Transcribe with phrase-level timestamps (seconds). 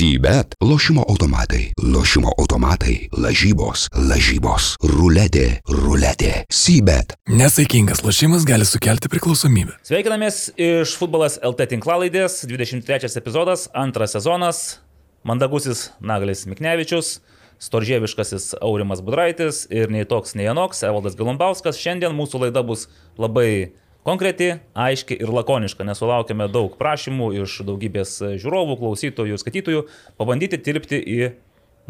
[0.00, 6.46] Sybet- lošimo automatai, lošimo automatai, lažybos, lažybos, ruletė, ruletė.
[6.48, 7.12] Sybet.
[7.28, 9.76] Nesaikingas lošimas gali sukelti priklausomybę.
[9.84, 14.78] Sveikinamės iš futbolas LT tinklalaidės, 23 epizodas, antras sezonas,
[15.22, 17.20] mandagusis Naglis Miknevičius,
[17.60, 21.76] storžieviškasis Aurimas Budraitis ir nei toks, nei anoks, Evaldas Galumbauskas.
[21.76, 22.88] Šiandien mūsų laida bus
[23.20, 23.74] labai
[24.06, 29.86] konkreti, aiški ir lakoniška, nes sulaukėme daug prašymų iš daugybės žiūrovų, klausytojų, skaitytojų
[30.20, 31.20] pabandyti tilpti į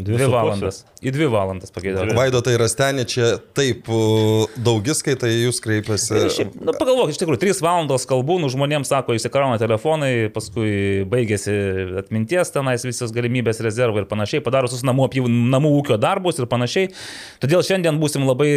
[0.05, 0.83] Dvi dvi valandas.
[1.01, 2.15] Į dvi valandas pageidauju.
[2.17, 6.23] Vaidotai Rastenė čia taip uh, daugiskaitai jūs kreipiasi.
[6.35, 11.55] Šiaip, nu, pagalvok, iš tikrųjų, 3 valandos kalbų, nu, žmonėms sako, įsikrauna telefonai, paskui baigėsi
[12.03, 16.51] atminties tenais visas galimybės rezervai ir panašiai, padaro sus namų, apjų, namų ūkio darbus ir
[16.51, 16.93] panašiai.
[17.43, 18.51] Todėl šiandien būsim labai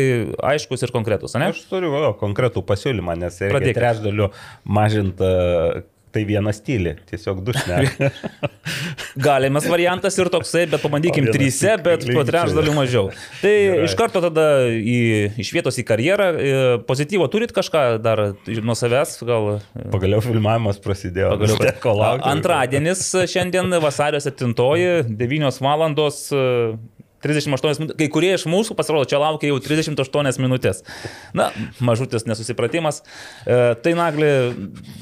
[0.54, 1.54] aiškus ir konkretus, ne?
[1.54, 4.32] Aš turiu va, konkretų pasiūlymą, nes reikia trečdaliu
[4.64, 5.34] mažinti
[6.13, 8.09] tai vieną stylį, tiesiog dušnelį.
[9.27, 13.09] Galimas variantas ir toksai, bet pabandykim vienas tryse, bet po trečdalių mažiau.
[13.42, 13.88] Tai Gerai.
[13.88, 15.00] iš karto tada į,
[15.42, 16.30] iš vietos į karjerą.
[16.38, 18.23] e, Pozityvo turit kažką dar
[18.64, 19.50] nuo savęs, gal
[19.94, 21.33] Pagaliau filmavimas prasidėjo.
[21.36, 21.59] Pagaliau.
[21.66, 22.30] teko laukti.
[22.33, 24.53] Antradienis šiandien vasario 7,
[25.09, 26.25] 9 valandos.
[27.24, 27.98] E, 38 minutės.
[28.00, 30.84] Kai kurie iš mūsų pasirodo, čia laukia jau 38 minutės.
[31.38, 31.50] Na,
[31.84, 33.02] mažutis nesusipratimas.
[33.48, 34.32] E, tai Nagli,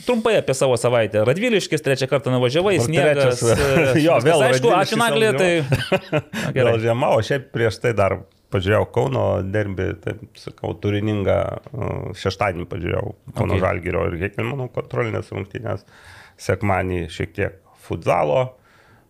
[0.08, 1.26] trumpai apie savo savaitę.
[1.28, 3.42] Radviliškis trečią kartą nuvažiavai, sniegas.
[3.44, 5.52] e, Jo, vėl Aišku, ačiū Nagli, tai...
[6.12, 6.78] Na, Gal gerai.
[6.86, 11.38] žiema, o šiaip prieš tai dar pažiūrėjau Kauno derbį, tai sakau, turiningą
[11.72, 13.64] uh, šeštadienį pažiūrėjau Kauno Okay.
[13.64, 15.86] Žalgirio ir Hekelmanų kontrolinės rungtynės,
[16.42, 18.42] sekmanį šiek tiek futzalo,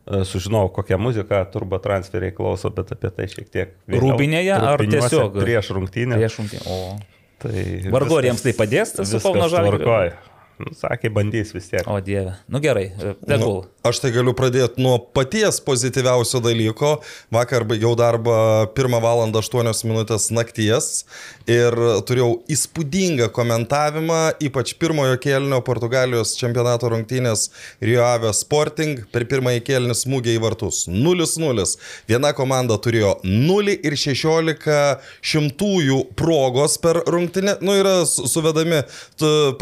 [0.08, 3.74] sužinojau, kokią muziką turbo transferiai klauso, bet apie tai šiek tiek.
[3.88, 4.04] vėliau.
[4.08, 5.40] Rūbinėje ar tiesiog?
[5.42, 6.18] Prieš rungtynę.
[6.20, 6.66] Prieš rungtynę.
[6.66, 6.98] O.
[7.42, 10.12] Tai Vargu, ar jiems tai padės, tas su Kauno Žalgiriu?
[10.62, 11.88] Nu, sakė, bandys vis tiek.
[11.90, 12.36] o Dieve.
[12.52, 12.92] Nu gerai,
[13.26, 13.64] tegul.
[13.66, 17.00] Nu, aš tai galiu pradėti nuo paties pozityviausio dalyko.
[17.34, 19.22] Vakar baigiau darbą 1 val.
[19.32, 21.06] 8 minutės nakties
[21.50, 21.74] ir
[22.08, 27.48] turėjau įspūdingą komentavimą, ypač pirmojo kėlinio Portugalijos čempionato rungtynės
[27.82, 30.84] Rio Ave Sporting per pirmąjį kėlinį smūgiai į vartus.
[30.92, 31.66] 0-0.
[32.10, 35.00] Viena komanda turėjo 0 ir 16
[35.32, 37.58] šimtųjų progos per rungtynę.
[37.62, 38.82] Nu, yra su- suvedami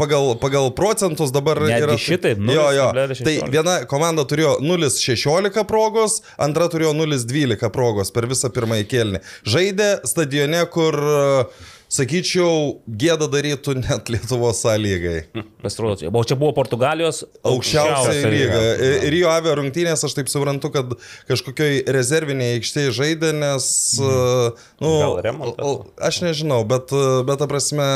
[0.00, 1.96] pagal, pagal procentus dabar Netgi yra.
[1.98, 2.88] šitaip, Jo, jo.
[2.96, 3.24] 0,16.
[3.24, 9.20] Tai viena komanda turėjo 0,16 progos, antra turėjo 0,12 progos per visą pirmąjį kėlinį.
[9.46, 11.44] Žaidė stadione, kur, e,
[11.90, 15.24] sakyčiau, gėda darytų net Lietuvos sąlygai.
[15.62, 18.30] Pasirodo, čia- o čia buvo Portugalijos Aukščiausia lyga.
[18.30, 18.60] lyga.
[18.78, 20.94] E, Rio Ave rungtynės, aš taip suprantu, kad
[21.28, 23.66] kažkokioj rezervinėje aikštėje žaidė, nes...
[23.98, 24.54] Mhm.
[24.80, 25.66] Nu, remontas?
[25.66, 27.88] l- aš nežinau, bet, e, bet ta prasme,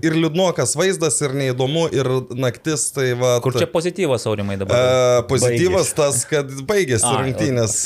[0.00, 2.06] ir liūdnokas vaizdas, ir neįdomu, ir
[2.38, 3.36] naktis, tai va...
[3.44, 4.78] Kur čia pozityvas aurimai dabar?
[4.78, 5.98] E, pozityvas Baigėsi.
[5.98, 7.76] tas, kad baigėsi Ai, rungtynės.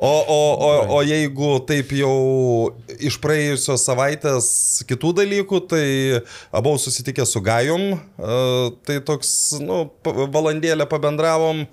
[0.00, 2.16] O, o, o, o jeigu taip jau
[2.98, 5.84] iš praėjusios savaitės kitų dalykų, tai
[6.54, 8.38] abu susitikę su Gajum, e,
[8.86, 9.32] tai toks,
[9.64, 11.66] nu, valandėlę pabendravom.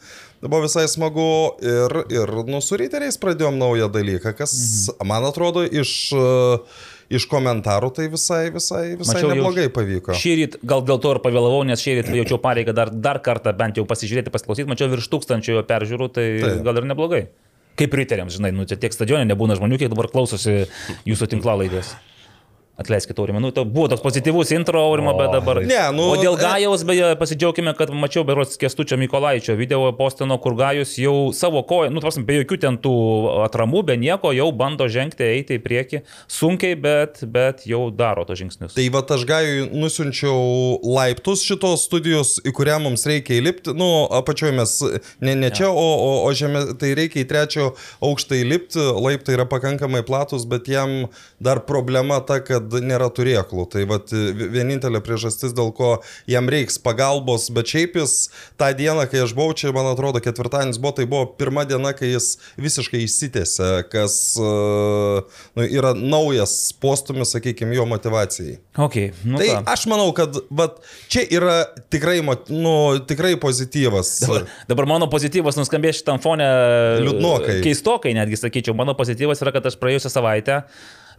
[0.45, 5.07] Buvo visai smagu ir, ir nu, su ryteriais pradėjom naują dalyką, kas, mhm.
[5.09, 10.17] man atrodo, iš, e, iš komentarų tai visai, visai, visai Mačiau jau neblogai pavyko.
[10.17, 13.55] Šį rytą, gal dėl to ir pavėlavau, nes šį rytą jaučiau pareigą dar, dar kartą
[13.57, 16.61] bent jau pasižiūrėti, pasiklausyti, mačiau virš tūkstančio jo peržiūrų, tai Taip.
[16.67, 17.23] gal ir neblogai.
[17.75, 20.63] Kaip riteriams, žinai, nu, tiek stadionė nebūna žmonių, kiek dabar klausosi
[21.09, 21.95] jūsų tinklalaidės.
[22.77, 23.39] Atleiskite, Aurimą.
[23.39, 25.61] Nu, to buvo toks pozityvus intro Aurimo, bet dabar.
[25.63, 30.35] Ne, nu, o dėl e- Gajaus, beje, pasidžiaugime, kad mačiau berots Kestučio Mikolaičio video postino,
[30.43, 32.95] kur Gajus jau savo koją, nu, tarsi, be jokių ten tų
[33.45, 36.01] atramų, be nieko, jau bando žengti, eiti į priekį.
[36.27, 38.75] Sunkiai, bet, bet jau daro tos žingsnius.
[38.75, 43.71] Tai va aš gajui nusiunčiau laiptus šitos studijos, į kurią mums reikia įlipti.
[43.77, 43.87] Nu,
[44.19, 44.75] apačioje mes
[45.23, 47.71] ne, ne čia, o, o, o žemė, tai reikia į trečio
[48.03, 48.83] aukštą įlipti.
[48.99, 51.05] Laiptai yra pakankamai platus, bet jam
[51.39, 53.67] dar problema ta, kad nėra turėklų.
[53.71, 55.91] Tai va vienintelė priežastis, dėl ko
[56.29, 58.15] jam reiks pagalbos, bet šiaip jis
[58.59, 62.11] tą dieną, kai aš buvau čia, man atrodo, ketvirtadienis buvo, tai buvo pirma diena, kai
[62.13, 68.59] jis visiškai išsitėsi, kas uh, nu, yra naujas postumis, sakykime, jo motivacijai.
[68.87, 69.61] Okay, nu Tai ką.
[69.71, 71.61] aš manau, kad vat, čia yra
[71.93, 72.19] tikrai,
[72.49, 72.75] nu,
[73.07, 74.17] tikrai pozityvas.
[74.25, 76.47] Dabar, dabar mano pozityvas nuskambės šitam fone.
[77.05, 77.59] Liūdnokai.
[77.65, 78.75] Keistokai netgi sakyčiau.
[78.77, 80.61] Mano pozityvas yra, kad aš praėjusią savaitę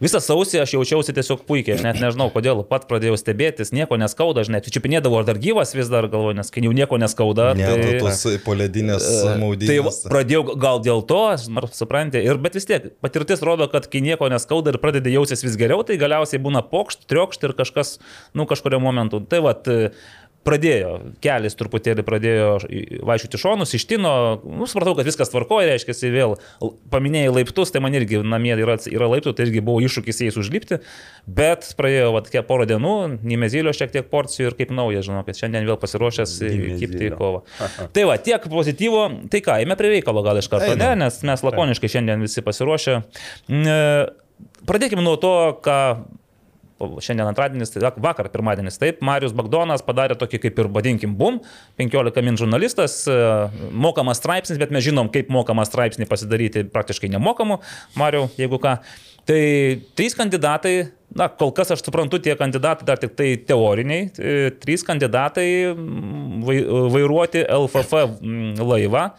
[0.03, 4.43] Visą sausį aš jaučiausi tiesiog puikiai, aš net nežinau kodėl, pat pradėjau stebėtis, nieko neskauda,
[4.43, 7.49] aš net čiupinėdavau, ar dar gyvas vis dar galvoju, nes kai jau nieko neskauda.
[7.57, 7.95] Ne, tai...
[7.97, 9.81] tu tos poledinės Tai maudynės.
[9.87, 11.23] va, pradėjau gal dėl to,
[11.55, 15.41] nors suprantate, ir bet vis tiek patirtis rodo, kad kai nieko neskauda ir pradedi jausis
[15.45, 17.97] vis geriau, tai galiausiai būna pokšt, triokšt ir kažkas,
[18.37, 19.23] nu, kažkurio momentu.
[19.25, 19.57] Tai va,
[20.47, 20.91] pradėjo,
[21.23, 22.47] kelias truputėlį pradėjo
[23.07, 24.11] vaikščioti šonus, ištino,
[24.45, 26.37] nu, supratau, kad viskas tvarkoja, reiškia, vėl
[26.93, 30.79] paminėjai laiptus, tai man irgi namie yra, yra laiptų, tai irgi buvo iššūkis jais užlipti,
[31.27, 32.95] bet praėjo vat, porą dienų,
[33.27, 36.37] Nimezylio šiek tiek porcijų ir kaip nauja, žinau, kad šiandien vėl pasiruošęs
[36.79, 37.43] kipti į kovą.
[37.95, 39.03] Tai va, tiek pozityvo,
[39.33, 43.01] tai ką, eime prie reikalo gal iš karto, ne, nes mes lakoniškai šiandien visi pasiruošę.
[44.67, 45.33] Pradėkime nuo to,
[45.65, 45.79] ką
[46.77, 51.39] šiandien antradienis, tai vakar pirmadienis, taip, Marius Bagdonas padarė tokį kaip ir, vadinkim, bum,
[51.81, 53.17] 15 min žurnalistas, e,
[53.71, 57.61] mokamas straipsnis, bet mes žinom, kaip mokamą straipsnį pasidaryti praktiškai nemokamu,
[57.97, 58.77] Mariu, jeigu ką.
[59.27, 59.41] Tai
[59.99, 60.75] trys kandidatai,
[61.17, 65.49] na, kol kas aš suprantu, tie kandidatai dar tik tai teoriniai, e, trys kandidatai
[66.93, 68.05] vairuoti LFF
[68.61, 69.09] laivą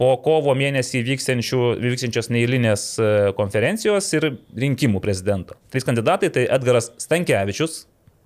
[0.00, 5.58] po kovo mėnesį vyksiančios neįlinės e, konferencijos ir rinkimų prezidento.
[5.72, 7.82] Trys kandidatai tai Edgaras Stankievičius,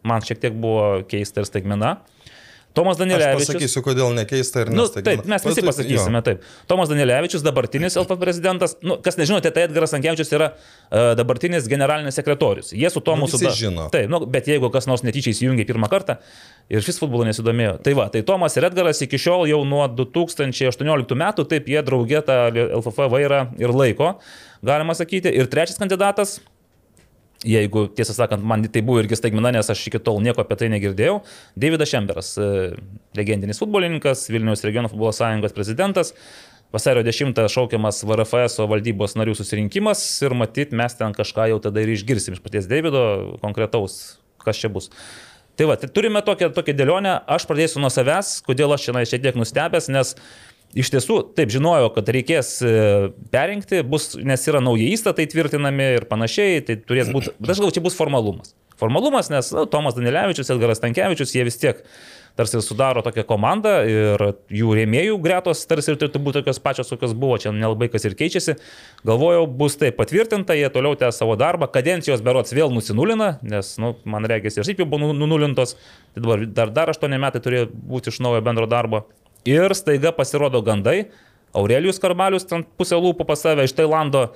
[0.06, 1.96] man šiek tiek buvo keista ir staigmena.
[2.74, 3.46] Tomas Danilevičius.
[3.46, 6.22] Aš pasakysiu, kodėl nekeista ir nu, taip, mes visi pasakysime, jo.
[6.26, 6.46] taip.
[6.70, 12.18] Tomas Danilevičius, dabartinis LP prezidentas, nu, kas nežinote, tai Edgaras Sankiavičius yra uh, dabartinis generalinis
[12.18, 12.72] sekretorius.
[12.74, 13.52] Jie su Tomu nu, suda...
[13.54, 13.86] žino.
[13.94, 16.16] Taip, nu, bet jeigu kas nors netyčia įsijungia pirmą kartą
[16.72, 17.76] ir šis futbolo nesidomėjo.
[17.86, 22.24] Tai va, tai Tomas ir Edgaras iki šiol jau nuo 2018 metų taip jie draugė
[22.26, 24.16] tą LFF vairą ir laiko,
[24.66, 25.30] galima sakyti.
[25.30, 26.40] Ir trečias kandidatas
[27.44, 30.70] jeigu tiesą sakant, man tai buvo irgi staigmena, nes aš iki tol nieko apie tai
[30.72, 31.20] negirdėjau.
[31.60, 32.48] Davidas Šemberas, e,
[33.18, 36.14] legendinis futbolininkas, Vilniaus regiono futbolo sąjungos prezidentas.
[36.74, 41.92] Vasario 10 šaukiamas VRFS valdybos narių susirinkimas ir matyt, mes ten kažką jau tada ir
[41.94, 43.04] išgirsim iš paties Davido
[43.44, 44.90] konkretaus, kas čia bus.
[45.54, 49.22] Tai va, tai turime tokią, tokią dėlionę, aš pradėsiu nuo savęs, kodėl aš čia šiek
[49.22, 50.16] tiek nustebęs, nes
[50.74, 52.74] Iš tiesų, taip žinojo, kad reikės e,
[53.30, 57.76] perinkti, bus, nes yra nauji įstatai tvirtinami ir panašiai, tai turės būti, bet aš galvoju,
[57.76, 58.56] čia bus formalumas.
[58.80, 61.84] Formalumas, nes na, Tomas Danilevičius, Edgaras Tankievičius, jie vis tiek
[62.34, 67.14] tarsi sudaro tokią komandą ir jų rėmėjų gretos tarsi ir turėtų būti tokios pačios, kokios
[67.14, 68.56] buvo, čia nelabai kas ir keičiasi.
[69.06, 73.94] Galvojau, bus tai patvirtinta, jie toliau tęs savo darbą, kadencijos berots vėl nusinulina, nes, nu,
[74.10, 75.76] man reikia, ir šiaip jau buvo nu, nunulintos,
[76.16, 79.06] tai dabar dar, dar 8 metai turėjo būti iš naujo bendro darbo.
[79.44, 81.10] Ir staiga pasirodo gandai,
[81.54, 84.30] Aurelijus Karbalius ten pusę lūpų pas save iš Tailando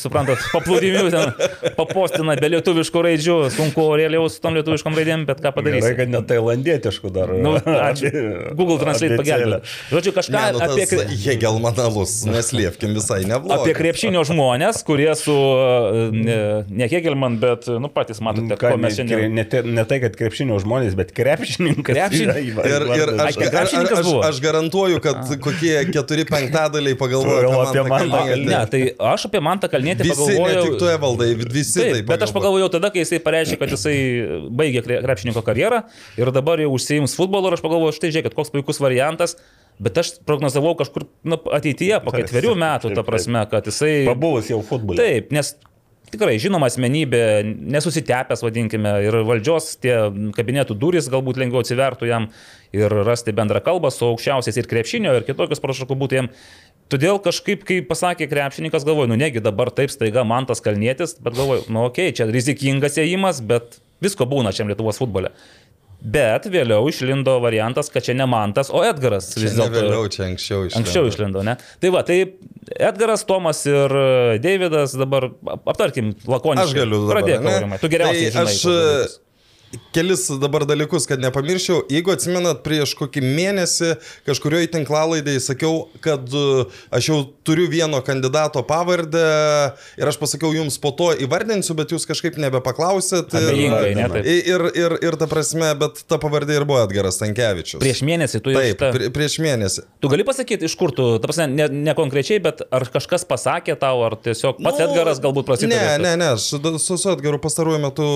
[0.00, 5.52] suprantat, paplūdimių ten papostina be lietuviškų raidžių, sunku Aurelijaus su tom lietuviškom raidėm, bet ką
[5.56, 5.84] padarysi.
[5.84, 7.32] Gerai, kad ne tailandietiškų dar.
[7.36, 8.12] Nu, ačiū.
[8.56, 9.58] Google Translate pagelbė.
[9.92, 10.86] Žodžiu, kažką ne, nu, apie...
[11.22, 13.60] Hegelmanalus, neslėpkim visai neblogai.
[13.60, 15.36] Apie krepšinio žmonės, kurie su,
[16.16, 16.38] ne,
[16.72, 19.28] ne Hegelman, bet, nu, patys matote, ką mes šiandien...
[19.36, 21.92] Ne, ne, ne tai, kad krepšinio žmonės, bet krepšininkas.
[21.92, 22.72] Krepšininkas.
[22.72, 28.16] Ir, ir aš, aš, aš, aš garantuoju, kad kokie keturi penktadaliai pagalvojo apie man.
[28.42, 28.82] Ne, tai
[29.12, 30.66] aš apie Mantą Kalnėtį visi, pagalvojau.
[30.66, 32.06] Tik tu evaldai, visi taip, taip.
[32.10, 33.96] Bet aš pagalvojau tada, kai jisai pareiškė, kad jisai
[34.62, 35.82] baigė krepšininko karjerą
[36.20, 39.36] ir dabar jau užsiims futbolu ir aš pagalvojau, štai žiūrėk, koks puikus variantas.
[39.82, 44.02] Bet aš prognozavau kažkur nu, ateityje, po ketverių metų, ta prasme, kad jisai...
[44.06, 45.00] Pabuvus jau futbole.
[45.00, 45.54] Taip, nes
[46.12, 47.22] tikrai žinoma asmenybė,
[47.72, 49.94] nesusitepęs, vadinkime, ir valdžios tie
[50.36, 52.28] kabinetų durys galbūt lengviau atsivertų jam
[52.76, 56.30] ir rasti bendrą kalbą su aukščiausiais ir krepšinio, ir kitokios prašakų būtų jam.
[56.92, 61.38] Todėl kažkaip, kai pasakė krepšininkas, galvoju, nu negi dabar taip staiga man tas kalnėtis, bet
[61.38, 65.32] galvoju, nu okei, okay, čia rizikingas ėjimas, bet visko būna šiam Lietuvos futbole.
[66.02, 69.30] Bet vėliau išlindo variantas, kad čia ne Mantas, o Edgaras.
[69.38, 70.80] Vis dėlto vėliau čia anksčiau išlindo.
[70.80, 71.54] Anksčiau išlindo, ne?
[71.80, 72.16] Tai va, tai
[72.74, 73.94] Edgaras, Tomas ir
[74.42, 75.30] Davidas dabar
[75.62, 76.66] aptarkim lakoniškai.
[76.66, 77.20] Aš galiu dabar.
[77.20, 77.78] Pradėk, Aurimai.
[77.78, 79.04] Tu geriausiai tai žinai.
[79.06, 79.20] Aš
[79.94, 81.82] kelis dabar dalykus, kad nepamirščiau.
[81.92, 83.94] Jeigu atsimenat, prieš kokį mėnesį
[84.28, 86.64] kažkurioje tinklalaidėje sakiau, kad e,
[86.94, 89.24] aš jau turiu vieno kandidato pavardę
[90.00, 93.32] ir aš pasakiau jums po to įvardinsiu, bet jūs kažkaip nebepaklausėt.
[93.38, 97.80] Ir, ne, ir, ir, ir ta prasme, bet ta pavardė ir buvo Edgaras Tankievičius.
[97.82, 98.60] Prieš mėnesį tu jau.
[98.60, 99.12] Taip, šitą...
[99.16, 99.86] prieš mėnesį.
[100.02, 103.78] Tu gali pasakyti, iš kur tu, ta prasme, ne, ne konkrečiai, bet ar kažkas pasakė
[103.80, 105.80] tau, ar tiesiog pats nu, Edgaras galbūt prasidėjo?
[105.80, 108.08] Ne, ne, ne, aš su, su Edgaru pastaruoju metu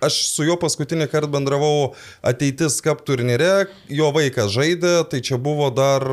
[0.00, 1.92] aš su juo paskutinį kartą bendravau
[2.26, 6.06] ateitis kap turnyre, jo vaikas žaidė, tai čia buvo dar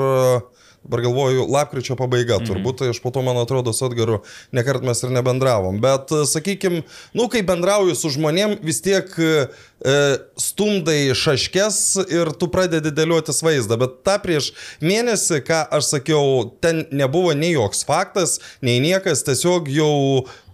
[0.88, 2.48] Dabar galvoju, lapkričio pabaiga mhm.
[2.48, 4.22] turbūt, tai aš po to, man atrodo, su Atgaru
[4.56, 5.82] nekart mes ir nebendravom.
[5.84, 6.86] Bet, sakykime,
[7.18, 9.34] nu, kai bendrauju su žmonėm, vis tiek e,
[10.40, 13.76] stumdai šaškes ir tu pradedi dėliotis vaizdą.
[13.84, 19.68] Bet tą prieš mėnesį, ką aš sakiau, ten nebuvo nei joks faktas, nei niekas, tiesiog
[19.68, 19.92] jau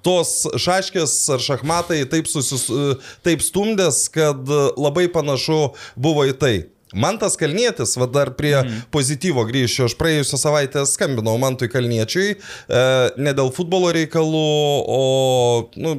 [0.06, 2.68] tos šaškės ar šachmatai taip, susis,
[3.26, 6.56] taip stumdės, kad labai panašu buvo į tai.
[6.94, 8.86] Mantas Kalnietis, va dar prie mm.
[8.94, 12.84] pozityvo grįšiu, aš praėjusią savaitę skambinau Mantui Kalniečiui, e,
[13.18, 14.46] ne dėl futbolo reikalų,
[14.94, 15.02] o
[15.82, 15.96] nu,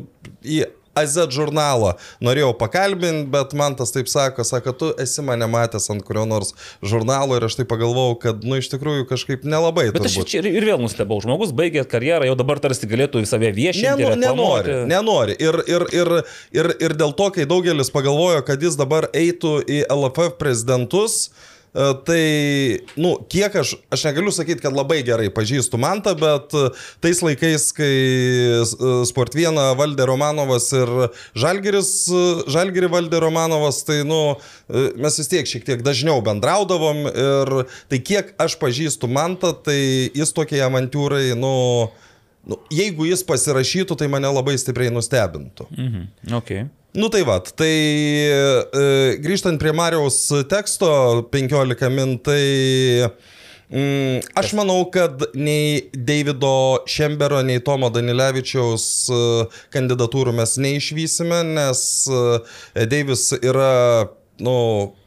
[0.46, 0.62] į
[0.98, 6.04] AZ žurnalą norėjau pakalbinti, bet man tas taip sako, sako, tu esi mane matęs ant
[6.06, 9.88] kurio nors žurnalo ir aš tai pagalvojau, kad, nu, iš tikrųjų kažkaip nelabai.
[9.94, 10.32] Bet aš turbūt.
[10.32, 14.04] čia ir, ir vėl nustebau, žmogus baigė karjerą, jau dabar tarsi galėtų į save viešinti.
[14.04, 15.38] Nenu, nenori, nenori.
[15.42, 16.12] Ir, ir, ir,
[16.54, 21.53] ir, ir dėl to, kai daugelis pagalvojo, kad jis dabar eitų į LFF prezidentus, e,
[22.06, 22.20] tai,
[22.94, 26.68] nu, kiek aš, aš negaliu sakyti, kad labai gerai pažįstu Mantą, bet e,
[27.02, 27.90] tais laikais, kai
[28.62, 30.92] e, Sport 1 valdė Romanovas ir
[31.34, 32.22] Žalgiris, e,
[32.54, 34.20] Žalgirį valdė Romanovas, tai, nu,
[34.70, 37.52] e, mes vis tiek šiek tiek dažniau bendraudavom ir
[37.90, 39.78] tai kiek aš pažįstu Mantą, tai
[40.14, 41.54] jis tokiai avantūrai, nu,
[42.44, 45.64] Nu, jeigu jis pasirašytų, tai mane labai stipriai nustebintų.
[45.72, 46.02] Mhm.
[46.42, 46.66] Okay.
[46.94, 47.72] Nu tai va, tai
[48.22, 48.82] e,
[49.18, 50.88] grįžtant prie Mariaus teksto
[51.32, 52.44] 15 min, tai
[53.66, 59.18] mm, aš manau, kad nei Davido Šembero, nei Tomo Danilevičiaus e,
[59.74, 63.74] kandidatūrų mes neišvysime, nes e, Deivis yra,
[64.38, 64.54] nu,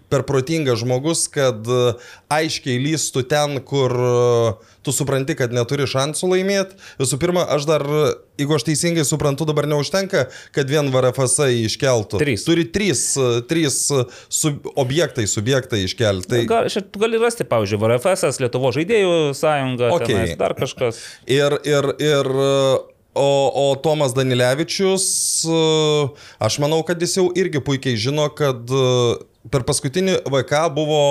[0.09, 1.93] per protingas žmogus, kad e,
[2.33, 4.53] aiškiai lystų ten, kur e,
[4.85, 6.79] tu supranti, kad neturi šansų laimėti.
[7.01, 7.85] Visų pirma, aš dar,
[8.39, 12.21] jeigu aš teisingai suprantu, dabar neužtenka, kad vien VRFS iškeltų.
[12.23, 12.47] Trys.
[12.47, 13.79] Turi trys, e, trys
[14.31, 16.31] sub, objektai, subjektai iškelti.
[16.33, 16.43] Tai...
[16.49, 20.13] Gal, tu gali rasti, pavyzdžiui, VRFS, Lietuvo žaidėjų sąjunga, Okay.
[20.13, 20.99] tenais dar kažkas.
[21.31, 22.27] Ir, ir, ir
[23.17, 25.05] o, o Tomas Danilevičius,
[25.45, 25.61] e,
[26.39, 28.83] aš manau, kad jis jau irgi puikiai žino, kad e,
[29.51, 31.01] per paskutinį VK buvo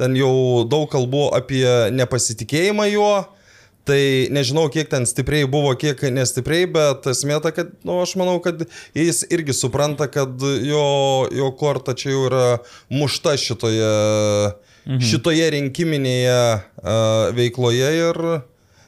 [0.00, 1.64] ten jau daug kalbų apie
[1.94, 3.14] nepasitikėjimą juo.
[3.84, 4.00] Tai
[4.32, 8.38] nežinau, kiek ten stipriai buvo, kiek nestipriai, bet esmė ta, kad, na, nu, aš manau,
[8.40, 8.62] kad
[8.96, 10.86] jis irgi supranta, kad jo,
[11.28, 12.46] jo korta čia jau yra
[12.88, 13.92] mušta šitoje,
[14.88, 15.04] mhm.
[15.04, 18.24] šitoje rinkiminėje uh, veikloje ir...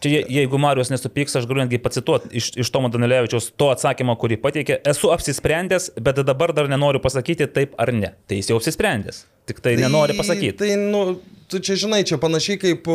[0.07, 4.15] Čia je- jeigu Marijos nesupyks, aš galiu netgi pacituoti iš, iš Tomo Danilevičiaus to atsakymą,
[4.23, 4.79] kurį pateikė.
[4.87, 8.13] Esu apsisprendęs, bet dabar dar nenoriu pasakyti taip ar ne.
[8.29, 9.25] Tai jis jau apsisprendęs.
[9.47, 10.57] Tik tai nenori pasakyti.
[10.63, 11.21] Tai, nu,
[11.51, 12.87] tu čia žinai, čia panašiai kaip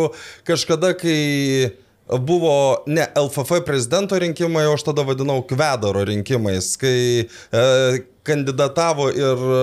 [0.48, 1.72] kažkada, kai
[2.20, 9.46] buvo ne LFF prezidento rinkimai, o aš tada vadinau Kvedaro rinkimais, kai e, kandidatavo ir
[9.58, 9.62] e,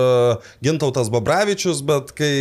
[0.65, 2.31] Gintautas Babravičius, bet kai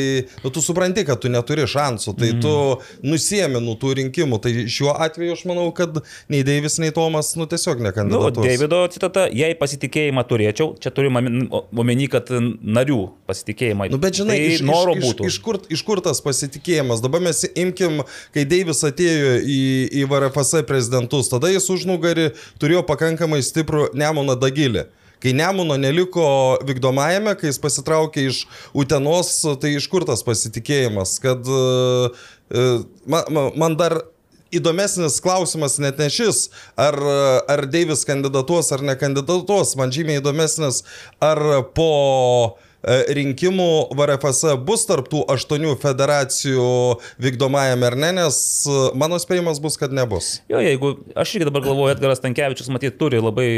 [0.45, 2.45] nu, tu supranti, kad tu neturi šansų, tai mm.
[2.45, 4.41] tu nusiemi nuo tų rinkimų.
[4.43, 8.47] Tai šiuo atveju aš manau, kad nei Deivis, nei Tomas, nu tiesiog Nu, nekandidatuos.
[8.47, 11.23] Davido citata, jei pasitikėjimą turėčiau, čia turime
[11.53, 13.89] omeny, kad narių pasitikėjimą.
[13.93, 15.27] Nu, bet žinai, tai iš, noro iš, būtų.
[15.29, 17.03] iš, iš, kur, iš kur tas pasitikėjimas?
[17.05, 18.03] Dabar mes imkim,
[18.35, 19.61] kai Deivis atėjo į,
[20.03, 22.31] į VRFS prezidentus, tada jis užnugarį
[22.63, 24.89] turėjo pakankamai stiprų Nemoną Dagilį.
[25.23, 26.25] Kai Nemono neliko
[26.67, 28.45] vykdomajame, kai jis pasitraukė iš
[28.77, 29.33] Utenos,
[29.63, 31.17] tai iš kur tas pasitikėjimas?
[31.23, 32.15] Kad uh,
[32.55, 34.01] uh, man, man- dar
[34.55, 36.47] įdomesnis klausimas net ne šis,
[36.79, 36.97] ar,
[37.51, 40.83] ar Deivis kandidatuos ar nekandidatuos, man žymiai įdomesnis,
[41.21, 41.43] ar
[41.77, 41.91] po
[42.57, 43.69] e, rinkimų
[43.99, 46.67] VRFS bus tarptų aštuonių federacijų
[47.23, 48.39] vykdomajame ar ne, nes
[48.71, 50.39] e, mano spėjimas bus, kad nebus.
[50.51, 53.49] Jo, jeigu aš irgi dabar galvoju, Edgaras Tankievičius, matyt, turi labai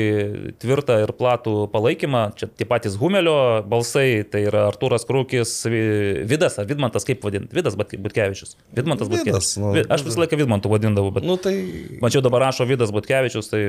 [0.63, 2.23] tvirtą ir platų palaikymą.
[2.41, 3.37] Čia tie patys Humelio
[3.69, 7.53] balsai, tai yra Artūras Krūkis, Vi- Vidas ar Vidmantas, kaip vadinti?
[7.57, 8.57] Vidas Butkevičius.
[8.77, 9.53] Vidmantas Butkevičius.
[9.61, 11.27] nu, Aš visą laiką Vidmantų vadindavau, bet...
[11.29, 11.55] Nu tai...
[12.03, 13.63] Mačiau dabar rašo Vidas Butkevičius, tai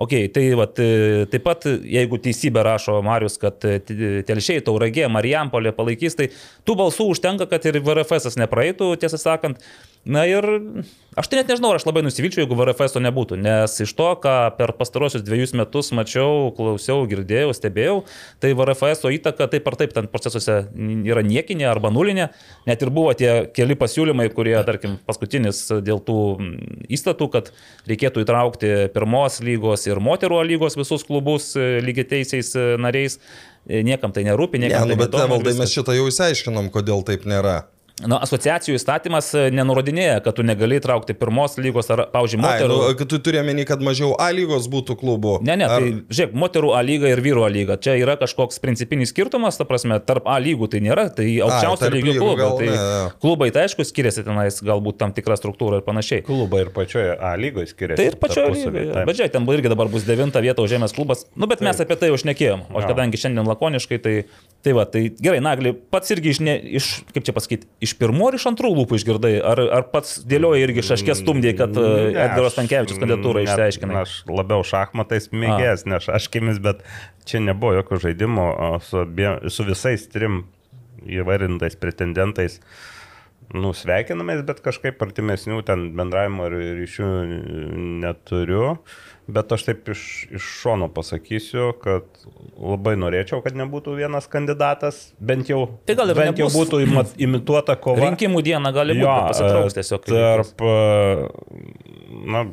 [0.00, 3.78] ok, tai vat, e, taip pat jeigu teisybė rašo Marius, kad e,
[4.28, 6.30] Telšiai, Tauragė, Marijampolė palaikys, tai
[6.66, 9.62] tų balsų užtenka, kad ir VRFS nepraeitų, tiesą sakant.
[10.04, 10.44] Na ir
[11.16, 14.74] aš tai net nežinau, aš labai nusivilčiau, jeigu VRFS nebutų, nes iš to, ką per
[14.76, 17.94] pastarosius dviejus metus mačiau, klausiau, girdėjau, stebėjau,
[18.42, 20.58] tai VRFS įtaka taip ar taip ten procesuose
[21.08, 22.28] yra niekinė arba nulinė.
[22.68, 26.18] Net ir buvo tie keli pasiūlymai, kurie, tarkim, paskutinis dėl tų
[26.92, 27.48] įstatų, kad
[27.88, 33.16] reikėtų įtraukti pirmos lygos ir moterų lygos visus klubus lygiai teisiais nariais.
[33.66, 35.60] Niekam tai nerūpi, Ne, niekam nu, tai bet neįdomu, Evaldai viskas.
[35.64, 37.64] mes šitą jau įsiaiškinom, kodėl taip nėra.
[38.02, 42.78] Na, asociacijų įstatymas e, nenurodinėja, kad tu negali traukti pirmos lygos ar, pavyzdžiui, Ai, moterų.
[42.90, 45.36] nu, kad tu turi omeny, kad mažiau A lygos būtų klubų.
[45.46, 47.76] Ne, ne, Ar- tai žiūrėk, moterų A lyga ir vyrų A lyga.
[47.78, 52.16] Čia yra kažkoks principinis skirtumas, ta prasme, tarp A lygų tai nėra, tai aukščiausio lygio
[52.18, 52.40] klubai.
[52.42, 53.04] gal Tai ne, jo.
[53.22, 56.26] klubai tai aišku skiriasi tenais, galbūt tam tikra struktūra ir panašiai.
[56.26, 58.00] Klubai ir pačioje A lygoje skiriasi.
[58.02, 58.88] Tai ir pačioje lygoje.
[58.90, 59.06] taip.
[59.06, 61.28] Bet žiūrėk, ten irgi dabar bus devintą vietą užėmęs klubas.
[61.38, 62.66] Nu, bet mes apie tai jau šnekėjom.
[62.74, 64.16] O kadangi šiandien lakoniškai, tai,
[64.66, 68.28] tai va, tai gerai, Nagli, pats irgi iš, ne, iš kaip čia pasakyti, iš pirmų
[68.30, 69.32] ar iš antrų lūpų išgirdai?
[69.44, 74.00] Ar, ar pats dėlioja irgi šaškės stumdėjai, kad e, Ne, Edgaras aš- Tankievičius kandidatūrą išsiaiškinai?
[74.02, 76.82] Aš labiau šachmatais mėgėjas, ne šaškimis, bet
[77.28, 78.48] čia nebuvo jokio žaidimo
[78.84, 80.42] su, abiem, su visais trim
[81.04, 82.60] įvairintais pretendentais.
[83.54, 87.08] nu, sveikinamės, bet kažkaip artimesnių ten bendravimo ir ryšių
[88.02, 88.78] neturiu.
[89.26, 90.00] Bet aš taip iš,
[90.36, 92.04] iš šono pasakysiu, kad
[92.60, 96.58] labai norėčiau, kad nebūtų vienas kandidatas, bent jau, Tai bent jau nebus.
[96.58, 98.04] būtų ima- imituota kova.
[98.04, 100.04] Rinkimų dieną gali būti, kad pasitrauks tiesiog.
[100.04, 100.74] Tarp, e,
[102.34, 102.44] na,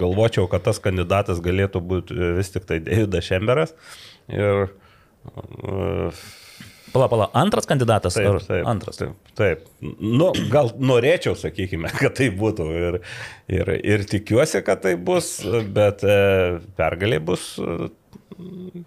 [0.00, 3.74] galvočiau, kad tas kandidatas galėtų būti vis tik tai Davidas Šemberas.
[4.32, 6.10] Ir e,
[6.90, 8.98] Pala, pala, antras kandidatas Taip, ar taip, antras?
[8.98, 9.66] Taip, taip.
[10.02, 13.00] Nu, gal norėčiau, sakykime, kad tai būtų ir,
[13.52, 15.36] ir, ir tikiuosi, kad tai bus,
[15.74, 16.16] bet e,
[16.78, 17.90] pergalė bus e,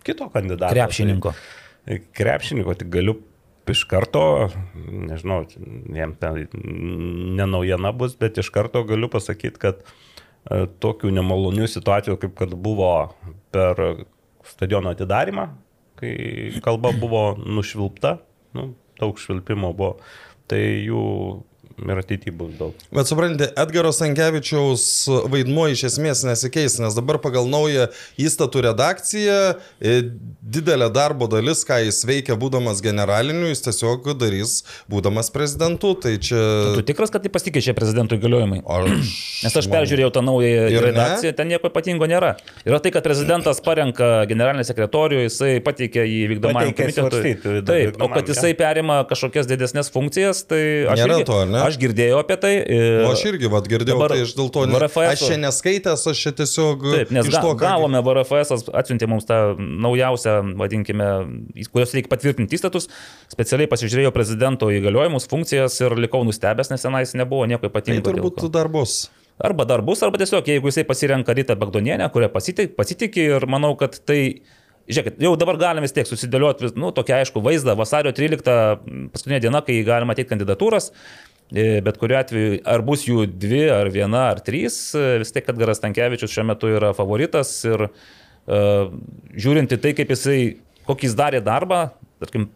[0.04, 0.74] kito kandidato.
[0.76, 1.36] Krepšininko.
[1.88, 3.18] Tai, krepšininko, tik galiu
[3.72, 5.46] iš karto, nežinau,
[5.96, 6.44] jam ten
[7.40, 12.92] nenaujiena bus, bet iš karto galiu pasakyti, kad e, tokių nemalonių situacijų, kaip kad buvo
[13.56, 13.80] per
[14.44, 15.48] stadiono atidarimą,
[16.04, 18.18] kai kalba buvo nušvilpta,
[18.58, 18.70] nu,
[19.00, 19.98] daug švilpimo buvo,
[20.52, 21.04] tai jų
[21.80, 22.78] ir ateityje bus daug.
[22.94, 24.86] Bet suprantate, Edgaro Sankevičiaus
[25.32, 27.88] vaidmuo iš esmės nesikeis, nes dabar pagal naują
[28.22, 29.38] įstatų redakciją
[29.82, 29.96] e,
[30.44, 34.60] didelė darbo dalis, ką jis veikia būdamas generaliniu, jis tiesiog darys
[34.92, 35.94] būdamas prezidentu.
[36.04, 36.42] Tai čia...
[36.78, 38.62] Tu tikras, kad tai pasikeičia prezidento įgaliojimai?
[38.64, 39.14] Aš,
[39.44, 40.86] Nes aš peržiūrėjau tą naują Ir ne?
[40.92, 42.34] redakciją, ten nieko ypatingo nėra.
[42.68, 47.22] Yra tai, kad prezidentas parenka generalinį sekretorių, jisai pateikia jį vykdomajam Pateikia komitetui.
[47.24, 50.62] svarstyti, Taip, o kad jisai perima kažkokias didesnės funkcijas, tai
[50.92, 51.63] aš, Nėra irgi, to, ne?
[51.68, 52.52] Aš girdėjau apie tai.
[53.06, 54.66] O aš irgi, vad, girdėjau, Dabar tai aš dėl to...
[54.70, 56.86] Ne, VRFS aš čia neskaitęs, aš čia tiesiog...
[56.98, 61.10] Taip, nes to, ką- gavome VRFS, atsiuntė mums tą naujausią, vadinkime,
[61.74, 62.90] kurios reikia patvirtinti įstatus,
[63.34, 68.04] specialiai pasižiūrėjau prezidento įgaliojimus, funkcijas ir likau nustebęs, nes tenais nebuvo nieko Tai ypatingo.
[68.10, 69.04] dėl turbūt dar bus.
[69.44, 73.72] Arba dar bus, arba tiesiog, jeigu jisai pasirenka Rytą Bagdonienę, kurią pasitik, pasitikė ir manau,
[73.80, 74.20] kad tai,
[74.86, 79.64] žiūrėkit, jau dabar galime vis tiek susidėlioti, nu, tokia aišku vaizdą, vasario 13 paskutinė diena,
[79.66, 80.92] kai galima teikti kandidatūras.
[81.54, 85.50] E, Bet kuriuo atveju, ar bus jų dvi, ar viena, ar trys, e, vis tiek
[85.54, 88.90] Edgaras Tankievičius šiuo metu yra favoritas ir uh,
[89.38, 90.40] žiūrint į tai, kaip jisai,
[90.88, 91.86] kokį jis darė darbą,
[92.24, 92.50] tarkim,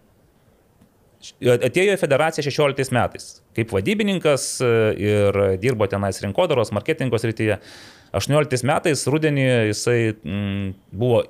[1.27, 4.44] Atėjo į federaciją 16 metais kaip vadybininkas
[5.01, 7.58] ir dirbo tenais rinkodaros, marketingos rytyje.
[8.16, 11.24] 18 metais rudenį jisai mm, buvo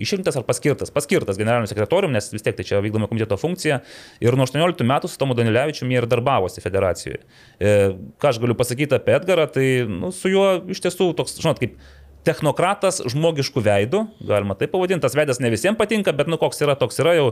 [0.00, 3.80] išrinktas ar paskirtas, paskirtas generaliniu sekretoriumi, nes vis tiek tai čia vykdomo komiteto funkcija.
[4.24, 7.20] Ir nuo 18 metų su Tomu Danilevičiumi ir darbavosi federacijoje.
[7.58, 7.74] E,
[8.20, 11.78] ką aš galiu pasakyti apie Edgarą, tai nu, su juo iš tiesų toks, žinot, kaip
[12.24, 16.76] technokratas žmogiškų veidų, galima taip pavadinti, tas veidas ne visiems patinka, bet nu koks yra,
[16.80, 17.26] toks yra jau.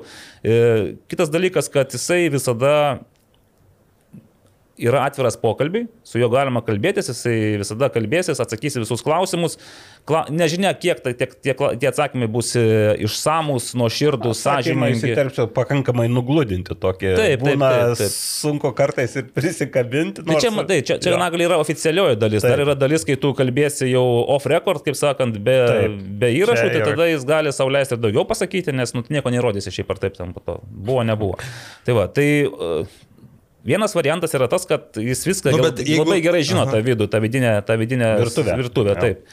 [0.45, 2.75] E, kitas dalykas, kad jisai visada
[4.81, 9.59] yra atviras pokalbiai, su juo galima kalbėtis, jisai visada kalbėsis, atsakys visus klausimus.
[10.09, 12.63] Kla, nežinia, kiek tai, tie, tie, tie atsakymai bus e,
[13.07, 14.99] išsamus, nuoširdus, sąžiningi.
[14.99, 17.13] Įsiterpčiau pakankamai nugludinti tokį.
[17.21, 18.15] Taip, taip, taip, taip.
[18.17, 20.25] Sunku kartais ir prisikabinti.
[20.27, 22.43] Tai čia, matai, čia, čia nagliai yra oficialioji dalis.
[22.43, 22.57] Taip.
[22.57, 24.03] Dar yra dalis, kai tu kalbėsi jau
[24.35, 25.97] off record, kaip sakant, be, Taip.
[26.25, 29.71] be įrašų, Čia tai tada jis gali sauliaisti ir daugiau pasakyti, nes nu, nieko nerodysi
[29.75, 30.59] šiaip ar taip ten po to.
[30.67, 31.39] Buvo, nebuvo.
[31.87, 32.29] Tai va, tai
[33.67, 36.05] vienas variantas yra tas, kad jis viską Nu, bet jeigu...
[36.05, 36.77] labai gerai žino Aha.
[36.77, 38.57] tą vidų, tą vidinę, tą vidinę Virtuvę.
[38.61, 39.01] virtuvę Jo.
[39.01, 39.27] taip.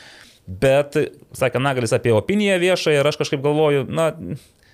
[0.50, 0.96] Bet,
[1.38, 4.12] sakė Nagalis apie opiniją viešą ir aš kažkaip galvoju, na,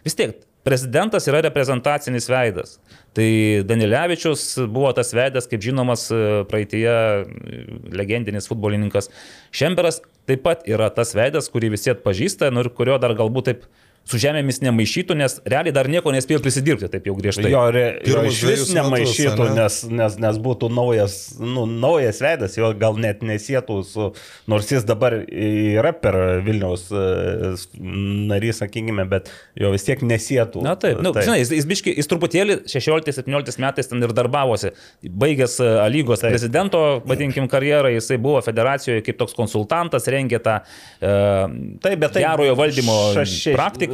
[0.05, 2.77] vis tiek, prezidentas yra reprezentacinis veidas.
[3.15, 3.27] Tai
[3.69, 6.07] Danilevičius buvo tas veidas, kaip žinomas
[6.49, 6.89] praeitie
[7.93, 9.11] legendinis futbolininkas.
[9.55, 13.67] Šemberas taip pat yra tas veidas, kurį visi atpažįsta nu, ir kurio dar galbūt taip
[14.05, 17.49] su žemėmis nemaišytų, nes realiai dar nieko nespėjo prisidirbti taip jau griežtai.
[17.49, 19.55] Jo, re, jo iš vis nemaišytų, metus, ane?
[19.63, 24.11] nes, nes, nes būtų naujas, nu, naujas veidas, jo gal net nesėtų su,
[24.51, 27.55] nors jis dabar yra per Vilniaus e,
[28.29, 30.61] narys, sakykime, bet jo vis tiek nesėtų.
[30.65, 34.73] Na taip, nu, žinai, jis, jis, biški, jis truputėlį 16-17 metais ten ir darbavosi.
[35.01, 36.31] Baigęs e, A lygos Taip.
[36.35, 41.11] prezidento, vadinkim, karjerą, jisai buvo federacijoje kaip toks konsultantas, rengė tą e,
[41.81, 43.35] Taip, bet tai gerojo valdymo šaš-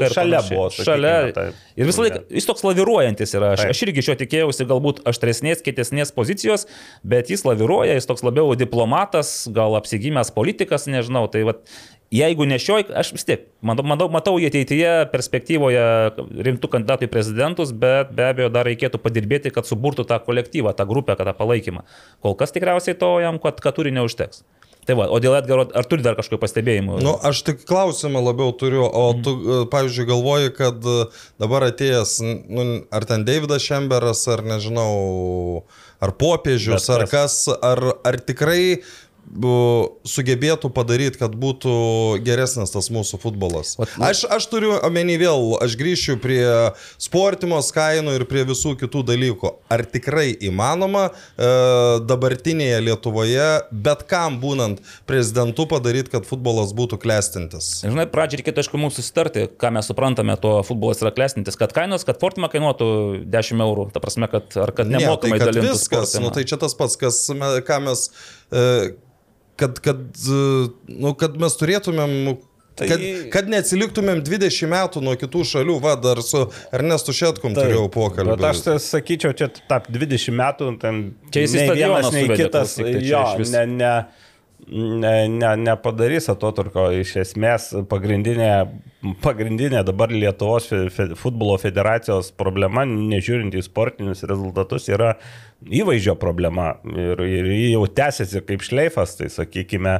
[0.02, 0.10] praktiką.
[0.10, 0.58] ir šalia panašiai.
[0.58, 1.14] buvo, Šalia.
[1.36, 1.62] taip.
[1.78, 3.54] Ir visą laiką, jis toks laviruojantis yra.
[3.56, 3.74] Aš, Taip.
[3.76, 6.68] aš irgi šio tikėjausi galbūt aštresnės, kietesnės pozicijos,
[7.04, 11.28] bet jis laviruoja, jis toks labiau diplomatas, gal apsigimęs politikas, nežinau.
[11.32, 11.64] Tai vat,
[12.12, 15.86] jeigu nešioj, aš vis tiek matau, matau, matau jį ateityje perspektyvoje
[16.48, 20.88] rimtų kandidatų į prezidentus, bet be abejo dar reikėtų padirbėti, kad suburtų tą kolektyvą, tą
[20.90, 21.86] grupę, tą palaikymą.
[22.24, 24.44] Kol kas tikriausiai to jam, kad, kad turi neužteks.
[24.88, 26.96] Tai va, o dėl Edgaro, ar turi dar kažkokių pastebėjimų?
[27.06, 30.96] Nu, aš tik klausimą labiau turiu, o tu, e, pavyzdžiui, galvoji, kad e,
[31.41, 32.15] dabar atėjęs,
[32.50, 35.62] nu, ar ten Davidas Šemberas, ar nežinau,
[36.02, 38.82] ar popiežius, ar kas, ar, ar tikrai
[39.31, 41.71] sugebėtų padaryti, kad būtų
[42.25, 43.75] geresnis tas mūsų futbolas.
[43.79, 46.43] Nu- Aš, aš turiu omeny vėl, aš grįšiu prie
[46.99, 49.51] sportimos kainų ir prie visų kitų dalykų.
[49.71, 51.51] Ar tikrai įmanoma e,
[52.10, 57.81] dabartinėje Lietuvoje bet kam būnant prezidentu padaryti, kad futbolas būtų klestintis?
[57.86, 62.03] Žinai, pradžiai reikėtų, aišku, mums susitarti, ką mes suprantame, to futbolas yra klestintis, kad kainos,
[62.07, 62.89] kad Fortima kainuotų
[63.31, 66.27] 10 eurų, ta prasme, kad, ar kad Ne, tai nemokamai kad dalintų viskas, sportimą.
[66.27, 67.21] nu, tai čia tas pats, kas,
[67.67, 68.07] ką mes,
[68.51, 68.91] e,
[69.62, 70.39] kad, kad, e,
[71.02, 72.15] nu, kad mes turėtumėm,
[72.80, 72.88] tai...
[72.89, 73.04] kad,
[73.36, 78.34] kad neatsiliktumėm 20 metų nuo kitų šalių, va, dar su Ernestu Šetkum Taip, turėjau pokalbį.
[78.39, 82.28] Bet aš tai sakyčiau, čia tap 20 metų, ten Čia jis į nei vienas, nei
[82.34, 83.95] kitas, tai jo, ne, ne,
[84.67, 86.88] ne, ne, nepadarys atoturko.
[86.95, 88.52] Iš esmės, pagrindinė,
[89.24, 90.69] pagrindinė dabar Lietuvos
[91.19, 95.15] futbolo federacijos problema, nežiūrint į sportinius rezultatus, yra
[95.65, 96.76] įvaizdžio problema.
[96.91, 100.00] Ir, ir ji jau tęsiasi kaip šleifas, tai sakykime,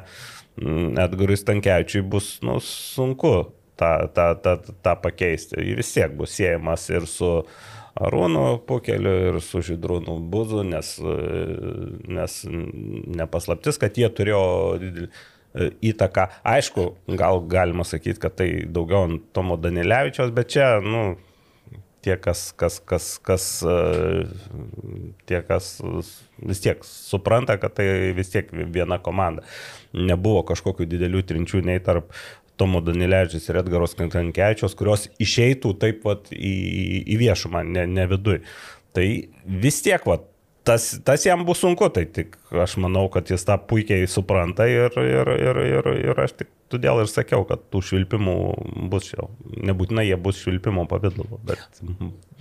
[0.62, 3.36] mm, Edgarui Stankiečiui bus nu, sunku
[3.82, 5.60] tą, tą, tą, tą pakeisti.
[5.72, 7.32] Jis vis tiek bus siejamas ir su
[8.00, 11.16] Arūnu Pukeliu, ir su Židrūnu Buzu, nes, e,
[12.08, 12.38] nes
[13.20, 14.44] nepaslaptis, kad jie turėjo
[14.82, 16.30] didelį e, įtaką.
[16.48, 16.88] Aišku,
[17.20, 21.18] gal galima sakyti, kad tai daugiau ant Tomo Danilevičiaus, bet čia, nu,
[22.02, 24.24] tie, kas, kas, kas, kas, e,
[25.30, 25.74] tie, kas
[26.40, 29.44] vis tiek supranta, kad tai vis tiek viena komanda.
[29.92, 32.16] Nebuvo kažkokių didelių trinčių nei tarp
[32.60, 36.56] Tomo Danilevičius ir Edgaros Kankankevičios, kurios išeitų taip pat į,
[37.10, 38.42] į viešumą, ne, ne vidui.
[38.96, 39.06] Tai
[39.64, 40.28] vis tiek, vat,
[40.68, 44.94] tas, tas jam bus sunku, tai tik aš manau, kad jis tą puikiai supranta ir,
[45.00, 48.36] ir, ir, ir, ir aš tik todėl ir sakiau, kad tų švilpimų
[48.92, 49.30] bus jau.
[49.62, 51.82] Nebūtinai jie bus švilpimo pavydalu, bet...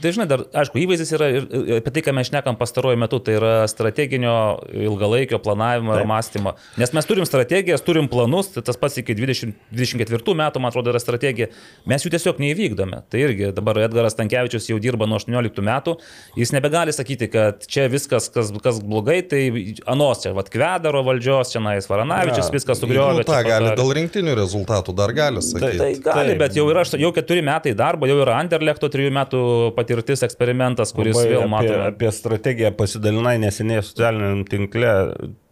[0.01, 3.19] Tai žinai, dar, aišku, įvaizdis yra ir ir apie tai, ką mes šnekam pastaruoju metu,
[3.21, 4.31] tai yra strateginio
[4.73, 6.09] ilgalaikio planavimo ir Taip.
[6.09, 6.53] mąstymo.
[6.81, 10.95] Nes mes turim strategijas, turim planus, tai tas pats iki 20, 24 metų, man atrodo,
[10.95, 11.51] yra strategija.
[11.91, 13.03] Mes jų tiesiog neįvykdome.
[13.13, 15.99] Tai irgi dabar Edgaras Tankievičius jau dirba nuo 18 metų,
[16.41, 19.43] jis nebegali sakyti, kad čia viskas, kas, kas blogai, tai
[19.85, 22.57] anos čia, vad Kvedaro valdžios, čia Nais Varanavičius, Ja.
[22.57, 23.27] viskas Nu, sugriovė.
[23.29, 25.79] tą čia gali dėl rinktinių rezultatų dar gali sakyti.
[25.79, 26.41] Tai gali, Taip.
[26.41, 29.41] bet jau yra jau keturi metai darbo, jau yra Anderlechto trijų metų
[29.77, 31.89] patirtis, eksperimentas, kuris Labai vėl apie, matome.
[31.89, 34.95] apie strategiją pasidalinai neseniai socialiniam tinkle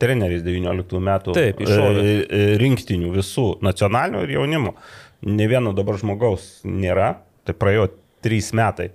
[0.00, 2.04] treneris 19 metų Taip, iššovė.
[2.04, 4.74] e, e, rinktinių visų nacionalinių ir jaunimo.
[5.26, 7.90] Ne vieno dabar žmogaus nėra, tai praėjo
[8.22, 8.92] trys metai.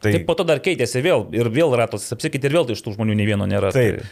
[0.00, 2.84] Tai, Taip po to dar keitėsi vėl ir vėl ratos apsikeitė ir vėl tai iš
[2.86, 3.72] tų žmonių nei vieno nėra.
[3.74, 4.04] Taip.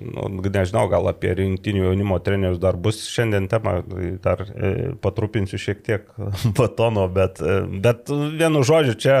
[0.00, 5.60] Nu, nežinau, gal apie rinktinių jaunimo trenerius dar bus šiandien tema, tai dar e, patrupinsiu
[5.60, 6.08] šiek tiek
[6.58, 9.18] batono, bet, e, bet vienu žodžiu čia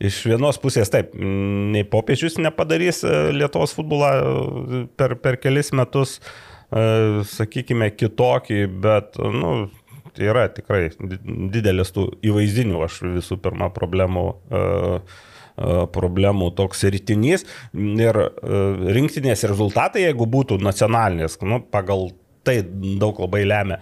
[0.00, 6.20] iš vienos pusės taip, nei popiežius nepadarys e, Lietuvos futbolą e, per, per kelis metus,
[6.70, 9.56] e, sakykime, kitokį, bet, nu,
[10.18, 11.20] yra tikrai di-
[11.52, 14.24] didelis tų įvaizdinių, aš visų pirma, problemų.
[14.50, 14.62] E,
[15.94, 17.44] problemų toks rytinys
[17.74, 18.30] ir e,
[18.96, 22.10] rinktinės rezultatai, jeigu būtų nacionalinės, nu, pagal
[22.46, 22.60] tai
[23.00, 23.80] daug labai lemia,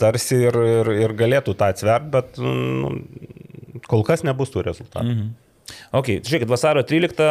[0.00, 2.94] tarsi ir, ir, ir galėtų tą atsvert, bet nu,
[3.88, 5.06] kol kas nebus tų rezultatų.
[5.06, 5.30] Mhm.
[5.94, 7.26] Ok, žiūrėkit, vasario 13,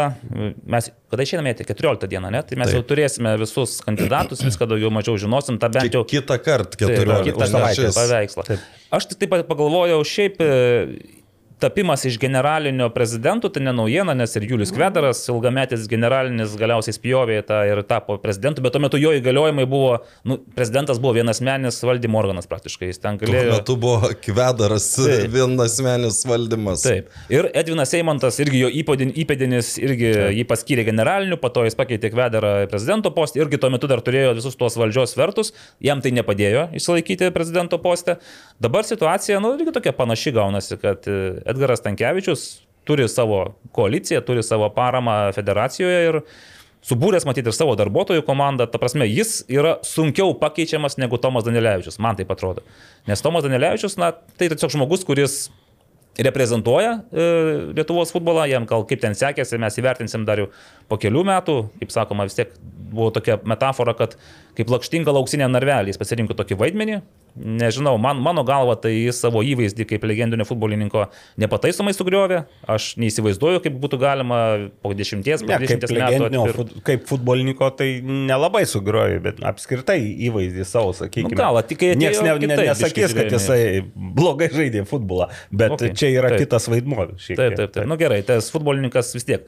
[0.72, 1.26] mes, kada
[1.60, 2.42] tai 14 dieną, ne?
[2.48, 2.78] Tai mes Taip.
[2.78, 7.26] jau turėsime visus kandidatus, viską daugiau mažiau žinosim, tą bent jau Kitą kartą, Taip, 14
[7.28, 8.46] kitą savaitę paveikslą.
[8.48, 8.68] Taip.
[8.96, 10.50] Aš tik taip pat pagalvojau, šiaip e,
[11.60, 17.40] tapimas iš generalinio prezidentų, tai ne naujiena, nes ir Julius Kvedaras, ilgametis generalinis, galiausiai spjovė
[17.48, 21.82] tą ir tapo prezidentu, bet tuo metu jo įgaliojimai buvo, nu, prezidentas buvo vienas menis
[21.86, 23.58] valdymo organas praktiškai, jis ten Tuo galėjo...
[23.58, 25.28] metu buvo kvedaras Taip.
[25.36, 26.84] vienasmenis valdymas.
[26.88, 27.10] Taip.
[27.34, 30.38] Ir Edvinas Eimantas, irgi jo įpėdin- įpėdinis, irgi Taip.
[30.40, 34.34] jį paskyrė generaliniu, po to jis pakeitė Kvedarą prezidento postą, irgi tuo metu dar turėjo
[34.40, 38.18] visus tuos valdžios svertus, jam tai nepadėjo išsilaikyti prezidento postą.
[38.62, 42.48] Dabar situacija, nu, irgi tokia panaši gaunasi, kad e, Edgaras Tankievičius
[42.88, 43.44] turi savo
[43.76, 46.22] koaliciją, turi savo paramą federacijoje ir
[46.90, 52.00] subūręs matyti ir savo darbuotojų komandą, ta prasme, jis yra sunkiau pakeičiamas negu Tomas Danilevičius,
[52.02, 52.64] man tai atrodo.
[53.10, 55.42] Nes Tomas Danilevičius, na, tai tiesiog žmogus, kuris
[56.20, 57.26] reprezentuoja e,
[57.76, 60.50] Lietuvos futbolą, jam gal kaip ten sekėsi, mes įvertinsim dar jau
[60.90, 62.56] po kelių metų, kaip sakoma, vis tiek
[62.92, 64.18] buvo tokia metafora, kad
[64.58, 67.00] kaip lakštinga lauksinė narvelė, jis pasirinko tokį vaidmenį,
[67.40, 71.06] nežinau, man, mano galva tai jis savo įvaizdį kaip legendinio futbolininko
[71.40, 74.40] nepataisomai sugriovė, aš neįsivaizduoju, kaip būtų galima
[74.84, 76.00] po dešimties, po Ne, kaip, dešimties metų.
[76.02, 81.30] legendinio atpir- fut, kaip futbolininko tai nelabai sugrojo, bet apskritai įvaizdį savo, sakykime.
[81.32, 83.62] Nu gal, tik atėjo Niekas ne, ne, nesakys, kad jisai
[83.96, 86.48] blogai žaidė futbolą, bet Okay, čia yra taip.
[86.48, 87.12] kitas vaidmuo.
[87.16, 87.84] Taip, taip, taip.
[87.86, 89.46] Na nu, gerai, tas futbolininkas vis tiek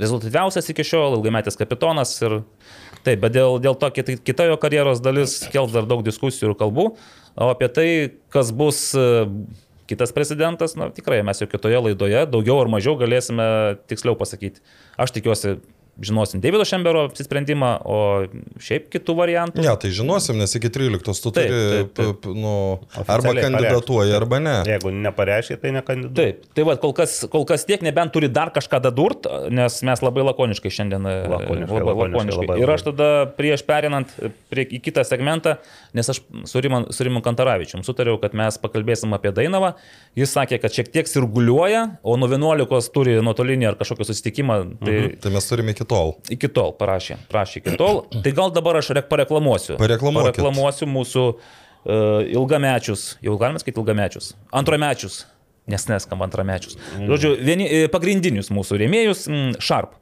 [0.00, 2.40] rezultatyviausias iki šiol, ilgametis kapitonas ir
[3.04, 6.56] taip, bet dėl, dėl to kita, kita jo karjeros dalis kels dar daug diskusijų ir
[6.58, 6.88] kalbų,
[7.34, 7.88] o apie tai,
[8.34, 9.26] kas bus e,
[9.90, 13.46] kitas prezidentas, na tikrai mes jau kitoje laidoje daugiau ar mažiau galėsime
[13.90, 14.64] tiksliau pasakyti.
[15.00, 15.58] Aš tikiuosi
[16.02, 17.98] žinosim Davido Šembero apsisprendimą, o
[18.62, 19.62] šiaip kitų variantų.
[19.62, 22.08] Ne, tai žinosim, nes iki 13 tu Taip, turi, taip, taip.
[22.20, 22.54] p- p- nu,
[23.06, 24.54] arba kandidatuoji, arba ne.
[24.66, 26.34] Jeigu nepareiškia, tai nekandidatuoja.
[26.34, 30.02] Taip, tai va, kol kas, kol kas tiek, nebent turi dar kažką dadurt, nes mes
[30.04, 31.06] labai lakoniškai šiandien.
[31.06, 34.10] e, Lakoniškai, labai lakoniškai, labai Ir aš tada prieš perinant
[34.50, 35.56] prie, į kitą segmentą,
[35.94, 39.74] nes aš su Riman- su Rimu Kantaravičium sutariau, kad mes pakalbėsim apie Dainavą.
[40.18, 44.58] Jis sakė, kad šiek tiek sirguliuoja, o nuo 11 turi nuotolinį ar kažkokį susitikimą.
[44.84, 45.16] Tai mhm.
[45.24, 46.14] Tai mes turime iki tol.
[46.32, 47.18] iki tol parašė.
[47.32, 48.04] Prašė iki tol.
[48.24, 49.76] Tai gal dabar aš rek- pareklamuosiu.
[49.80, 50.34] Pareklamuokit.
[50.34, 55.24] Pareklamuosiu mūsų uh, ilgamečius, jau galime sakyti ilgamečius, antromečius,
[55.70, 56.78] nes neskamba antramečius.
[57.00, 59.96] Žodžiu, vieni, e, pagrindinius mūsų rėmėjus mm, Sharp.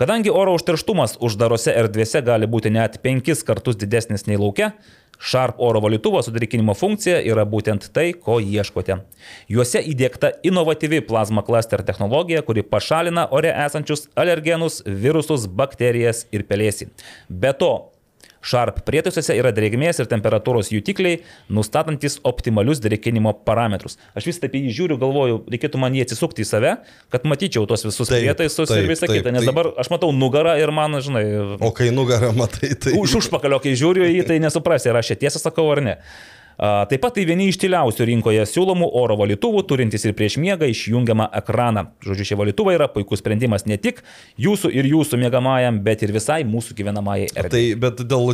[0.00, 4.72] Kadangi oro užterštumas uždarose erdvėse gali būti net penkis kartus didesnis nei laukia,
[5.22, 8.96] Sharp oro valytuvo sudrikinimo funkcija yra būtent tai, ko ieškote.
[9.52, 16.90] Juose įdėkta inovatyvi plazma cluster technologija, kuri pašalina ore esančius alergenus, virusus, bakterijas ir pelėsį.
[17.30, 17.70] Be to,
[18.42, 21.20] Sharp prietaisuose yra drėgmės ir temperatūros jutikliai,
[21.52, 23.96] nustatantis optimalius drėkinimo parametrus.
[24.18, 26.74] Aš vis taip į jį žiūriu, galvoju, reikėtų man jį atsisukti į save,
[27.14, 29.32] kad matyčiau tos visus Taip, prietaisus taip, ir visą taip, kitą.
[29.36, 31.24] Nes tai- dabar aš matau nugarą ir man, žinai,
[31.62, 32.96] O kai nugarą matai, tai...
[32.98, 35.96] už užpakalio, kai žiūriu į jį, tai nesuprasi, ar aš čia tiesą sakau ar ne.
[36.58, 40.68] A, Taip pat tai vieni iš tyliausių rinkoje siūlomų oro valytuvų, turintys ir prieš miegą
[40.72, 41.86] išjungiamą ekraną.
[42.04, 44.02] Žodžiu, šie valytuvai yra puikus sprendimas ne tik
[44.40, 47.52] jūsų ir jūsų mėgamajam, bet ir visai mūsų gyvenamajai erdvei.
[47.52, 48.32] Tai, bet dėl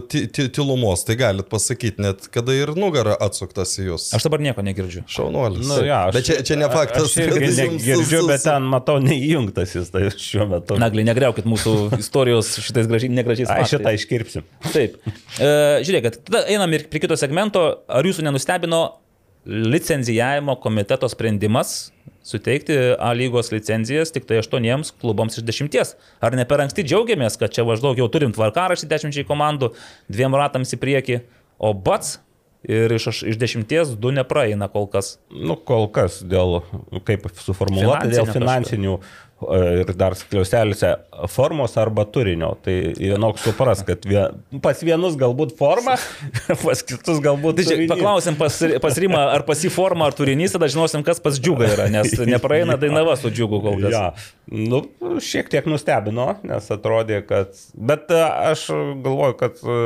[0.54, 4.08] tylumos, tai galit pasakyti, net kada ir nugara atsuktas į jūs.
[4.16, 5.04] Aš dabar nieko negirdžiu.
[5.10, 5.66] Šaunuolis.
[5.68, 7.08] Nu, ja, aš, bet čia, čia ne faktas.
[7.08, 10.78] Aš irgi negirdžiu, bet ten matau neįjungtas jis tai šiuo metu.
[10.80, 13.76] Nagli, negreukit mūsų istorijos šitais gražiai, negražiais Ai, faktais.
[13.76, 14.46] šitą iškirpsim.
[14.72, 14.98] Taip.
[15.38, 15.50] E,
[15.86, 17.64] žiūrėkit, tada einam ir prie kito segmento.
[17.88, 18.98] Ar jūsų nenustebino
[19.46, 21.92] licenzijavimo komiteto sprendimas
[22.26, 25.94] suteikti A lygos licenzijas tik tai aštuoniems klubams iš dešimties?
[26.20, 29.70] Ar ne per anksti džiaugiamės, kad čia maždaug jau turim tvarkaraštį dešimčiai komandų,
[30.10, 31.20] dviem ratams į priekį,
[31.58, 32.18] o bats
[32.66, 35.16] ir iš, iš dešimties du nepraeina kol kas.
[35.30, 36.60] Nu, kol kas dėl,
[37.06, 39.02] kaip suformuoluota, dėl finansinių e,
[39.38, 40.90] ir dar skliauselėse
[41.30, 42.50] formos arba turinio.
[42.64, 44.24] Tai vienok supras, kad vie,
[44.64, 45.94] pas vienus galbūt forma,
[46.64, 50.70] pas kitus galbūt Tai paklausim pas, pas Rimą, ar pas jį forma, ar turinys, tada
[50.70, 53.94] žinosim, kas pas džiugą yra, nes nepraeina dainava su džiugu kol kas.
[53.94, 54.04] Ja,
[54.50, 54.78] nu,
[55.22, 57.52] šiek tiek nustebino, nes atrodė, kad...
[57.74, 58.20] Bet e,
[58.52, 58.66] aš
[59.04, 59.76] galvoju, kad e,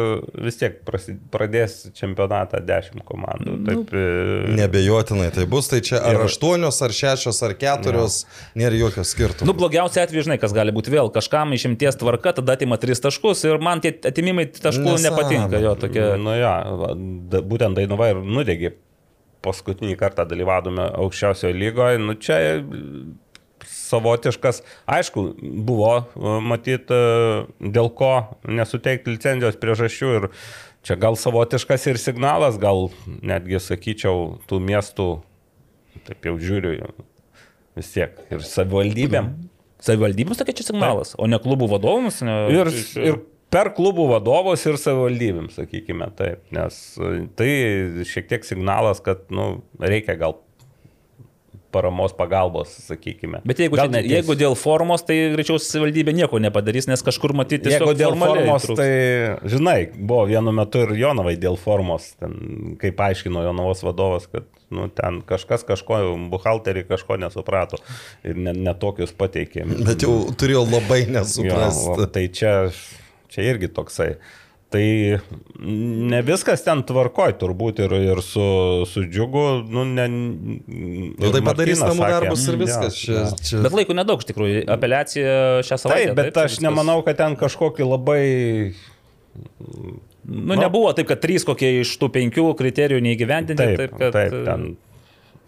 [0.46, 0.77] vis tiek
[1.33, 3.57] pradės čempionatą 10 komandų.
[3.57, 8.20] Nu, Taip, e, Nebejotinai tai bus, tai čia ar Ir- aštuonios, ar šešios, ar keturios,
[8.59, 9.48] nėra jokio skirtumo.
[9.51, 11.11] Nu, blogiausia atveju, žinai, kas gali būti vėl.
[11.14, 15.09] Kažkam išimties tvarka, tada atima tris taškus ir man tie atimimai taškų Nesąmonė.
[15.11, 15.62] nepatinka.
[15.66, 16.07] Jo, tokie...
[16.22, 16.55] Nu ja,
[17.42, 18.77] būtent Dainava ir nudegė
[19.42, 21.98] paskutinį kartą dalyvavome aukščiausioje lygoje.
[21.98, 22.37] Nu čia
[23.92, 24.62] savotiškas,
[24.98, 25.28] aišku,
[25.68, 26.92] buvo e, matyt,
[27.62, 28.12] dėl ko
[28.48, 30.28] nesuteikti licenzijos priežasčių ir
[30.87, 35.09] čia gal savotiškas ir signalas, gal netgi sakyčiau, tų miestų,
[36.09, 36.92] taip jau žiūriu,
[37.78, 39.35] vis tiek ir savivaldybėm.
[39.83, 42.20] Savivaldybėms tokia čia signalas, o ne klubų vadovams.
[42.26, 42.37] Ne...
[42.55, 42.70] Ir,
[43.02, 43.18] ir
[43.52, 47.50] per klubų vadovus ir savivaldybėm, sakykime taip, nes e, tai
[48.09, 50.38] šiek tiek signalas, kad nu, reikia gal
[51.73, 53.41] paramos pagalbos, sakykime.
[53.49, 57.67] Bet jeigu, gal čia, jeigu dėl formos, tai greičiau savivaldybė nieko nepadarys, nes kažkur matyti
[57.67, 58.79] tiesiog Jeigu dėl formos, trūks.
[58.81, 62.37] tai, žinai, buvo vienu metu ir Jonavai dėl formos, ten,
[62.83, 67.81] kaip aiškino Jonavos vadovas, kad nu, ten kažkas kažko, buhalteriai kažko nesuprato
[68.25, 69.67] ir netokius ne pateikė.
[69.89, 71.89] Bet jau turėjau labai Jo, nesuprasti.
[71.97, 72.55] o tai čia,
[73.33, 74.15] čia irgi toksai.
[74.73, 74.85] Tai
[75.63, 78.45] ne viskas ten tvarkoj, turbūt ir, ir su,
[78.89, 80.07] su džiugu, nu, ne.
[80.09, 82.97] Nu, tai padarys namų darbus ir viskas.
[82.97, 83.27] Čia, Ja.
[83.37, 83.61] čia...
[83.67, 84.63] Bet laiko nedaug iš tikrųjų.
[84.73, 85.35] Apeliacija
[85.69, 86.13] šią savaitę.
[86.15, 88.23] Taip, bet aš viskas- nemanau, kad ten kažkokį labai...
[90.25, 93.59] Nu, nebuvo taip, kad trys kokie iš tų penkių kriterijų neįgyvendinti.
[93.63, 94.67] Taip, taip, kad, taip, ten.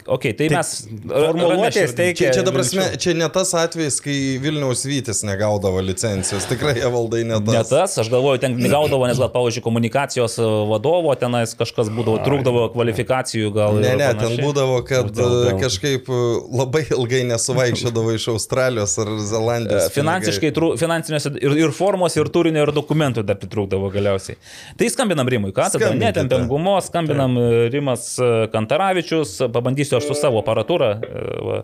[0.05, 0.71] Ok, tai mes.
[1.09, 2.97] formuluotės teikia- Čia, čia, vilčių.
[3.01, 6.45] čia ne tas atvejis, kai Vilniaus Vytis negaudavo licencijos.
[6.45, 7.55] Tikrai valdai ne tas.
[7.55, 12.19] Ne tas, aš galvoju, ten negaudavo, nes gal, pavyzdžiui, komunikacijos e, vadovo tenais kažkas būdavo,
[12.21, 13.79] trūkdavo kvalifikacijų gal.
[13.81, 14.45] Ne, ne, ten panašiai.
[14.45, 16.21] būdavo, kad Dėl- dėl- e, kažkaip e,
[16.53, 19.89] labai ilgai nesuvaikščiodavo iš Australijos ar Zelandijos.
[19.97, 24.37] Finansiškai, trū, finansinėse ir, ir formos, ir turinio, ir dokumentų dar pritrūkdavo galiausiai.
[24.77, 27.33] Tai skambinam Rimui, ką tada netempiam gumos, skambinam
[27.73, 28.05] Rimas
[28.53, 30.95] Kantaravičius, pabandysiu aš su savo aparatūra.
[31.01, 31.61] e, va.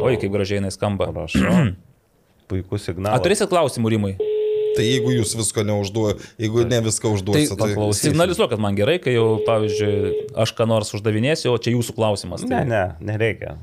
[0.00, 1.10] Oi, kaip gražiai jinai skamba.
[1.14, 1.70] Prašau.
[2.50, 3.22] puikus signalas.
[3.24, 4.12] turėsit klausimų, Rimai?
[4.70, 7.74] Tai jeigu jūs visko neužduojate, jeigu ne viską Tai užduosite, tai...
[7.98, 12.46] signalizuokit man gerai, kai jau, pavyzdžiui, aš ką nors uždavinėsiu, o čia jūsų klausimas.
[12.46, 12.62] Ne, Tai...
[12.70, 13.56] ne, nereikia.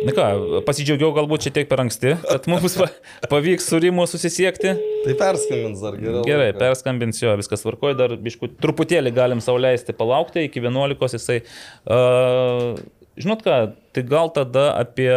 [0.00, 0.26] Na ką,
[0.64, 2.88] pasidžiaugiau galbūt čia tiek per anksti, kad mums pa-
[3.28, 4.72] pavyks su Rimu susisiekti.
[5.04, 6.22] Tai perskambins dar geriau.
[6.24, 11.42] Gerai, perskambinsiu, jo, viskas tvarkoja, dar bišku, truputėlį galim sauliaisti palaukti, iki 11 jisai.
[11.84, 12.80] Uh,
[13.20, 13.58] žinot ką,
[13.92, 15.10] tai gal tada apie,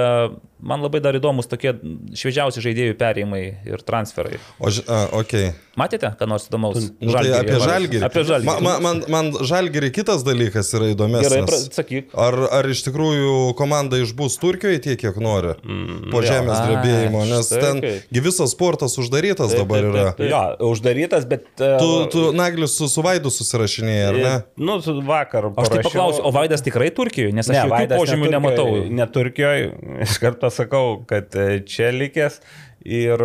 [0.64, 1.76] man labai dar įdomus tokie
[2.18, 4.40] šviežiausi žaidėjų perėjimai ir transferai.
[4.60, 5.54] O, a, okay.
[5.74, 6.76] Matėte, ką nors įdomaus?
[7.02, 8.02] Nu, tai apie žalgirį.
[8.06, 8.46] Apie žalgirį.
[8.46, 11.48] Ma, ma, man, man žalgirį kitas dalykas yra Gerai, įdomesnis.
[11.50, 12.12] pra, sakyk.
[12.14, 15.56] Ar, ar iš tikrųjų komanda išbūs Turkijoje tiek, kiek nori?
[15.66, 16.28] Mm, po jo.
[16.30, 17.82] žemės Ai, drebėjimo, nes štai ten
[18.14, 20.04] gi visas sportas uždarytas Taip, dabar taip, yra.
[20.12, 20.30] taip, taip.
[20.30, 21.48] Jo, uždarytas, bet...
[21.58, 24.34] e, Tu, tu Naglis su, su Vaidu susirašinėjai, ar ne?
[24.62, 25.50] Nu, su- vakar.
[25.56, 28.36] Aš tai parašiau- paklausiu, o Vaidas tikrai Turkijoje, nes aš Ne, jokių Vaidas požymių ne
[28.38, 28.68] nematau.
[29.02, 29.74] Ne Turkijoje,
[30.06, 32.38] iš karto sakau, kad e, čia likęs.
[32.84, 33.22] Ir,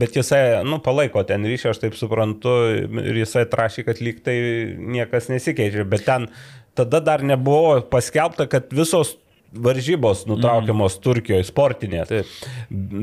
[0.00, 2.54] bet jisai, nu, palaiko ten ryšį, aš taip suprantu,
[3.02, 4.36] ir jisai trašė, kad lyg tai
[4.80, 5.84] niekas nesikeičia.
[5.84, 6.30] Bet ten
[6.78, 9.18] tada dar nebuvo paskelbta, kad visos
[9.52, 11.02] varžybos nutraukiamos mm.
[11.04, 12.08] Turkijoje, sportinės.
[12.08, 12.32] Taip.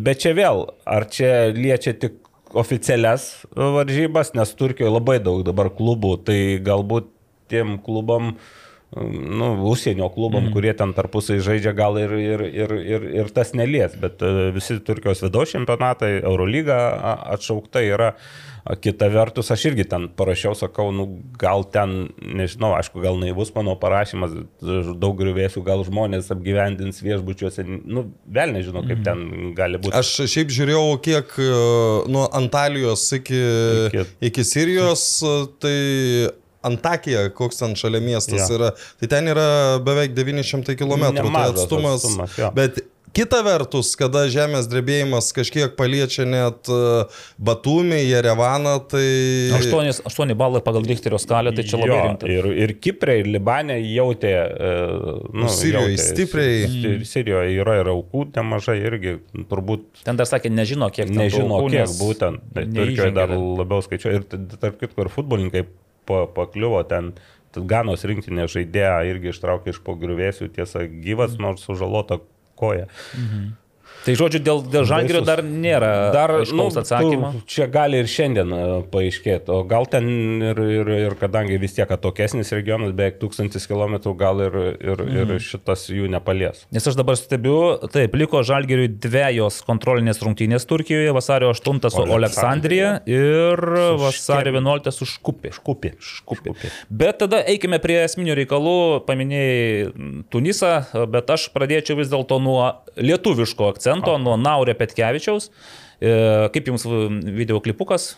[0.05, 2.17] Bet čia vėl, ar čia liečia tik
[2.55, 7.09] oficialias varžybas, nes Turkijoje labai daug dabar klubų, tai galbūt
[7.51, 8.35] tiem klubam,
[8.95, 10.55] nu, užsienio klubam, mm.
[10.55, 14.79] kurie ten tarpusai žaidžia, gal ir, ir, ir, ir, ir tas nelies, bet e, visi
[14.85, 16.77] Turkijos vidaus čempionatai, Eurolyga
[17.35, 18.13] atšaukta yra.
[18.81, 21.03] Kita vertus, aš irgi ten parašiau, sakau, nu,
[21.37, 24.33] gal ten, nežinau, aišku, gal naivus mano parašymas,
[24.97, 29.93] daug griuvėsių, gal žmonės apgyvendins viešbučiuose, nu, vėl nežinau, kaip ten gali būti.
[29.99, 31.51] Aš šiaip žiūrėjau, kiek e,
[32.09, 34.01] nuo Antalijos iki, iki...
[34.01, 35.77] Iki- iki Sirijos, e, tai
[36.65, 38.57] Antakija, koks ten šalia miestas Jo.
[38.57, 39.47] yra, tai ten yra
[39.85, 41.07] beveik 900 km.
[41.13, 42.03] Tai Nemažas atstumas.
[42.03, 42.51] atstumas, jo.
[42.57, 42.81] bet
[43.15, 46.79] kita vertus, kada žemės drebėjimas kažkiek paliečia net e,
[47.39, 49.05] Batumį, Jerevaną, tai...
[49.55, 52.27] 8, 8 balai pagal Richterio skalę, tai čia labai rimta.
[52.27, 54.33] Ir, ir Kiprė, ir Libanė jautė.
[54.35, 54.73] e,
[55.31, 56.67] Nu, Sirijoje jautė, stipriai.
[56.67, 59.15] Si- Sirijoje yra ir aukų nemažai irgi,
[59.47, 62.43] turbūt Ten dar sakė, nežino, kiek ten nežino, aukų, kiek būtent.
[62.51, 64.25] Tai Turkijoje dar labiau skaičiuoja.
[64.25, 65.63] Ir tarp kitko, ir futbolininkai
[66.05, 67.13] pa- pakliuvo ten.
[67.55, 72.17] Ganos rinktinė žaidėja irgi ištraukė iš po griuvėsių, tiesa, gyvas, nors sužalota
[72.59, 72.89] koja.
[74.05, 75.25] Tai žodžiu, dėl, dėl Baisus.
[75.25, 77.31] dar nėra Dar nu, atsakymo.
[77.49, 78.59] Čia gali ir šiandien e,
[78.93, 80.05] paaiškėti, o gal ten
[80.45, 85.31] ir, ir, ir kadangi vis tiek atokesnis regionas, beveik tūkstantis kilometrų, gal ir, ir, Mhm.
[85.35, 86.65] ir šitas jų nepalies.
[86.75, 87.57] Nes aš dabar stebiu,
[87.89, 93.57] taip, liko žalgeriui dviejos kontrolinės rungtynės Turkijoje, vasario 8 su Aleksandrija ir
[94.01, 95.49] vasario 11 su Škupė.
[95.55, 95.93] Škupi.
[95.97, 96.53] Škupė.
[96.89, 100.73] Bet tada eikime prie esminių reikalų, paminėjai mm, Tunisą,
[101.09, 105.49] bet aš pradėčiau vis dėlto nuo lietuviško akcento, nuo Naurė Petkevičiaus.
[105.99, 106.11] E,
[106.53, 108.15] Kaip jums mm, videoklipukas?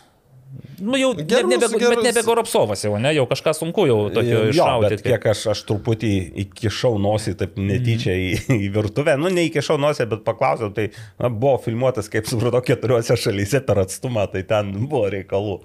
[0.80, 3.96] Nu jau ne, Gerus- nebe, bet gerus- nebe Goropsovas jau, ne, jau kažką sunku jau
[4.14, 4.88] tokio Jo, iššauti.
[4.94, 6.10] bet kiek aš, aš truputį
[6.44, 10.86] įkišau nosį, taip netyčia į, į virtuvę, nu neįkišau nosį, bet paklausiau, tai
[11.20, 15.58] na, buvo filmuotas, kaip supratau, keturiose šalyse per atstumą, tai ten buvo reikalų.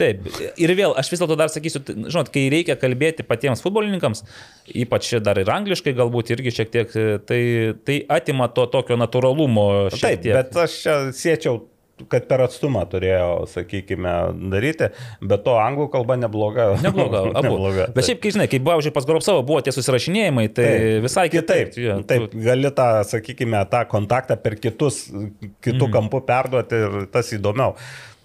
[0.00, 0.26] Taip,
[0.58, 4.24] ir vėl, aš vis dėlto dar sakysiu, žinot, kai reikia kalbėti patiems futbolininkams,
[4.82, 7.40] ypač dar ir angliškai galbūt irgi šiek tiek, tai,
[7.86, 10.34] tai atima to tokio natūralumo Taip, tiek.
[10.36, 11.62] bet aš čia siečiau
[12.12, 14.12] kad per atstumą turėjo, sakykime,
[14.52, 14.90] daryti,
[15.24, 16.68] bet to anglų kalba nebloga.
[16.86, 17.46] Nebloga, abu.
[17.48, 17.86] nebloga.
[17.96, 21.72] Bet šiaip, kai žinai, kai pavyzdžiui pas Goropsavo buvo tie susirašinėjimai, tai Taip, visai kitaip.
[21.72, 25.06] Kitaip, jo, taip, tu- gali tą, sakykime, tą kontaktą per kitus,
[25.64, 25.94] kitų mm.
[25.96, 27.74] kampų perduoti ir tas įdomiau.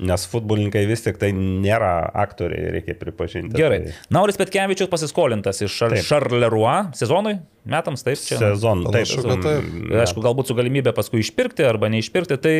[0.01, 1.91] Nes futbolininkai vis tik tai nėra
[2.23, 3.53] aktoriai, reikia pripažinti.
[3.59, 3.79] Gerai.
[3.85, 5.93] Tai Nauris Petkevičius pasiskolintas iš Šar.
[6.07, 7.35] Charleroi sezonui,
[7.69, 8.39] metams, taip, čia.
[8.41, 9.45] sezon, taip, Panašu, taip.
[9.61, 12.55] mm, Aišku, galbūt su galimybė paskui išpirkti arba neišpirkti, tai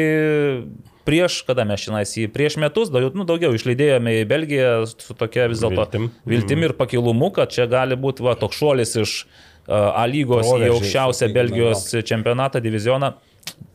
[1.07, 5.49] prieš, kada mes šiandien į prieš metus, daugiau, nu, daugiau išleidėjome į Belgiją su tokia
[5.49, 6.11] vis dėlto Viltim.
[6.29, 10.49] viltim ir pakilumu, kad čia gali būti va, toks šuolis iš uh, A lygos į
[10.49, 13.15] Proveržis, aukščiausią Belgijos čempionatą, divizioną.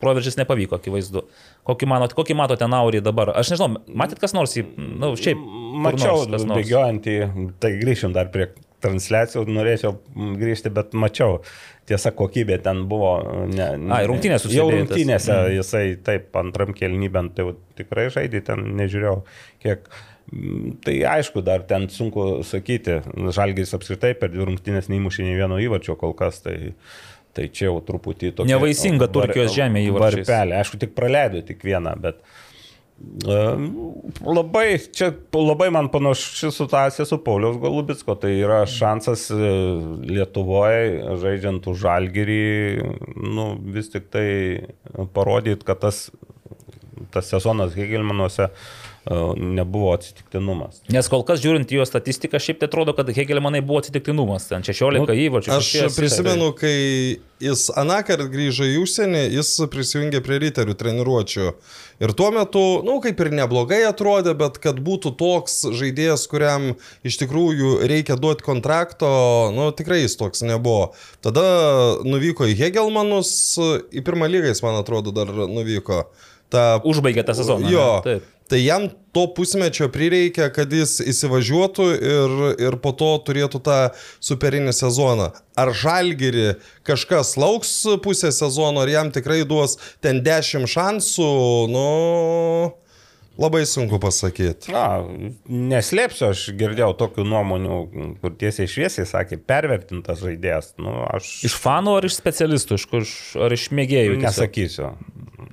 [0.01, 1.23] Proveržis nepavyko, akivaizdu.
[1.67, 3.33] Kokį matote, kokį matote Naurį dabar?
[3.35, 5.41] Aš nežinau, matyt kas nors į, na, nu, šiaip.
[5.77, 6.61] Mačiau, nors, kas nors.
[6.63, 7.17] bėgiojant į,
[7.61, 8.47] tai grįšim dar prie
[8.83, 9.95] transliacijų, norėčiau
[10.37, 11.39] grįžti, bet mačiau,
[11.89, 13.15] tiesa, kokybė ten buvo.
[13.49, 14.77] Ne, ne, Ai, rungtynės Jau susidėjo tas.
[14.81, 15.55] rungtynėse Mm.
[15.57, 19.17] jisai taip, antram kelnybent, tai jau tikrai žaidė, ten nežiūrėjau,
[19.65, 19.89] kiek.
[20.83, 22.97] Tai aišku, dar ten sunku sakyti,
[23.31, 26.73] Žalgis apskritai per dvi rungtynės neįmušė nei vieno įvarčio kol kas, tai,
[27.37, 28.55] tai čia jau truputį tokia.
[28.55, 30.27] Nevaisinga Turkijos žemė įvarčiais.
[30.27, 32.21] Varpelė, aišku, tik praleido tik vieną, bet
[34.25, 34.65] labai,
[34.97, 39.51] čia labai man panaši situacija su Pauliaus Golubitsko, tai yra šansas e,
[40.09, 42.47] Lietuvoje, žaidžiant už Žalgirį,
[43.21, 44.27] nu, vis tik tai
[45.13, 46.07] parodyti, kad tas
[47.13, 48.51] tas sezonas Hegelmanuose e,
[49.37, 50.81] nebuvo atsitiktinumas.
[50.91, 54.49] Nes kol kas žiūrint jo statistiką, šiaip tai atrodo, kad Hegelmanai buvo atsitiktinumas.
[54.51, 55.51] Ten 16 Nu, įvarčių.
[55.53, 56.75] Aš šešies, prisimenu, kai
[57.43, 61.53] jis anakart grįžo į užsienį, jis prisijungė prie ryterių treniruočio.
[62.03, 66.73] Ir tuo metu, na, nu, kaip ir neblogai atrodė, bet kad būtų toks žaidėjas, kuriam
[67.07, 69.09] iš tikrųjų reikia duoti kontrakto,
[69.55, 70.91] nu, tikrai jis toks nebuvo.
[71.25, 71.45] Tada
[72.05, 73.31] nuvyko į Hegelmanus,
[73.89, 76.07] į pirmą lygą jis, man atrodo, dar nuvyko.
[76.53, 77.67] Ta, Užbaigė tą sezoną.
[77.67, 77.87] Jo.
[77.99, 78.03] ne?
[78.05, 78.33] Taip.
[78.47, 82.35] Tai jam to pusmečio prireikia, kad jis įsivažiuotų ir,
[82.69, 83.77] ir po to turėtų tą
[84.23, 85.31] superinį sezoną.
[85.57, 86.53] Ar žalgiri
[86.87, 87.73] kažkas lauks
[88.03, 91.31] pusę sezono, ar jam tikrai duos ten 10 šansų,
[91.73, 91.87] nu,
[93.37, 94.71] labai sunku pasakyti.
[94.73, 95.03] Na,
[95.47, 97.77] neslėpsiu, aš girdėjau tokių nuomonių,
[98.21, 100.73] kur tiesiai šviesiai sakė, pervertintas žaidėjas.
[100.81, 103.05] Nu, aš Iš fanų ar iš specialistų, iš kur,
[103.47, 104.17] ar iš mėgėjų?
[104.23, 104.91] nesakysiu.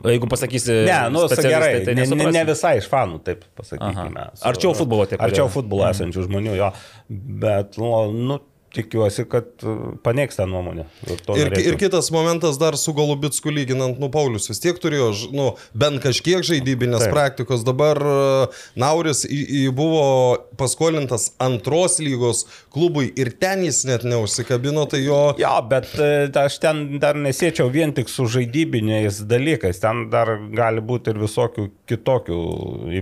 [0.04, 3.44] O Jeigu pasakysi, Ne, nu, specialistai, gerai, tai ne, ne, ne visai iš fanų, taip
[3.56, 4.20] pasakykime.
[4.26, 4.50] Aha.
[4.50, 6.68] Arčiau futbolo kurie- Arčiau futbolo esančių žmonių, jo.
[7.08, 8.36] Bet, nu, nu
[8.74, 10.88] tikiuosi, kad uh, paneigs tą nuomonę.
[11.08, 15.50] Ir, Ir, ir kitas momentas dar su Golubitsku lyginant, nu, Paulius vis tiek turėjo, nu,
[15.76, 17.14] bent kažkiek žaidybinės Taip.
[17.14, 17.64] praktikos.
[17.66, 18.16] Dabar e,
[18.80, 19.24] Nauris
[19.76, 20.04] buvo
[20.60, 22.44] paskolintas antros lygos
[22.74, 25.20] klubui ir ten jis net neužsikabino, tai jo...
[25.40, 26.10] Jo, bet e,
[26.40, 29.80] aš ten dar nesiečiau vien tik su žaidybiniais dalykais.
[29.82, 32.40] Ten dar gali būti ir visokių kitokių,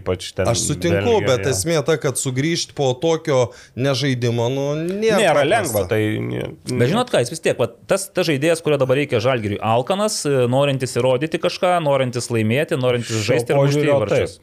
[0.01, 0.51] ypač ten.
[0.51, 1.31] Aš sutinku, Belgijoje.
[1.31, 3.45] bet esmė ta, kad sugrįžti po tokio
[3.79, 5.95] nežaidimo, nu, nėra, Nėra paprasta.
[5.95, 6.75] lengva, tai...
[6.75, 9.61] ne- Bet žinot ką, jis vis tiek, va, tas, tas žaidėjas, kurio dabar reikia žalgiriui,
[9.63, 14.39] Alkanas, e, norintis įrodyti kažką, norintis laimėti, norintis žaisti ir mušti įvarčius.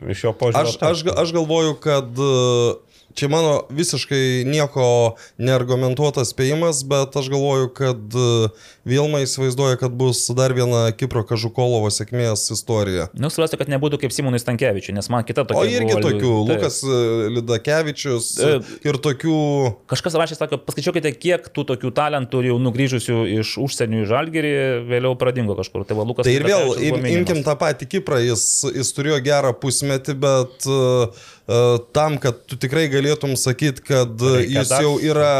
[0.64, 2.30] Aš, aš, aš galvoju, kad e,
[3.14, 8.50] čia mano visiškai nieko neargumentuotas spėjimas, bet aš galvoju, kad e,
[8.90, 13.10] Vilma įsivaizduoja, kad bus dar viena Kipro Kažukolovo sėkmės istorija.
[13.18, 15.62] Nu, svarstu, kad nebūtų kaip Simonui Stankievičiui, nes man kita tokia.
[15.62, 16.52] O irgi buvo- tokių, Taip.
[16.54, 17.00] Lukas e,
[17.38, 18.52] Lidakevičius e,
[18.90, 19.40] ir tokių...
[19.92, 24.54] Kažkas rašė, sako, paskaičiuokite, kiek tų tokių talentų jau nugrįžusių iš užsienio į žalgirį
[24.90, 25.86] vėliau pradingo kažkur.
[25.90, 28.46] Tai va, Lukas Tai ir vėl, im, imkim tą patį Kiprą, jis,
[28.76, 31.30] jis turėjo gerą pusmetį, bet uh,
[31.96, 35.32] tam, kad tu tikrai galėtum sakyti, kad Reikia jis jau yra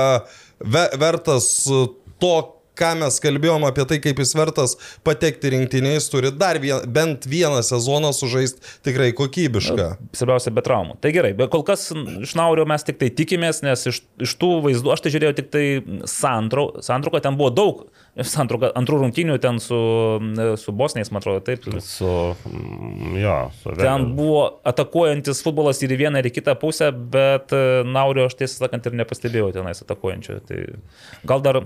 [0.60, 1.90] ve, vertas uh,
[2.22, 2.36] to,
[2.80, 4.76] ką mes kalbėjom apie tai, kaip jis vertas
[5.08, 9.90] patekti rinktiniais, turi dar vien, bent vieną sezoną sužaisti tikrai kokybišką.
[10.16, 11.00] Svarbiausia, be traumų.
[11.04, 14.54] Tai gerai, bet kol kas iš Naurio mes tik tai tikimės, nes iš, iš tų
[14.68, 15.66] vaizdų, aš tai žiūrėjau tik tai
[16.10, 17.84] santrauką ten buvo daug,
[18.18, 19.78] santrauką antrų rungtynių ten su,
[20.60, 21.66] su Bosniais, man atrodo, taip.
[21.84, 22.10] Su,
[22.50, 24.16] mm, jo, su Ten Vengrais.
[24.18, 28.66] buvo atakuojantis futbolas ir į vieną, ir į kitą pusę, bet e, Naurio aš tiesą
[28.66, 30.40] sakant ir nepastebėjau tenais atakuojančio.
[30.50, 30.60] Tai
[31.30, 31.62] gal dar...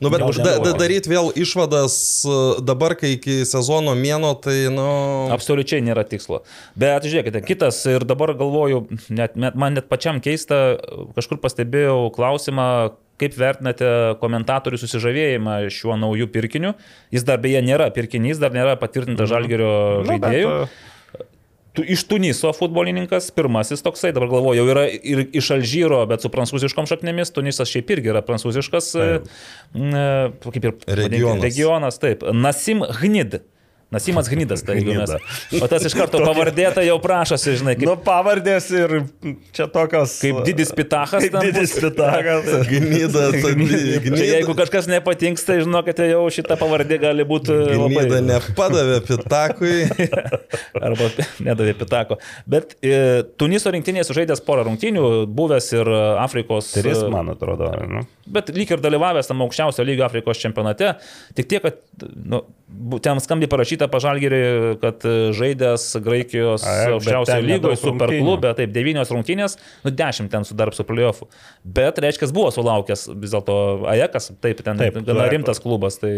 [0.00, 1.96] Nu, bet da, da, daryti vėl išvadas
[2.28, 4.88] uh, dabar, kai iki sezono mėno, tai, nu...
[5.34, 6.42] Absoliučiai nėra tikslo.
[6.78, 8.84] Bet žiūrėkite, kitas ir dabar galvoju,
[9.14, 10.76] net, net, man net pačiam keista,
[11.16, 12.68] kažkur pastebėjau klausimą,
[13.20, 13.90] kaip vertinate
[14.22, 16.74] komentatorių susižavėjimą šiuo nauju pirkiniu.
[17.14, 19.70] Jis dar beje nėra pirkinys, dar nėra patvirtinta žalgerio
[20.02, 20.50] Nu, bet, žaidėjų.
[20.66, 20.92] e,
[21.74, 26.30] Tu, iš Tuniso futbolininkas, pirmasis toksai, dabar galvoju, jau yra ir iš Alžyro, bet su
[26.30, 27.32] prancūziškom šaknėmis.
[27.34, 29.06] Tunisas šiaip irgi yra prancūziškas, e,
[29.74, 30.04] m, e,
[30.54, 31.42] kaip ir Regionas.
[31.42, 31.98] regionas.
[31.98, 33.40] Taip, Nasim Gnid.
[33.92, 35.10] Nasimas Gnidas, tai mes.
[35.60, 38.94] O tas iš karto pavardėta jau prašosi, žinai, kaip, Nu, pavardės ir
[39.54, 40.16] čia tokios.
[40.22, 41.26] kaip didis pitachas.
[41.28, 42.48] Kaip didis pitachas.
[42.72, 43.52] Gnyda, Čia
[44.02, 44.24] gnyda.
[44.24, 48.20] jeigu kažkas nepatinks, tai žinokite, jau šita pavardė gali būti Gnyda labai...
[48.30, 49.76] nepadavė pitakui.
[50.86, 51.10] Arba
[51.44, 52.18] nedavė pitako.
[52.50, 55.04] Bet e, Tuniso rinktinėje sužaidęs porą rungtynių,
[55.34, 55.92] buvęs ir
[56.24, 56.72] Afrikos...
[56.74, 57.70] Tris, e, man atrodo.
[57.90, 58.02] Nu.
[58.26, 60.94] Bet lyg ir dalyvavęs tam aukščiausio lygio Afrikos čempionate,
[61.36, 62.42] tik tiek, kad nu,
[63.04, 64.40] ten skambiai parašyta pažalgerį,
[64.82, 68.24] kad e, žaidęs Graikijos A, bet aukščiausio ten lygoje nedaug super rungtynių.
[68.24, 71.28] klube, taip, devynios rungtynės, nu dešimt ten su darb su playoffu.
[71.64, 73.56] Bet, reiškia, buvo sulaukęs vis dėlto
[73.92, 76.00] Ajekas, taip, ten Taip, gana rimtas klubas.
[76.02, 76.14] Tai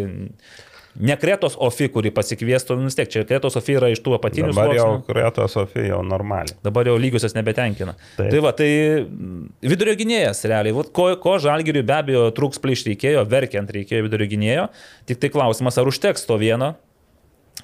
[1.00, 4.52] ne Kretos Ofi, kurį pasikviestų, nu, vis tiek čia Kretos Ofi yra iš tų apatinių
[4.52, 5.06] Dabar jau sluoksnių.
[5.08, 6.56] Kreto Sofija jau normaliai.
[6.64, 7.96] Dabar jau lygiosios nebetenkina.
[8.16, 8.30] Taip.
[8.32, 8.70] Tai va, tai
[9.02, 10.76] mm, vidurio gynėjas realiai.
[10.76, 14.68] Vat ko, ko žalgiriui be abejo trūks plyš reikėjo, verkiant reikėjo vidurio gynėjo.
[15.10, 16.74] Tik tai klausimas, ar užteks to vieno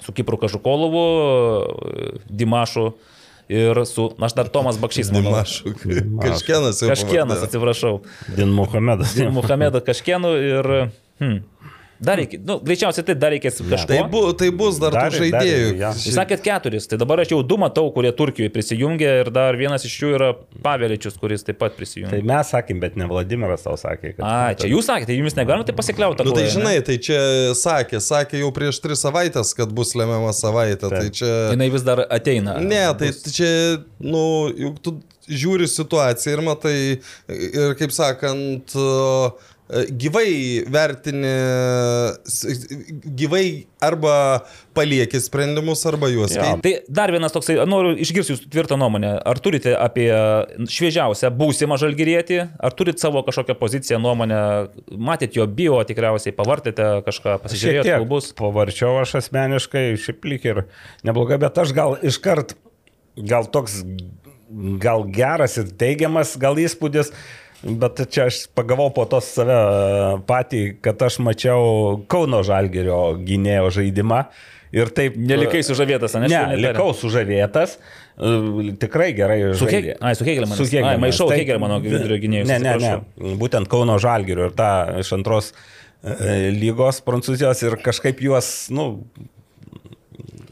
[0.03, 1.07] su Kipru Kažukolovu,
[2.28, 2.91] Dimašu
[3.53, 5.12] ir su, na aš dar Tomas Bakšys.
[5.12, 5.74] Dimašu.
[6.22, 6.91] Kažkienas jau.
[6.93, 8.01] Kažkienas, atsiprašau.
[8.37, 9.16] Din Muhamedas.
[9.35, 10.70] Muhamedą Kažkienų ir...
[11.22, 11.43] Hmm.
[12.03, 13.86] Dar reikia, nu, greičiausiai tai dar reikės kažko.
[13.86, 15.68] Tai, bu, tai bus dar, Dar- tų žaidėjų.
[15.70, 15.90] dar- ja.
[15.94, 19.86] Jūs sakėt keturis, tai dabar aš jau du matau, kurie Turkijoje prisijungė ir dar vienas
[19.86, 20.30] iš jų yra
[20.64, 22.16] Paveličius, kuris taip pat prisijungė.
[22.16, 24.24] Tai mes sakėm, bet ne Vladimiras tau sakė, kad...
[24.26, 26.26] A, čia jūs sakėte, jumis negalite pasikliauti.
[26.26, 27.20] Nu, tai žinai, tai čia
[27.59, 30.88] sakė, sakė jau prieš tris savaitės, kad bus lemiama savaitė.
[30.90, 31.14] Tai Taip.
[31.22, 31.30] čia...
[31.55, 32.59] Jinai vis dar ateina.
[32.59, 33.53] Ne, tai čia,
[34.03, 34.26] nu,
[34.59, 34.96] juk tu
[35.30, 36.76] žiūri situaciją ir matai,
[37.30, 41.33] ir kaip sakant, e, gyvai vertini,
[43.16, 43.45] gyvai
[43.81, 44.14] arba
[44.77, 46.61] palieki sprendimus, arba juos keiti.
[46.64, 49.14] Tai dar vienas toksai, noriu išgirsti jūsų tvirtą nuomonę.
[49.29, 50.09] Ar turite apie
[50.73, 54.41] šviežiausią būsimą žalgyrėtį, ar turite savo kažkokią poziciją, nuomonę,
[54.93, 58.33] matėt jo bio, tikriausiai pavartėte kažką, pasižiūrėjote tiek klubus.
[58.39, 60.64] pavarčiau aš asmeniškai, šiaip lyg ir
[61.09, 62.57] neblogai, bet aš gal iškart,
[63.16, 63.81] gal toks,
[64.83, 67.12] gal geras ir teigiamas, gal įspūdis,
[67.63, 73.71] bet čia aš pagavau po to save e, patį, kad aš mačiau Kauno Žalgerio gynėjo
[73.79, 74.25] žaidimą.
[74.73, 76.31] Ir taip Nelikai sužavėtas, ne?
[76.33, 77.77] Ne, likau sužavėtas.
[78.17, 80.15] e, Tikrai gerai Su Hegelmanu.
[80.17, 80.25] Su
[80.65, 80.95] Hegelmanu.
[80.95, 83.37] Ai, maišau Hegelmano vidurio gynėjus, Ne, ne, ne.
[83.41, 84.71] Būtent Kauno Žalgirių ir tą
[85.03, 88.89] iš antros e, lygos Prancūzijos ir kažkaip juos, nu.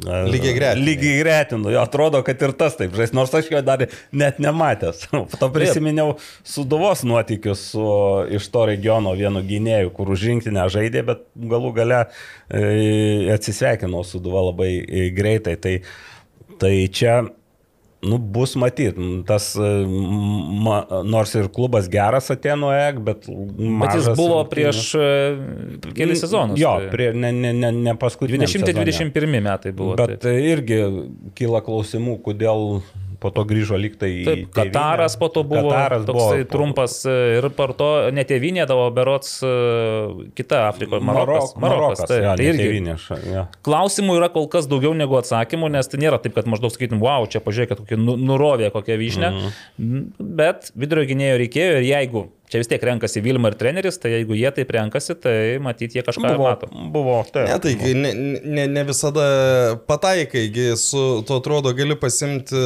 [0.06, 0.84] Lygiai gretinu.
[0.86, 3.84] Lygiai gretinu, jo atrodo, kad ir tas taip žais, nors aš jo dar
[4.16, 5.06] net nematęs.
[5.32, 6.14] Po to prisiminiau
[6.46, 7.88] suduvos nuotykius su
[8.32, 12.62] iš to regiono vienu gynėju, kur už rinktinę žaidė, bet galų gale e,
[13.34, 15.58] atsisveikinau su duva labai e, greitai.
[15.60, 15.76] Tai,
[16.60, 17.20] tai čia
[18.00, 18.96] Nu, bus matyt,
[19.28, 19.70] tas, e,
[20.64, 23.26] ma, nors ir klubas geras Atėnų EG, bet...
[23.28, 25.10] Bet jis buvo prieš e,
[25.92, 26.56] kelias sezonus.
[26.60, 28.48] Jo, tai prie, ne, ne, ne, ne paskutinį.
[28.48, 29.98] 20-21 metai buvo.
[30.00, 30.32] Bet taip.
[30.32, 30.80] irgi
[31.36, 32.80] kyla klausimų, kodėl
[33.20, 34.24] po to grįžo liktai į...
[34.26, 34.72] Taip, tėvynę.
[34.72, 39.52] Kataras po to buvo Kataras toksai buvo, trumpas e, ir par to netėvinėdavo berots e,
[40.38, 41.52] kita Afrikoje, Marokas.
[41.54, 42.96] Marokas, Marokas tai, jo, tai irgi tėvynė.
[43.04, 43.44] ša- jo.
[43.68, 47.28] klausimų yra kol kas daugiau negu atsakymų, nes tai nėra taip, kad maždaug sakytum, wow,
[47.30, 49.32] čia pažiūrėkit, kokia nu- nurovė, kokia vyšnė.
[49.78, 50.04] Mhm.
[50.40, 54.34] Bet vidurio gynėjo reikėjo ir jeigu čia vis tiek renkasi Vilma ir treneris, tai jeigu
[54.38, 56.68] jie taip renkasi, tai matyti jie kažką Buvo, mato.
[56.94, 57.46] buvo, taip.
[57.48, 58.10] Ne, tai kai ne,
[58.42, 59.26] ne, ne visada
[59.88, 62.64] pataikai, gi su, tu atrodo gali pasimti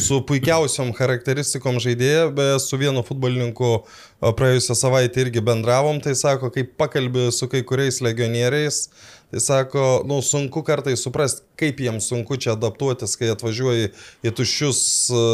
[0.00, 3.72] su puikiausiom charakteristikom žaidėją, bet su vienu futbolininku
[4.20, 8.82] praėjusią savaitę irgi bendravom, tai sako, kai pakalbė su kai kuriais legionieriais,
[9.30, 13.92] tai sako, nu sunku kartai suprasti, kaip jiems sunku čia adaptuotis, kai atvažiuoji
[14.26, 14.80] į tuščius
[15.14, 15.24] e,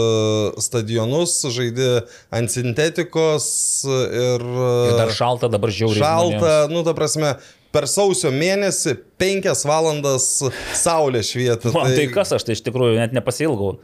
[0.64, 1.92] stadionus, žaidži
[2.36, 3.46] ant sintetikos
[3.88, 4.44] ir...
[4.44, 6.02] Ir dar šalta, dabar žiauriai.
[6.02, 7.36] Šalta, nu, ta prasme,
[7.72, 10.26] per sausio mėnesį penkias valandas
[10.76, 11.72] saulė švietė.
[11.74, 13.76] Man tai kas aš tai iš tikrųjų net nepasilgau.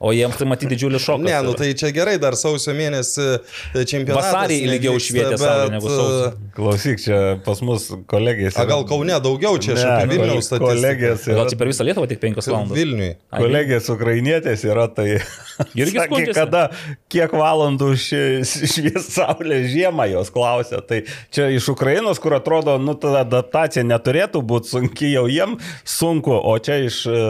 [0.00, 1.24] O jiems tai matyti didžiulį šoką.
[1.26, 4.30] Ne, nu tai čia gerai, dar sausio mėnesį e, čempionatas.
[4.32, 6.30] Vasarį ilgiau švietė saulė bet, negu sausį.
[6.30, 8.56] e, Klausyk, čia pas mus kolegės.
[8.58, 10.72] A gal Kaune daugiau, čia aš apie Vilniaus statistiką.
[10.72, 11.26] Kolegės.
[11.28, 12.76] Gal yra- čia per visą Lietuvą tik 5 valandas.
[12.78, 13.10] Vilniui.
[13.28, 15.08] Ai, Kolegės ukrainietės yra tai.
[15.78, 16.64] Irgi sakė, kada,
[17.10, 20.80] kiek valandų švies saulė žiemą jos klausė.
[20.86, 21.00] Tai
[21.34, 26.56] čia iš Ukrainos, kur atrodo, nu, ta adaptacija neturėtų būti sunki jau jiem, sunku, o
[26.62, 27.22] čia iš, e,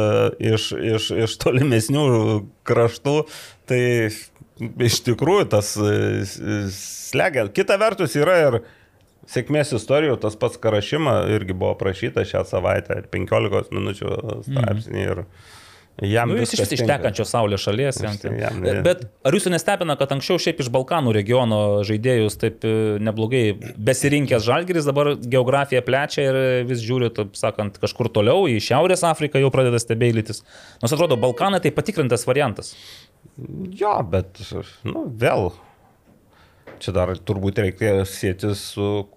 [0.53, 2.09] iš, iš, iš tolimesnių
[2.69, 3.21] kraštų,
[3.69, 3.83] tai
[4.89, 6.25] iš tikrųjų tas e,
[6.75, 7.49] slegia.
[7.55, 8.61] Kita vertus yra ir
[9.29, 14.15] sėkmės istorijų, tas pats Karašyma irgi buvo prašyta šią savaitę, ir 15 minučių
[14.47, 15.05] straipsnį.
[15.05, 15.25] Ir
[16.03, 17.99] jam Nu, jis iš vis ištekančios saulės šalies.
[18.03, 22.63] Jam, Jam- jam- Bet- ar jūsų nestebina, kad anksčiau šiaip iš Balkanų regiono žaidėjus taip
[22.69, 22.73] e,
[23.03, 23.43] neblogai
[23.77, 26.41] besirinkęs Žalgiris dabar geografiją plečia ir
[26.71, 30.45] vis žiūri, taip sakant, kažkur toliau į Šiaurės Afriką jau pradeda stebėlytis.
[30.83, 32.75] Nors atrodo, Balkanai tai patikrintas variantas.
[33.79, 34.39] Jo, bet,
[34.87, 35.51] nu, vėl.
[36.79, 39.09] Čia dar turbūt reikėjo sėti su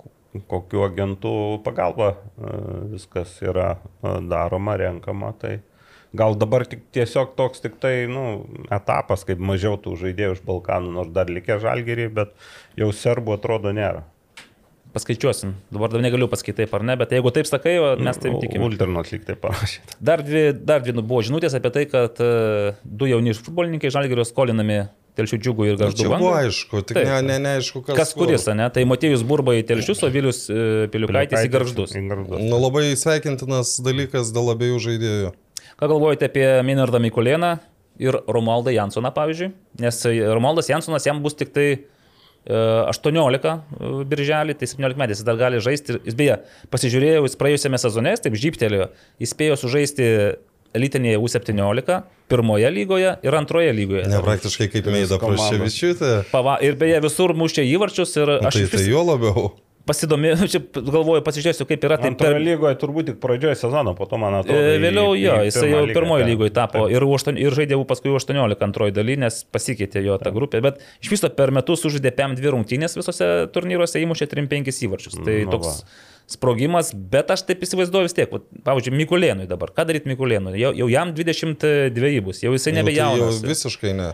[0.50, 1.32] kokiu agentų
[1.66, 2.54] pagalba e,
[2.96, 5.34] viskas yra e, daroma, renkama.
[5.38, 5.60] Tai
[6.18, 10.95] gal dabar tik tiesiog toks tik tai, nu, etapas, kaip mažiau tų žaidėjų iš Balkanų,
[10.97, 12.34] nors dar likę žalgerį, bet
[12.80, 14.03] jau serbų atrodo nėra.
[14.91, 15.53] Paskaičiuosim.
[15.72, 18.66] Dabar dar negaliu pasakyti taip ar ne, bet jeigu taip sakai, o mes taip tikime.
[18.68, 19.95] Ulternot lyg tai parašyta.
[20.03, 24.28] Dar dvi, dar dvi nu, buvo žinutės apie tai, kad e, du jauni futbolininkai Žalgirio
[24.28, 24.82] skolinami
[25.16, 26.03] Telšių džiugų ir Nu, garždų.
[26.05, 27.07] Čia buvo aišku, tik Taip.
[27.07, 27.97] ne, ne, neaišku, kas.
[27.99, 28.68] Kas kuris, ne?
[28.72, 31.95] Tai Motiejus Burba į Telšius, o Vilius e, Piliukaitis į Garždus.
[31.95, 32.39] Garždus.
[32.39, 35.34] Nu, labai sveikintinas dalykas dėl abiejų žaidėjų.
[35.82, 37.56] Ką galvojate apie Minardą Mikulėną
[37.98, 39.48] ir Romualdą Jansoną, pavyzdžiui?
[39.82, 41.80] Nes e, Romualdas Jansonas jam bus tik tai e,
[42.92, 43.56] 18 e,
[44.12, 45.96] birželį, tai 17 metais jis dar gali žaisti.
[46.06, 46.36] Jis beje,
[46.70, 48.92] pasižiūrėjau, jis praėjusiame sezone, taip žyptelėjo,
[49.26, 50.12] jis spėjo sužaisti
[50.78, 51.98] elitinėje U17,
[52.30, 54.06] pirmoje lygoje ir antroje lygoje.
[54.14, 55.18] Ne praktiškai kaip Meida.
[55.18, 56.14] Praševičiūtė.
[56.70, 59.50] Ir beje, visur mušė įvarčius ir Nu, aš Tai tai jo labiau.
[59.90, 61.98] Pasidomėjau, čia galvoju, pasižiūrėsiu, kaip yra.
[62.02, 64.60] Tai Antrojo per, lygoje turbūt tik pradžioje sezono, po to man atrodo.
[64.60, 66.96] E, į- Vėliau jo, į jisai jau pirmojo lygoje tapo Taip.
[66.96, 71.12] ir, aštuon- ir žaidė paskui 18 antroji daly, nes pasikeitė jo ta grupė, bet iš
[71.16, 75.18] viso per metus sužaidė PM dvi rungtynės visose turnyruose, įmušė 3-5 įvarčius.
[75.26, 75.92] Tai Nu toks va.
[76.32, 80.72] sprogimas, bet aš taip įsivaizduoju vis tiek, vat, pavyzdžiui, Mikulėnui dabar, ką daryti Mikulėnui, jau,
[80.78, 83.42] jau jam 22 bus, jau jisai Nu, tai jau nebejaunas.
[83.44, 84.12] visiškai ne.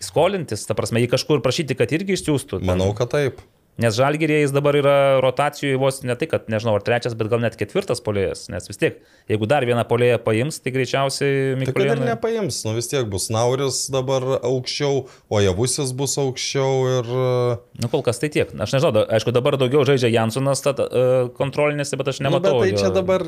[0.00, 2.60] Skolintis, ta prasme, jį kažkur prašyti, kad irgi išsiųstų.
[2.68, 3.40] Manau, kad taip.
[3.76, 7.42] Nes žalgyrėje jis dabar yra rotacijų vos ne tai, kad nežinau, ar trečias, bet gal
[7.42, 8.46] net ketvirtas polėjas.
[8.48, 12.72] Nes vis tiek, jeigu dar vieną polėją paims, tai greičiausiai Tai kad ir nepaims, nu
[12.76, 17.10] vis tiek bus Nauris dabar aukščiau, o Javusis bus aukščiau ir...
[17.12, 18.54] e, Nu, kol kas tai tiek.
[18.56, 22.62] Aš nežinau, aišku, dabar daugiau žaidžia Jansonas tad, uh, kontrolinėse, bet aš Nu, nematau.
[22.62, 23.24] bet tai čia dabar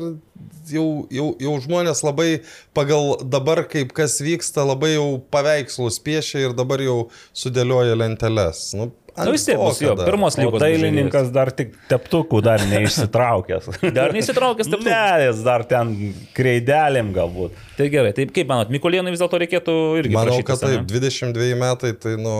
[0.73, 2.29] jau, jau, jau žmonės labai
[2.77, 6.97] pagal dabar, kaip kas vyksta, labai jau paveikslus piešia ir dabar jau
[7.37, 8.71] sudėlioja lenteles.
[8.77, 10.59] Nu, Nu, vis tiek bus jo, pirmos lygos.
[10.61, 13.69] dailininkas dar tik teptukų dar neišsitraukęs.
[13.97, 14.83] Dar neįsitraukęs taip.
[14.85, 15.93] Ne, jis dar ten
[16.37, 17.55] kreidelėm galbūt.
[17.77, 20.15] Tai gerai, tai kaip manot, Mikulėnui vis dėlto reikėtų irgi.
[20.15, 20.91] Manau, prašytis, kad taip, ane?
[20.91, 22.35] 22 metai, tai nu...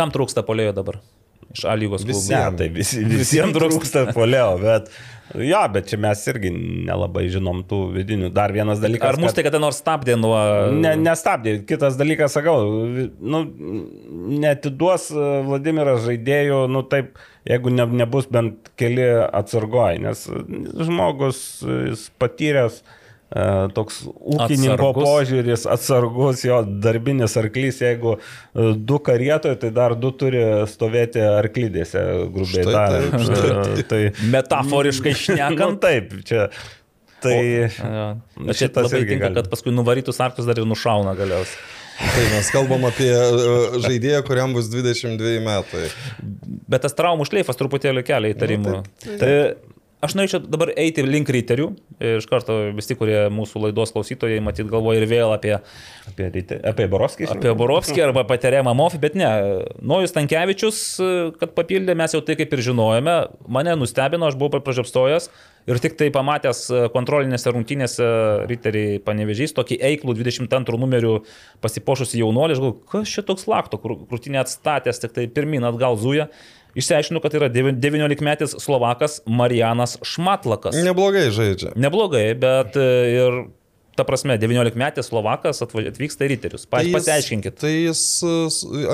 [0.00, 1.00] Kam trūksta polėjo dabar?
[1.52, 2.18] Iš A lygos klubų.
[2.22, 2.36] Visiem.
[2.38, 4.92] Ne, tai visi, visiems trūksta polio, bet...
[5.32, 8.28] Jo, bet čia mes irgi nelabai žinom tų vidinių.
[8.36, 9.14] Dar vienas dalykas.
[9.14, 10.36] Ar mus tai kada nors stabdė nuo...
[10.76, 11.54] Ne, nestabdė.
[11.68, 12.58] Kitas dalykas, sakau,
[13.16, 13.40] nu,
[14.42, 17.16] netiduos e, Vladimiras žaidėjų, nu taip,
[17.48, 23.01] jeigu ne, nebus bent keli atsargoj, nes žmogus jis patyręs e,
[23.72, 25.06] toks ūkininko Atsargus.
[25.06, 32.02] požiūris, atsargus, jo darbinis arklys, jeigu e, du karietoje, tai dar du turi stovėti arklydėse,
[32.34, 33.18] grubiai tariant.
[33.80, 34.00] E, Tai,
[34.32, 35.80] Metaforiškai nu, šnekant.
[35.82, 36.48] taip, čia.
[37.22, 37.36] Tai...
[38.42, 39.36] Bet čia labai tinka, gali.
[39.38, 41.60] kad paskui nuvarytus arkus dar ir nušauna galiausiai.
[42.02, 45.86] Tai mes kalbam apie e, žaidėją, kuriam bus 22 metai.
[46.72, 48.74] Bet tas traumų šleifas truputėlį kelia įtarimų.
[48.80, 49.32] Nu, tai
[50.02, 51.68] aš norėčiau dabar eiti link riterių.
[52.18, 55.54] Iš karto visi, kurie mūsų laidos klausytojai, matyt, galvoja ir vėl apie,
[56.10, 57.28] Apie, ryte- apie Borovskį.
[57.36, 59.30] apie Borovskį arba Teremą Mofį, bet ne.
[59.80, 60.82] Nojus Tankievičius,
[61.38, 63.16] kad papildė, mes jau tai kaip ir žinojome.
[63.48, 65.28] Mane nustebino, aš buvau pražiopstojęs.
[65.70, 68.06] Ir tik tai pamatęs kontrolinėse rungtynėse
[68.50, 71.12] riteriai panevežys, tokį eiklų 22 numerių
[71.62, 76.26] pasipošusi jaunuolį, aš galvoju, kas čia toks lakto, krūtinė atstatęs, tik tai pirmin atgal zuja.
[76.78, 80.76] Išsiaiškinu, kad yra 19-metis Slovakas Marijanas Šmatlakas.
[80.80, 81.74] Neblogai žaidžia.
[81.76, 83.38] Neblogai, bet e, ir,
[83.98, 86.64] ta prasme, 19-metis Slovakas atvyksta į riterius.
[86.70, 87.58] Pa, jis- pasiaiškinkit.
[87.60, 88.34] Tai jis e,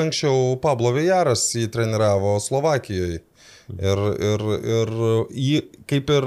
[0.03, 3.23] anksčiau Pablo Vijaras jį treniravo Slovakijoje.
[3.69, 4.93] Ir, ir, ir
[5.37, 5.59] jį
[5.91, 6.27] kaip ir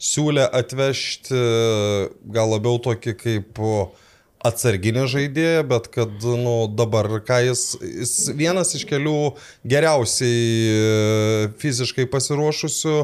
[0.00, 1.38] siūlė atvežti
[2.36, 3.60] gal labiau tokį kaip
[4.46, 9.34] atsarginį žaidėją, bet kad nu, dabar ką jis, jis vienas iš kelių
[9.68, 12.94] geriausiai e, fiziškai pasiruošusių,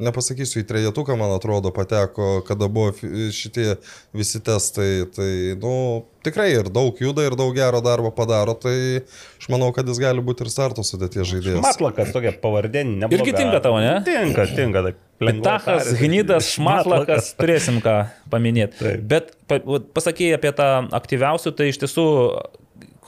[0.00, 2.94] nepasakysiu, į trejetuką, man atrodo, pateko, kada buvo
[3.36, 3.76] šitie
[4.16, 5.04] visi testai.
[5.12, 5.28] Tai,
[5.60, 5.74] nu,
[6.24, 10.24] tikrai ir daug juda, ir daug gero darbo padaro, tai aš manau, kad jis gali
[10.24, 11.64] būti ir starto sudėties žaidėjas.
[11.64, 13.12] Matlakas tokia pavardė, ne?
[13.12, 13.98] Irgi tinka tavo, ne?
[14.08, 14.86] Tinka, tinka.
[14.88, 15.04] Taip.
[15.18, 15.90] Pitachas.
[15.98, 17.96] Gnydas, Šmatlakas, turėsim ką
[18.30, 18.78] paminėti.
[18.78, 19.04] Taip.
[19.10, 19.58] Bet pa,
[19.96, 22.06] pasakėjai apie tą aktyviausių, tai iš tiesų,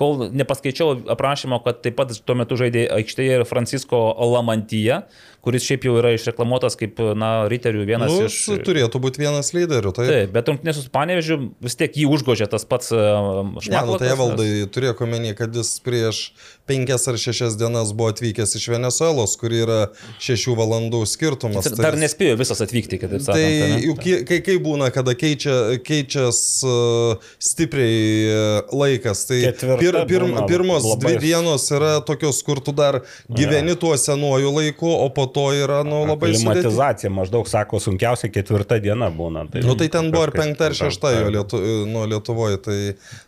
[0.01, 4.01] kol nepaskaičiau aprašymo, kad taip pat tuo metu žaidė aikštėje ir Francisko
[4.33, 5.03] Lamantyje,
[5.45, 8.38] kuris šiaip jau yra išreklamuotas kaip, na, riterių vienas Nu, iš...
[8.51, 9.93] jis turėtų būti vienas lyderių.
[9.97, 13.70] Tai, Taip, bet rungtynės su Panevežiu vis tiek jį užgožė tas pats Šmatlakas.
[13.70, 16.20] Ne, nu, tai valdai turėjo omeny, kad jis prieš
[16.68, 19.78] penkias ar šešias dienas buvo atvykęs iš Venezuelos, kur yra
[20.22, 21.64] šešių valandų skirtumas.
[21.66, 23.41] nes- Dar nespėjo visas atvykti, kitaip sakant.
[23.41, 23.80] Tai ane?
[23.88, 27.97] juk kai, kai, kai būna, kada keičia, keičias uh, stipriai
[28.28, 33.74] uh, laikas, tai Ketvirta būna pirmos labai- dvi dienos yra tokios, kur tu dar gyveni
[33.80, 36.55] tuo senuoju laiku, o po to yra nu, labai sudėtinga.
[36.61, 39.47] Klimatizacija maždaug sako, sunkiausia ketvirta diena būna.
[39.51, 42.78] Tai, Nu tai ten buvo ir kažkaip- penkta ar šešta jo lietu, nu, Lietuvoje, tai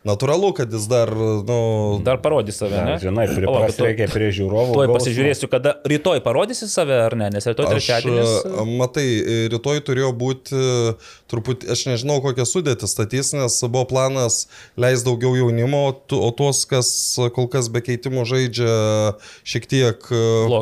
[0.05, 2.98] natūralu, kad jis dar, nu, Dar parodys save, Na, ne?
[3.03, 4.74] žinai, pripras reikia prie žiūrovų.
[4.76, 8.44] Tuoj pasižiūrėsiu, kada rytoj parodysi save ar ne, nes rytoj trečiadienis.
[8.78, 9.07] matai,
[9.53, 10.96] rytoj turėjo būti
[11.32, 14.46] truputį, aš nežinau kokią sudėtį statys, nes buvo planas
[14.76, 16.90] leis daugiau jaunimo, o tu- o tuos, kas
[17.34, 19.98] kol kas be keitimų žaidžia, šiek tiek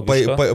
[0.06, 0.14] pa,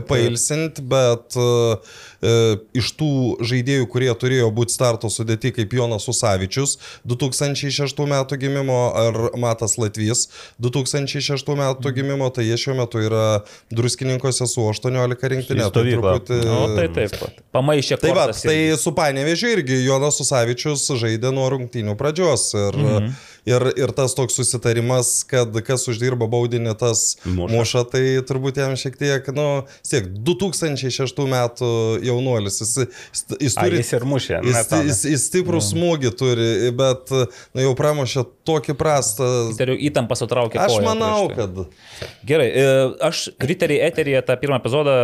[0.76, 1.78] pailsint, bet a,
[2.22, 8.92] e, iš tų žaidėjų, kurie turėjo būti starto sudėti kaip Jonas Usavičius 2006 metų gimimo
[8.94, 15.66] ar Matas Latvijas 2006 metų gimimo, tai jie šiuo metu yra druskininkose su 18 rinktinė.
[15.66, 16.16] Į stovyklą.
[16.46, 17.40] Nu, tai taip pat.
[17.56, 18.80] Pamaišė Tai va, kortas tai irgi.
[18.82, 23.16] su Panevežiu irgi Jonas Usavičius žaidė nuo rungtynių pradžios ir, mhm.
[23.46, 27.52] Ir, ir tas toks susitarimas, kad kas uždirba baudinį, tas Muša.
[27.54, 29.46] muša, tai turbūt jam šiek tiek, nu,
[29.86, 31.70] siek, 2006 metų
[32.06, 33.80] jaunuolis, jis, jis, jis A, turi...
[33.82, 34.40] jis ir mušė.
[34.46, 34.82] Jis, tada.
[34.88, 39.28] jis, jis stiprų smūgį turi, bet nu, jau pramušė tokį prastą.
[39.52, 40.60] Riterių įtampa sutraukė.
[40.66, 41.46] Aš manau, prieš tai.
[41.46, 42.66] kad Gerai, e,
[43.06, 44.96] aš Riteriai eteryje tą pirmą epizodą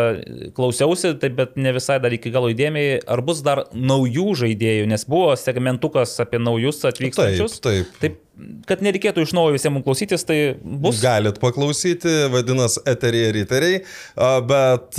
[0.57, 5.07] klausiausi, tai bet ne visai dar iki galo įdėmiai, ar bus dar naujų žaidėjų, nes
[5.09, 7.59] buvo segmentukas apie naujus atvykstančius.
[7.62, 8.03] Taip, taip.
[8.03, 8.18] Taip,
[8.66, 11.01] kad nereikėtų iš naujo visiems klausytis, tai bus.
[11.03, 13.80] Galit paklausyti, vadinasi, eteriai riteriai,
[14.16, 14.99] a, bet,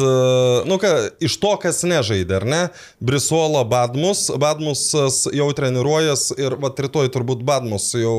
[0.69, 2.61] nu ką, iš to, kas nežaidė, ar ne?
[3.03, 8.17] Brisola Badmus, Badmusas jau treniruojas ir, va, rytoj turbūt Badmus jau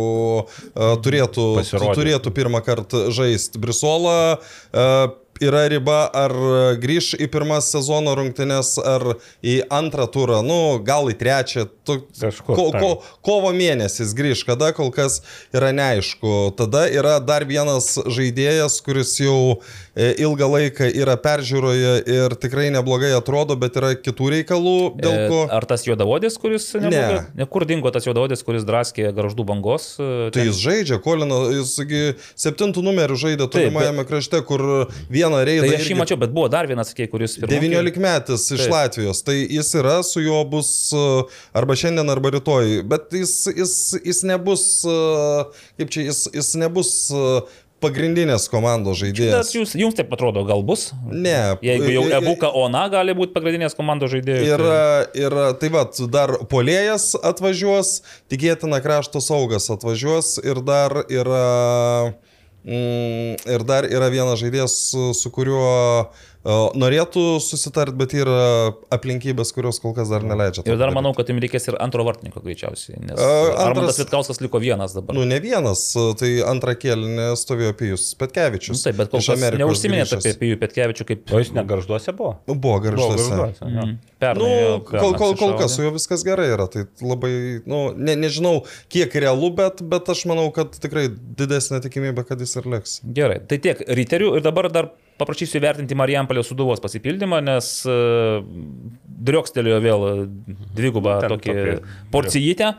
[0.75, 1.99] turėtų, Pasirodys.
[2.01, 3.61] turėtų pirmą kartą žaisti.
[3.63, 4.89] Brisola a,
[5.43, 6.33] yra riba, ar
[6.81, 11.67] grįž į pirmas sezono rungtynes, ar į antrą turą, nu, gal į trečią.
[11.85, 12.91] Tu, Kažkur, ko, ko,
[13.25, 15.19] kovo mėnesis grįž, kada kol kas
[15.53, 16.55] yra neaišku.
[16.57, 19.59] Tada yra dar vienas žaidėjas, kuris jau
[19.97, 25.41] e, ilgą laiką yra peržiūroje ir tikrai neblogai atrodo, bet yra kitų reikalų, dėl ko...
[25.49, 26.71] E, Ar tas juodavodis, kuris...
[26.79, 27.47] neblogai- Ne.
[27.51, 29.95] Kur dingo tas juodavodis, kuris draskė garždų bangos?
[30.01, 30.49] e, Tai ten?
[30.49, 34.65] jis žaidžia, Kolino, jisgi septintų numerių žaidė tolimajame krašte, kur
[35.25, 35.67] vieną reidą...
[35.73, 37.35] Tai aš jį mačiau, bet buvo dar vienas, sakė, kuris...
[37.41, 38.77] pirmokė- 19 metais iš Taip.
[38.77, 43.75] Latvijos, tai jis yra, su juo bus uh, arba šiandien, arba rytoj, bet jis, jis,
[44.05, 47.43] jis nebus, uh, kaip čia, jis, jis nebus uh,
[47.85, 49.51] pagrindinės komandos žaidėjas.
[49.53, 50.87] jūs, jums taip atrodo, gal bus?
[51.11, 51.57] Ne.
[51.65, 54.47] Jeigu jau Ebuka Ona gali būti pagrindinės komandos žaidėjas.
[54.55, 55.83] Ir, tai- ir tai va,
[56.15, 57.91] dar polėjas atvažiuos,
[58.33, 61.45] tikėtina krašto saugas atvažiuos ir dar yra,
[62.09, 62.17] mm,
[62.65, 66.11] ir dar yra vienas žaidėjas, su, kuriuo
[66.45, 70.65] norėtų susitart, bet yra aplinkybės, kurios kol kas dar neleidžia.
[70.69, 74.41] Ir dar manau, kad jums reikės ir antro vartininko greičiausiai, nes A, antras- Armandas Vitkauskas
[74.45, 75.17] liko vienas dabar.
[75.17, 75.83] Nu, ne vienas,
[76.21, 78.77] tai antrą kėlinį stovėjo Pijus Petkevičius.
[78.77, 80.21] Nu, taip, bet kol kas Amerikos neužsiminėt grįžęs.
[80.21, 81.25] apie Pijų Petkevičių kaip...
[81.35, 82.35] O jis negaržduose buvo?
[82.47, 83.29] Buvo Buvo garžduose.
[83.31, 83.71] garžduose.
[83.75, 83.87] jo.
[83.89, 84.45] Mm, Pernai.
[84.45, 88.63] Nu, kol, kol, kol kas su juo viskas gerai yra, tai labai, nu, ne, nežinau
[88.93, 92.99] kiek realu, bet, bet aš manau, kad tikrai didesnė tikimybė, kad jis ir liks.
[93.05, 94.89] Gerai, tai tiek riterių ir dabar dar
[95.21, 98.45] paprašysiu įvertinti Marijampolės suduvos pasipildymą, nes uh,
[99.25, 100.07] driokstelėjo vėl
[100.75, 101.59] dvigubą Ten tokį
[102.15, 102.75] porcijitę.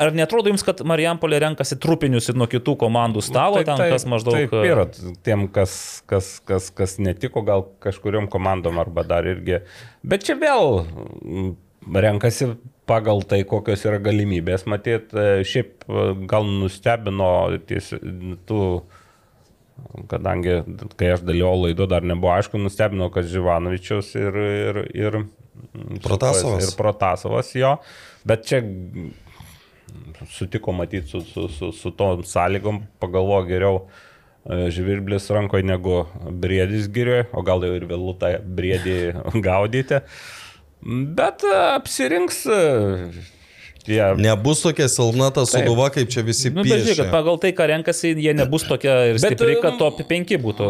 [0.00, 4.36] Ar netrodo jums, kad Marijampolė renkasi trupinius ir nuo kitų komandų stalo, ten kas maždaug...
[4.38, 4.86] Taip, yra
[5.26, 5.74] tiem, kas,
[6.08, 9.58] kas, kas, kas netiko, gal kažkuriam komandom arba dar irgi.
[10.06, 11.50] Bet čia vėl mm,
[12.06, 12.52] renkasi
[12.90, 14.64] pagal tai, kokios yra galimybės.
[14.70, 17.30] Matyt, e, šiaip e, gal nustebino
[17.68, 17.92] ties,
[18.48, 18.62] tų,
[20.10, 20.60] kadangi
[20.98, 25.20] kai aš dalyvau laido, dar nebuvo aišku, nustebino, kad Živanovičius ir, ir, ir
[26.02, 26.64] Protasovas.
[26.64, 27.74] Ir Protasovas jo.
[28.24, 28.62] Bet čia
[30.30, 33.80] sutiko matyti su, su, su, su tom sąlygom, pagalvo geriau
[34.44, 38.96] e, žvirblis rankoje negu briedis girioje, o gal jau ir vėlų tą briedį
[39.48, 40.00] gaudyti.
[41.18, 42.44] Bet e, apsirinks
[43.86, 44.00] tie.
[44.20, 47.06] Nebus tokia silpna ta suduva, kaip čia visi Nu, žiūrėk, piešia.
[47.06, 50.36] kad pagal tai, ką renkasi, jie nebus tokia ir Bet, stipri, kad um, top 5
[50.44, 50.68] būtų.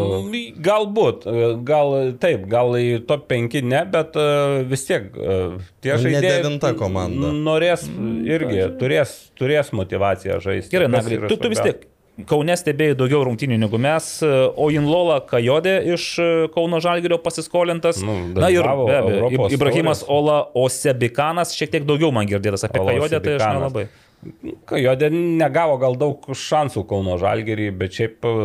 [0.63, 4.27] Galbūt, e, gal taip, gal į top 5 ne, bet e,
[4.71, 5.39] vis tiek e,
[5.83, 7.33] tie Ne žaidėjai devinta komanda.
[7.35, 10.73] norės irgi, turės, turės motivaciją žaisti.
[10.73, 11.87] Gerai, yra tu, tu vis tiek
[12.27, 18.01] Kaune stebėjai daugiau rungtynių negu mes, o Inlola Kajodė iš e, Kauno Žalgirio pasiskolintas.
[18.03, 20.03] Nu, Na ir be abejo, Ibrahimas.
[20.11, 23.61] Ola Osebikanas šiek tiek daugiau man girdėtas apie Ola Kajodę, tai aš Osebikanas.
[23.63, 23.87] nelabai.
[24.69, 28.35] Kajodė negavo gal daug šansų Kauno Žalgerį, bet šiaip e,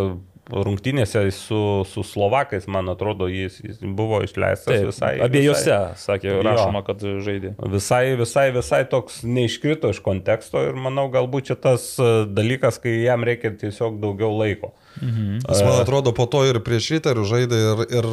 [0.50, 1.58] rungtynėse su,
[1.90, 5.12] su Slovakais, man atrodo, jis, jis buvo išleistas Taip, visai.
[5.24, 6.42] abiejose, Visai, sakė, Jo.
[6.46, 7.54] rašoma, kad žaidė.
[7.72, 12.94] visai, visai, visai toks neiškrito iš konteksto ir manau, galbūt čia tas e, dalykas, kai
[13.02, 14.70] jam reikia tiesiog daugiau laiko.
[15.02, 18.06] Jis, man atrodo, po to ir prieš Riterių žaidė ir, ir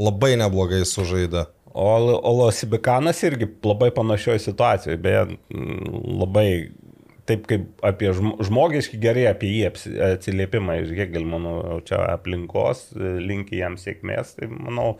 [0.00, 1.44] labai neblogai sužaidė.
[1.76, 1.90] O
[2.24, 5.26] Olosibikanas irgi labai panašioje situacijoje, beje,
[6.16, 6.48] labai
[7.26, 9.70] taip kaip apie žm- žmogiški gerai apie jį
[10.12, 14.96] atsiliepimą iš Hegelmano čia aplinkos, e, linki jam sėkmės, tai manau,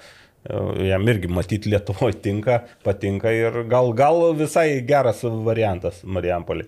[0.47, 0.61] e,
[0.91, 6.67] jam irgi matyti Lietuvoje tinka, patinka ir gal, gal visai geras variantas Marijampolį.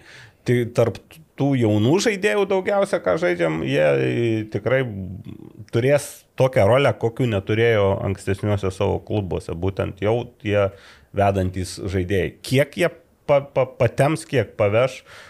[0.49, 1.01] Tai tarp
[1.39, 4.81] tų jaunų žaidėjų daugiausia, ką žaidžiam, jie tikrai
[5.75, 6.07] turės
[6.39, 10.71] tokią rolę, kokių neturėjo ankstesniuose savo klubuose, būtent jau tie
[11.15, 12.33] vedantys žaidėjai.
[12.43, 12.91] Kiek jie
[13.29, 15.28] pa, pa, patems, kiek paveš, uh,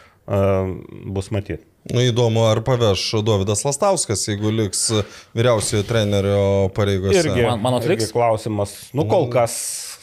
[1.08, 1.64] bus matyti.
[1.88, 4.82] Nu įdomu, ar paveš Davidas Lastauskas, jeigu liks
[5.36, 6.42] vyriausiojo trenerio
[6.76, 7.22] pareigose.
[7.22, 8.12] Irgi, Man- manot, irgi liks?
[8.12, 8.74] klausimas.
[8.92, 9.54] Nu, kol kas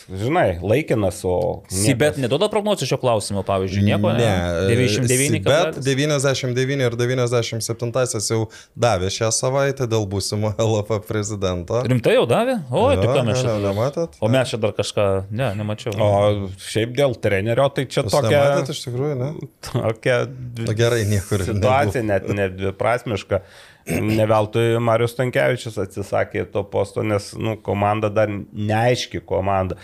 [0.10, 1.64] žinai, laikinas, o...
[1.72, 4.14] Sibet neduoda prognozių šio klausimo, pavyzdžiui, nieko.
[4.18, 4.30] Ne,
[4.70, 5.42] 99.
[5.46, 5.86] Bet kablelis?
[5.88, 8.40] 99 ir 97 jau
[8.78, 11.84] davė šią savaitę dėl būsimo LF prezidento.
[11.90, 12.60] Rimtai jau davė?
[12.72, 13.58] O, Jo, tai ką mes ne, čia.
[13.66, 14.18] Nematėt?
[14.22, 15.96] O mes čia dar kažką, ne, nemačiau.
[15.98, 18.36] O šiaip dėl trenerio, tai čia Jūs tokia...
[18.36, 19.32] nematėt iš tikrųjų, ne?
[19.72, 20.20] Tokia
[20.66, 23.42] Nu, gerai, niekur situacija net nedviprasmiška.
[23.42, 29.78] Ne veltui Marius Tankievičius atsisakė to posto, nes nu, komanda dar neaiški komanda.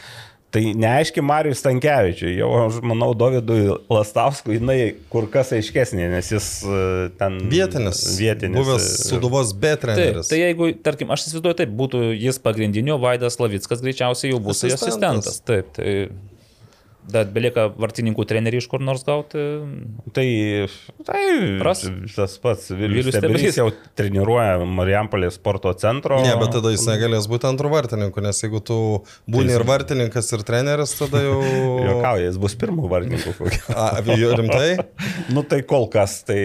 [0.52, 6.47] Tai neaiški Marijus Tankievičiui, jau aš manau, Dovydui Lastavskui jinai kur kas aiškesnė, nes jis
[6.68, 6.82] e,
[7.22, 8.02] ten Vietinis.
[8.20, 10.28] vietinis Buvęs ir- Suduvos B treneris.
[10.28, 14.89] tai jeigu, tarkim, aš įsivaizduoju, taip, būtų jis pagrindinio, Vaidas Lavickas greičiausiai jau bus Asistentas.
[14.91, 15.39] asistentas.
[15.47, 16.10] Taip, tai
[17.12, 19.41] Bet belieka vartininkų trenerį iš kur nors gauti.
[20.14, 20.26] Tai,
[21.08, 21.24] tai
[21.66, 21.82] Ras.
[22.14, 23.10] tas pats Vilius.
[23.16, 26.20] Stebrys jau treniruoja Marijampolės sporto centro.
[26.22, 28.78] Ne, bet tada jis negalės būti antrų vartininkų, nes jeigu tu
[29.32, 31.39] būni ir vartininkas, ir treneris, tada jau...
[31.89, 33.49] Jokauja, jis bus pirmų gero.
[33.74, 34.70] A, jo, rimtai?
[35.36, 36.39] nu tai kol kas, tai...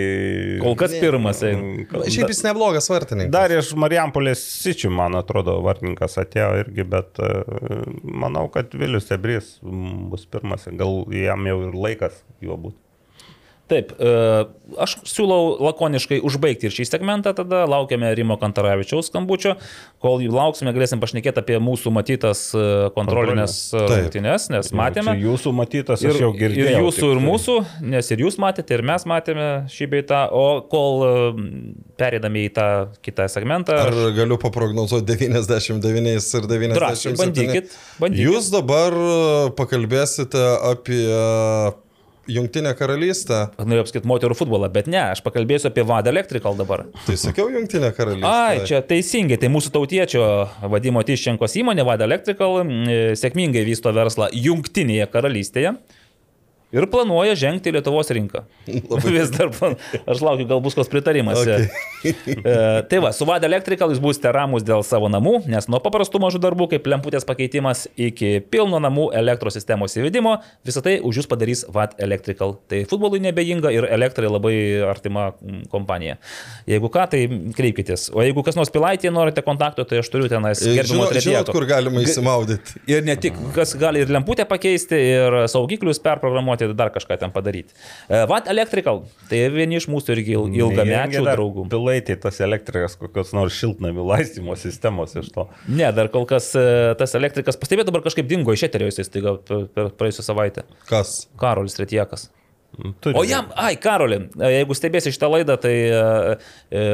[0.63, 1.45] Kol kas pirmas.
[1.45, 1.85] eina.
[1.85, 3.35] Mm, Šiaip jis neblogas vartininkas.
[3.35, 7.31] Dar iš Marijampolės Sičių, man atrodo, vartininkas atėjo irgi, bet e,
[8.09, 10.46] manau, kad Vilius Stebrys mm, bus pirmas.
[10.79, 12.86] Gal jam jau ir laikas juo būti.
[13.67, 14.11] Taip, e,
[14.79, 19.57] aš siūlau lakoniškai užbaigti ir šį segmentą, tada laukiame Rimo Kantaravičiaus skambučio,
[20.03, 22.61] kol jį lauksime, galėsim pašnekėti apie mūsų matytas e,
[22.95, 23.95] kontrolinės e, Taip.
[24.05, 25.17] rungtynes, nes matėme.
[25.19, 26.69] Čia jūsų matytas, Ir, aš jau girdėjau.
[26.69, 27.25] ir jūsų, ir tai.
[27.27, 27.57] mūsų,
[27.97, 31.03] nes ir jūs matėte, ir mes matėme šį beitą, o kol
[31.99, 32.69] perėdami į tą
[33.03, 36.77] kitą segmentą, Ar galiu paprognozuoti 99 ir 97?
[36.79, 38.23] Drąsiai, bandykit, bandykit.
[38.29, 38.95] Jūs dabar
[39.59, 41.03] pakalbėsite apie
[42.27, 43.41] Jungtinę karalystę.
[43.59, 46.85] norėjau apskaityti moterų futbolą, bet ne, aš pakalbėsiu apie Vada Electrical dabar.
[47.07, 48.31] Tai sakiau Jungtinę karalystę.
[48.31, 50.25] Ai, čia teisingai, tai mūsų tautiečio
[50.73, 52.65] vadimo Tiščenkos įmonė Vada Electrical
[53.19, 55.77] sėkmingai vysto verslą Jungtinėje karalystėje.
[56.77, 58.45] Ir planuoja žengti į Lietuvos rinką.
[59.17, 61.43] Vis dar, plan- aš laukiu, gal bus koks pritarimas.
[61.43, 61.69] Okay.
[62.07, 66.21] E, tai va, su Vada Electrical jūs būsite ramus dėl savo namų, nes nuo paprastų
[66.23, 71.29] mažų darbų, kaip lemputės pakeitimas, iki pilno namų elektros sistemos įvedimo, visą tai už jūs
[71.31, 72.55] padarys Vad Electrical.
[72.71, 74.55] Tai futbolui nebejinga ir elektrai labai
[74.87, 76.19] artima mm, kompanija.
[76.71, 77.25] Jeigu ką, tai
[77.57, 78.09] kreipkitės.
[78.15, 82.03] O jeigu kas nors pilaitėje norite kontakto, tai aš turiu tenais gerbimo Žinot, kur galima
[82.05, 82.81] įsimaudyti.
[82.91, 87.75] Ir ne tik, kas gali ir lemputę pakeisti, ir saugiklius perprogramuoti, dar kažką ten padaryti.
[88.09, 91.67] E, Vat Electrical, tai vieni iš mūsų irgi il- ilgamečių draugų.
[91.71, 95.49] Pilaitė tas elektrikas kokios nors šiltnamių laistymo sistemos iš to.
[95.69, 99.37] Ne, dar kol kas e, tas elektrikas, pastebėjau, dabar kažkaip dingo iš eterio jisai staiga
[99.39, 100.65] per, per praėjusią savaitę.
[100.89, 101.29] Kas?
[101.39, 102.31] Karolis Retiekas.
[103.01, 103.15] Turi.
[103.17, 105.73] O jam, ai, Karoli, e, jeigu stebėsi šitą laidą, tai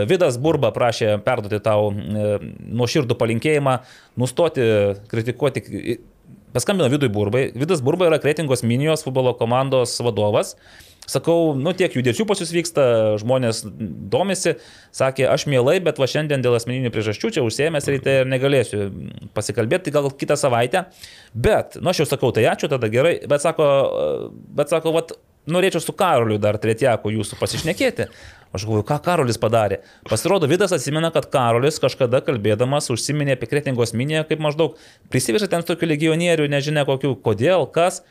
[0.07, 3.79] Vidas Burba prašė perduoti tau nuoširdų palinkėjimą,
[4.20, 4.62] nustoti
[5.11, 5.64] kritikuoti.
[6.53, 7.49] Paskambino Vidui Burbai.
[7.57, 10.57] Vidas Burba yra Kretingos Minijos futbolo komandos vadovas.
[11.11, 12.83] Sakau, nu tiek judesių pas jūs vyksta,
[13.19, 13.65] žmonės
[14.13, 14.55] domisi,
[14.95, 18.87] sakė, aš mielai, bet va šiandien dėl asmeninių priežasčių čia užsiemęs ryte ir negalėsiu
[19.35, 20.85] pasikalbėti, tai gal kitą savaitę.
[21.35, 23.67] Bet, nu aš jau sakau, tai ačiū, tada gerai, bet sako,
[24.55, 25.17] bet sako, vat,
[25.51, 28.07] norėčiau su Karoliu dar tretieku jūsų pasišnekėti.
[28.53, 29.79] Aš galvoju, ką Karolis padarė.
[30.05, 34.77] Pasirodo, Vidas atsimena, kad Karolis kažkada kalbėdamas užsiminė apie Kretingos miniją, kaip maždaug
[35.13, 38.03] prisivežė ten tokių legionierių, nežinia kokių, kodėl, kas.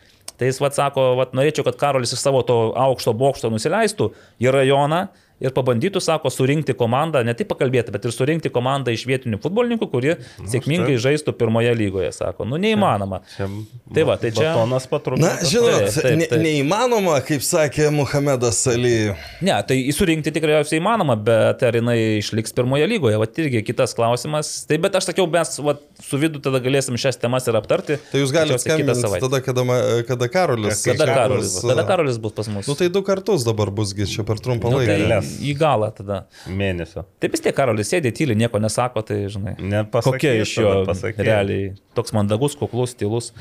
[0.42, 4.10] Tai jis vad sako, vad norėčiau, kad Karolis iš savo to aukšto bokšto nusileistų
[4.42, 5.04] į rajoną
[5.42, 9.88] ir pabandytų, sako, surinkti komandą, ne tik pakalbėti, bet ir surinkti komandą iš vietinių futbolininkų,
[9.92, 10.16] kurie
[10.48, 12.46] sėkmingai žaistų pirmoje lygoje, sako.
[12.46, 13.22] Nu, neįmanoma.
[13.36, 13.48] Čia
[13.94, 15.20] Tai va, tai čia- Batonas patrūksta.
[15.26, 16.42] Na, žinot, Taip, taip, ne, taip.
[16.46, 19.12] neįmanoma, kaip sakė Muhamedas Ali.
[19.42, 24.54] Ne, tai surinkti tikriausiai įmanoma, bet ar jinai išliks pirmoje lygoje, va irgi kitas klausimas.
[24.70, 27.98] Tai bet aš sakiau, mes va, su vidu tada galėsim šias temas ir aptarti.
[28.12, 29.66] Tai jūs galite skambinti tada, kada,
[30.08, 30.84] kada Karolis.
[30.86, 32.68] Kada Karolis, Karolis, tada Karolis bus pas mus.
[32.68, 34.98] Nu tai du kartus dabar busgi čia per trumpą Nu, tai laiką.
[35.02, 35.31] kelias.
[35.40, 36.24] Į galą tada.
[36.50, 37.06] Mėnesio.
[37.22, 39.56] Taip vis tiek Karolis sėdė tyliai, nieko nesako, tai žinai.
[39.60, 41.24] Nepasakys, Kokia iš jo pasakys.
[41.28, 43.32] realiai toks mandagus, kuklus, tylus.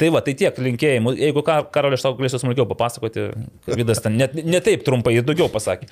[0.00, 1.12] Tai va, tai tiek linkėjimų.
[1.20, 3.28] Jeigu Karolis tau galėsiu smulkiau papasakoti,
[3.68, 5.88] Vidas ten net ne taip trumpai ir daugiau pasakė.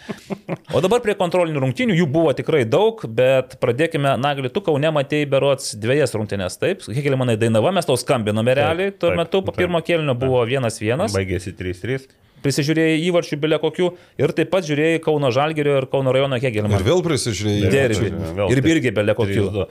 [0.72, 5.28] O dabar prie kontrolinių rungtynių, jų buvo tikrai daug, bet pradėkime, Nagli, tu kaune matėjai
[5.32, 6.84] berots dviejas rungtynės, taip?
[6.86, 11.14] Kiek manai dainava, mes tau skambinome realiai, tuo metu po pirmo kelnio buvo vienas vienas.
[11.16, 12.08] Baigėsi 3-3.
[12.46, 13.90] Prisižiūrėjai įvarčių bilia kokių
[14.22, 16.78] ir taip pat žiūrėjai Kauno Žalgerio ir Kauno rajono Hegelmano.
[16.78, 17.72] Ir vėl prisižiūrėjai.
[17.74, 18.10] Derbį.
[18.54, 18.62] Ir.
[18.66, 19.46] Birgė belia kokių.
[19.50, 19.68] 3-2.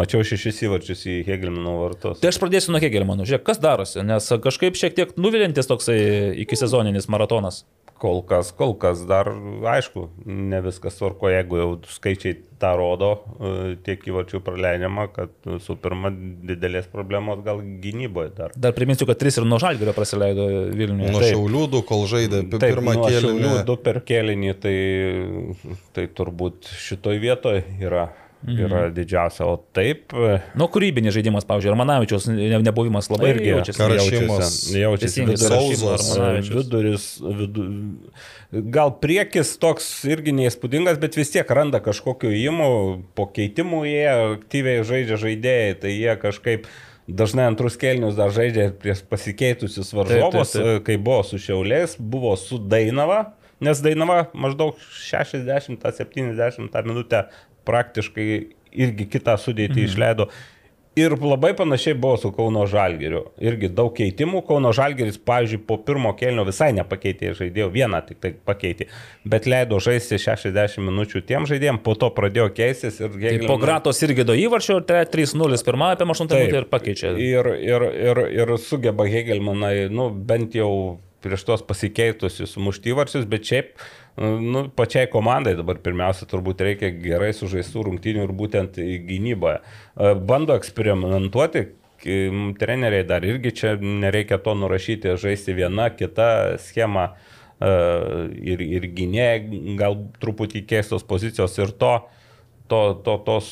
[0.00, 2.18] Mačiau šešis įvarčius į Hegelmano vartus.
[2.24, 3.28] Tai aš pradėsiu nuo Hegelmano.
[3.28, 5.98] Žiūrėk, kas darosi, nes kažkaip šiek tiek nuvilintis toksai
[6.44, 7.62] iki sezoninis maratonas.
[8.04, 9.30] Kol kas, kol kas dar,
[9.74, 13.52] aišku, ne viskas tvarko, jeigu jau skaičiai tą rodo, e,
[13.86, 15.32] tiek įvačių praleidžiama, kad
[15.64, 18.52] su pirma didelės problemos gal gynyboje dar.
[18.60, 21.14] Dar priminsiu, kad tris ir nuo žalgerio praleido Vilniuje.
[21.14, 23.24] Nuo šiaulių du, kol žaidė Taip, pirmą nuo kėlinį.
[23.24, 24.76] Šiaulių Du per kėlinį, tai,
[25.96, 28.10] tai turbūt šitoj vietoje yra,
[28.44, 28.64] Mhm.
[28.66, 29.46] yra didžiausia.
[29.48, 33.78] O taip, e, Nu, kūrybinis žaidimas, pavyzdžiui, Armanavičiaus ne- nebuvimas labai irgi jaučiasi.
[33.80, 34.50] Karašimas.
[34.76, 35.84] jaučiasi, viduris.
[35.88, 36.54] Armanavičius.
[36.58, 37.06] viduris,
[37.40, 37.64] vidu,
[38.70, 42.68] gal priekis toks irgi neįspūdingas, bet vis tiek randa kažkokiu įimu,
[43.16, 46.68] po keitimų jie aktyviai žaidžia žaidėjai, tai jie kažkaip
[47.08, 50.84] dažnai antrus kelnius dar žaidžia prieš pasikeitusius varžovus, taip.
[50.86, 53.34] kai buvo su Šiaulės, buvo su Dainava,
[53.64, 57.24] nes Dainava maždaug 60-70 minutę
[57.68, 58.28] praktiškai
[58.74, 59.88] irgi kitą sudėtį mhm.
[59.88, 60.28] išleido.
[60.94, 63.24] Ir labai panašiai buvo su Kauno Žalgiriu.
[63.42, 64.44] Irgi daug keitimų.
[64.46, 68.86] Kauno Žalgiris, pavyzdžiui, po pirmo kelnio visai nepakeitė žaidėjų, vieną tik tai pakeitė,
[69.26, 74.02] bet leido žaisti 60 minučių tiem žaidėjim, po to pradėjo keistis ir Tai po Gratos
[74.06, 77.10] irgi do įvarčio, 3-0 pirmą apie 8 minutę ir pakeičia.
[77.18, 80.70] Ir, ir, ir, ir sugeba Hegelmanai, nu, bent jau
[81.24, 83.72] prieš tos pasikeitusius muštyvarčius, bet šiaip
[84.20, 89.58] nu, pačiai komandai dabar pirmiausia turbūt reikia gerai sužaistų rungtynių ir būtent gynyboje.
[90.28, 91.64] Bando eksperimentuoti,
[92.04, 97.08] k- treneriai dar irgi čia nereikia to nurašyti, žaisti viena, kita schema
[97.58, 97.72] e,
[98.54, 99.38] ir, ir gynėjai
[99.80, 101.96] gal truputį keistos pozicijos ir to,
[102.70, 103.50] to, to, tos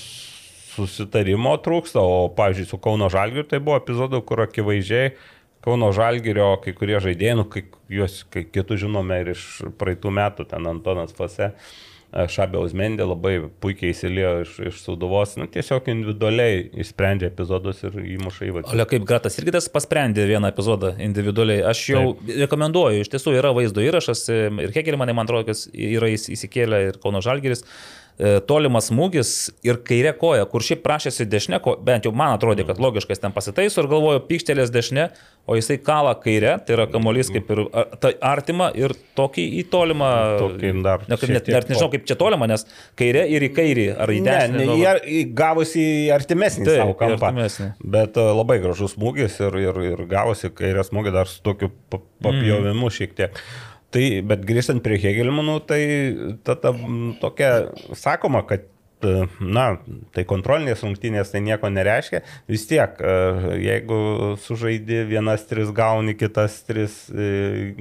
[0.72, 5.10] susitarimo trūksta, o pavyzdžiui su Kauno Žalgiriu tai buvo epizodų, kur akivaizdžiai
[5.62, 9.46] Kauno Žalgirio kai kurie žaidėjai, nu, kai juos kai kitų žinome ir iš
[9.78, 11.52] praeitų metų, ten Antonas Fase,
[12.12, 18.50] Šabė Uzmendė labai puikiai įsilėjo iš, iš Suduvos, nu, tiesiog individualiai išsprendžia epizodus ir įmuša
[18.50, 18.74] įvarčius.
[18.74, 21.62] Ole kaip Gratas irgi tas pasprendė vieną epizodą individualiai.
[21.70, 22.34] Aš jau Taip.
[22.42, 27.00] rekomenduoju, iš tiesų yra vaizdo įrašas ir Hegelmanai, man atrodo, kad yra įs- įsikėlę ir
[27.00, 27.64] Kauno Žalgiris.
[27.64, 28.01] E,
[28.46, 33.18] Tolimas smūgis ir kairė koja, kur šiaip prašėsi dešinė, bent jau man atrodė, kad logiškas
[33.18, 35.06] ten pasitaiso ir galvoju, pykštelės dešinė,
[35.50, 37.62] o jisai kala kairė, tai yra kamuolys kaip ir
[38.04, 40.10] tai artima ir tokį į tolimą.
[40.44, 42.66] Tokį dar Ne, kaip net, net nežinau, kaip čia tolima, nes
[43.00, 44.60] kairė ir į kairį, ar į Ne, dešinę.
[44.60, 47.32] ne, nu, jie į- gavosi artimesnį Taip, savo kampą.
[47.32, 47.72] artimesnį.
[47.96, 51.98] Bet e, labai gražus smūgis ir, ir, ir gavosi kairę smūgį dar su tokiu pa-
[52.22, 52.94] papjovimu Mhm.
[53.00, 53.42] šiek tiek.
[53.93, 55.82] Tai, bet grįžtant prie Hegelmanų, tai
[56.47, 56.70] ta, ta
[57.20, 57.51] tokia
[57.99, 58.62] sakoma, kad
[59.05, 59.66] e, na,
[60.16, 62.22] tai kontrolinės rungtynės tai nieko nereiškia.
[62.49, 63.16] Vis tiek, e,
[63.61, 63.99] jeigu
[64.40, 67.74] sužaidi vienas tris gauni, kitas tris e,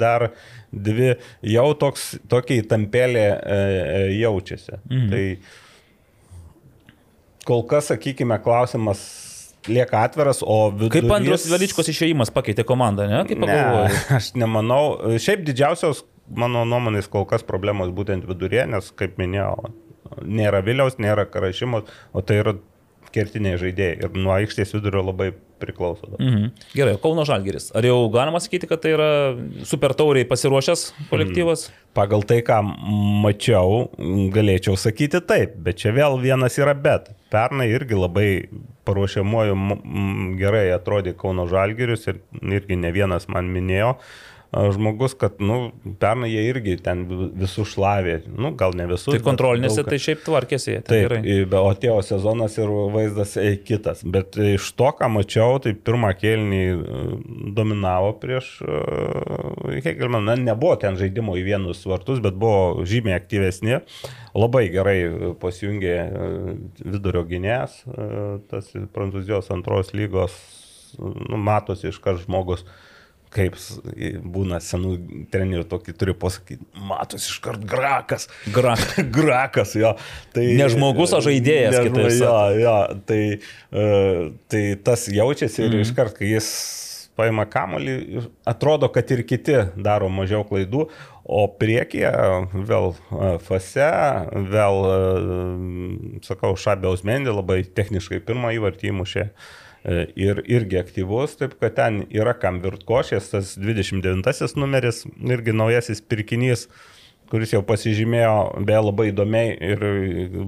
[0.00, 0.30] dar
[0.72, 1.14] dvi,
[1.54, 3.38] jau toks, tokia įtampėlė e,
[4.18, 4.74] jaučiasi.
[4.84, 5.08] Mhm.
[5.14, 5.24] Tai
[7.48, 9.27] kol kas, sakykime, klausimas
[9.70, 10.94] lieka atviras, o vidurys...
[10.98, 13.24] Kaip Andrius Veličkos išėjimas pakeitė komandą, ne?
[13.28, 14.00] Kaip Ne, pagalvojai?
[14.18, 14.82] aš nemanau.
[15.22, 19.72] Šiaip didžiausios, mano nuomonės, kol kas problemos būtent vidurė, nes, kaip minėjau,
[20.24, 22.58] nėra Viliaus, nėra Karašymos, o tai yra
[23.14, 26.10] kertiniai žaidėjai ir nuo aikštės vidurio labai priklauso.
[26.18, 26.50] Mhm.
[26.76, 27.70] Gerai, Kauno Žalgeris.
[27.76, 29.08] Ar jau galima sakyti, kad tai yra
[29.66, 31.68] super tauriai pasiruošęs kolektyvas?
[31.98, 32.60] Pagal tai, ką
[33.24, 33.88] mačiau,
[34.34, 37.10] galėčiau sakyti taip, bet čia vėl vienas yra bet.
[37.32, 38.28] Pernai irgi labai
[38.88, 39.78] paruošiamuoju
[40.40, 42.22] gerai atrodė Kauno Žalgirius ir
[42.58, 44.08] irgi ne vienas man minėjo a,
[44.52, 49.12] žmogus, kad, nu, pernai jie irgi ten vi- visus šlavė, nu, gal ne visus.
[49.12, 50.76] Tai kontrolinėse daug tai šiaip tvarkėsi.
[50.88, 51.20] Tai gerai.
[51.44, 54.00] o atėjo sezonas ir vaizdas e, kitas.
[54.08, 57.02] Bet iš to, ką mačiau, tai pirmą kėlinį e,
[57.58, 60.24] dominavo prieš uh, Hegelman.
[60.24, 63.82] Na, nebuvo ten žaidimo į vienus vartus, bet buvo žymiai aktyvesni.
[64.38, 66.08] Labai gerai e, pasijungė e,
[66.88, 68.10] vidurio gynėjas, e,
[68.50, 70.36] tas Prancūzijos antros lygos,
[70.98, 72.64] nu, matosi iš kart žmogus
[73.34, 73.56] kaip
[74.24, 74.94] būna senų
[75.32, 78.28] trenerių tokį turi pasakyti, matos iš kart grakas.
[78.54, 78.84] Grak.
[79.18, 79.94] grakas, jo.
[80.34, 82.76] Tai, Ne žmogus, o žaidėjas, Ne kitaip Jo, jo,
[83.08, 85.86] tai, uh, tai tas jaučiasi ir mm.
[85.86, 86.50] iškart, kai jis
[87.18, 90.86] paima kamolį, atrodo, kad ir kiti daro mažiau klaidų,
[91.28, 92.12] o priekyje
[92.68, 93.88] vėl e, fase,
[94.52, 99.32] vėl, e, sakau, Šabėjaus Mendė labai techniškai pirmą įvartį įmušė e,
[99.86, 106.66] ir irgi aktyvus, taip kad ten yra kam virtkošės, tas 29 numeris, irgi naujasis pirkinys
[107.28, 109.82] kuris jau pasižymėjo, beje, labai įdomiai ir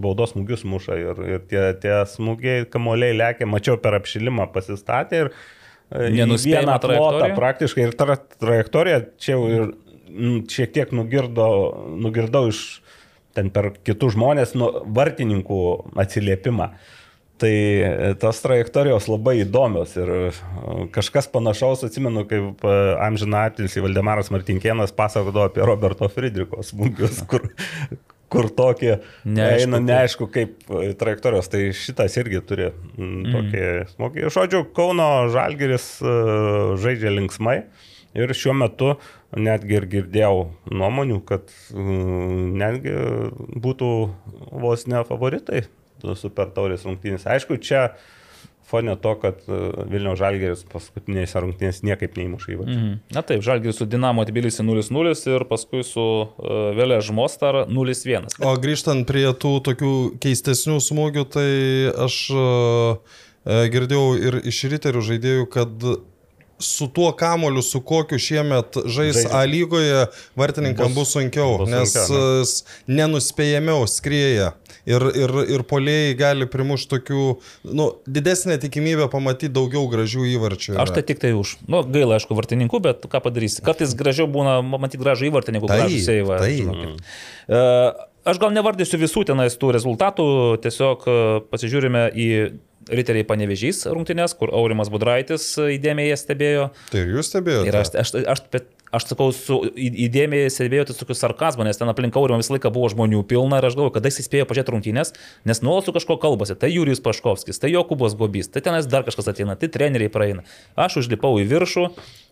[0.00, 5.30] baudos smūgius muša ir, ir tie, tie smūgiai kamuoliai lėkė, mačiau per apšilimą pasistatė ir
[5.30, 7.36] e, Nenuspėjama trajektorija?
[7.36, 11.50] praktiškai ir ta trajektorija čia jau ir mm, šiek tiek nugirdo,
[12.00, 12.80] nugirdau iš
[13.36, 15.60] ten per kitus žmonės, nu, vartininkų
[16.02, 16.72] atsiliepimą.
[17.40, 20.22] Tai e, tos trajektorijos labai įdomios ir e,
[20.92, 27.46] kažkas panašaus, atsimenu, kaip e, amžiną atilsį Valdemaras Martinkienas pasakodavo apie Roberto Friedriko smūgius, kur,
[28.30, 29.86] kur tokie Neaišku, eina kaip.
[29.88, 30.68] neaišku kaip
[31.00, 31.48] trajektorijos.
[31.52, 33.64] Tai šitas irgi turi mm, tokį
[33.94, 34.28] smūgį.
[34.36, 35.88] Žodžiu, Kauno Žalgeris
[36.84, 37.62] žaidžia linksmai
[38.20, 38.94] ir šiuo metu
[39.32, 42.96] netgi ir girdėjau nuomonių, kad mm, netgi
[43.64, 43.92] būtų
[44.60, 45.70] vos ne favoritai
[46.18, 47.26] super taurės rungtynės.
[47.30, 47.90] Aišku, čia
[48.70, 52.76] fone to, kad e, Vilniaus Žalgeris paskutinėse rungtynėse niekaip neįmuša įvarčių.
[52.76, 52.92] Mhm.
[53.16, 58.30] Na taip, Žalgiris su Dinamo Tbilisi 0-0 ir paskui su uh, Vėlė Žmostar 0-1.
[58.46, 61.50] O grįžtant prie tų tokių keistesnių smūgių, tai
[62.06, 63.18] aš uh,
[63.74, 65.90] girdėjau ir iš riterių žaidėjų, kad
[66.60, 69.32] su tuo kamoliu, su kokiu šiemet žais Žaidžia.
[69.34, 70.06] A lygoje,
[70.38, 74.52] vartininkam bus, Bus- sunkiau, bus nes sunkiau, s- nenuspėjamiau skrieja.
[74.88, 77.24] Ir, ir, ir polėjai gali primušti tokių,
[77.76, 80.76] nu, didesnė tikimybė pamatyti daugiau gražių įvarčių.
[80.80, 80.94] Aš yra.
[80.96, 81.56] tai tik tai už.
[81.68, 83.60] Nu, gaila, aišku, vartininkų, bet ką padarysi.
[83.66, 86.40] Kartais gražiau būna matyti gražų įvartį negu Taip, gražų seivą.
[86.48, 87.02] žinokit.
[87.48, 87.64] E,
[88.30, 90.24] Aš gal nevardysiu visų tenais tų rezultatų,
[90.60, 91.12] tiesiog e,
[91.52, 92.26] pasižiūrime į
[92.90, 96.68] Riteriai Panevežys rungtynės, kur Aurimas Budraitis įdėmiai jas stebėjo.
[96.90, 97.70] Tai ir jūs stebėjote?
[97.70, 101.90] Ir aš, aš, aš, aš, aš sakau, su įdėmiai stebėjau tai tokiu sarkazmu, nes ten
[101.90, 105.14] aplink Aurimą visą laiką buvo žmonių pilna ir aš galvoju, kada jis spėjo pažiūrėti rungtynės,
[105.48, 106.58] nes nuolat su kažko kalbasi.
[106.58, 110.46] Tai Jurijus Paškovskis, tai Jokubas Gobys, tai tenais dar kažkas ateina, tai treneriai praeina.
[110.74, 111.86] Aš užlipau į viršų,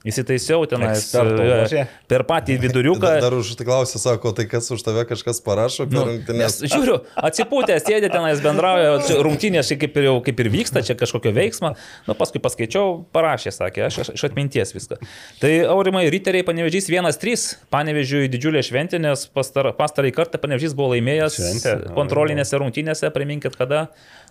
[0.07, 3.11] įsitaisiau tenais Eksperto e, per patį viduriuką.
[3.23, 6.05] Dar, už tai klausia, sako, tai kas už tave kažkas parašo Nu,
[6.37, 11.33] nes žiūriu, atsipūtę, sėdė tenais bendrauja, rungtynės kaip ir, jau, kaip ir vyksta, čia kažkokio
[11.35, 11.73] veiksmo.
[12.07, 15.01] Nu, paskui paskaičiau, parašė, sakė, aš, aš iš atminties viską.
[15.43, 21.39] Tai aurimai, riteriai panevežys 1-3, panevežiui didžiulė šventė, nes pastar, pastarąjį kartą panevežys buvo laimėjęs
[21.41, 21.77] Šventė.
[21.99, 23.89] kontrolinėse rungtynėse, priminkit kada.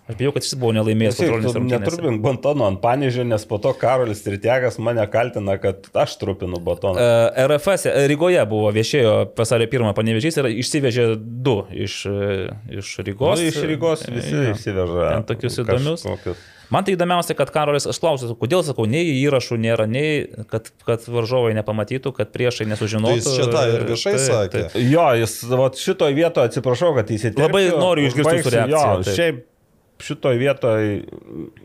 [0.08, 1.82] Aš bijau, kad jis buvo nelaimėjęs kontrolinėse rungtynėse.
[1.84, 6.96] Netrupink batono ant panežio, nes po to Karolis Tritiegas mane kaltina, kad aš trupinu batoną.
[6.96, 11.04] E, RFS e, Rygoje buvo viešėjo vasario 1 panevežys ir išsivežė
[11.44, 12.46] du iš, e,
[12.80, 13.36] iš Rygos.
[13.42, 14.46] Nu, iš Rygos visi Jo.
[14.54, 15.10] išsiveža.
[15.28, 16.06] Tokius įdomius.
[16.06, 16.46] kažkokius.
[16.72, 21.04] Man tai įdomiausia, kad Karolis, aš klausiu, kodėl sakau, nei įrašų nėra, nei kad, kad
[21.08, 23.22] varžovai nepamatytų, kad priešai nesužinotų.
[23.24, 24.64] Tai jis čia tą ir viešai Taip, sakė.
[24.72, 24.80] taip.
[24.92, 27.46] Jo, jis vat, šitoje vietoje, atsiprašau, kad įsiterpsiu.
[27.48, 29.16] Labai noriu išgirsti jūsų reakciją, Jo, taip.
[29.16, 29.40] šiaip
[30.02, 31.04] šitoje vietoje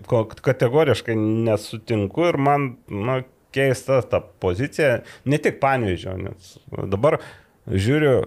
[0.10, 3.20] ko- kategoriškai nesutinku ir man nu,
[3.54, 6.56] keista ta pozicija, ne tik panėžio, nes
[6.90, 7.20] dabar
[7.70, 8.24] žiūriu,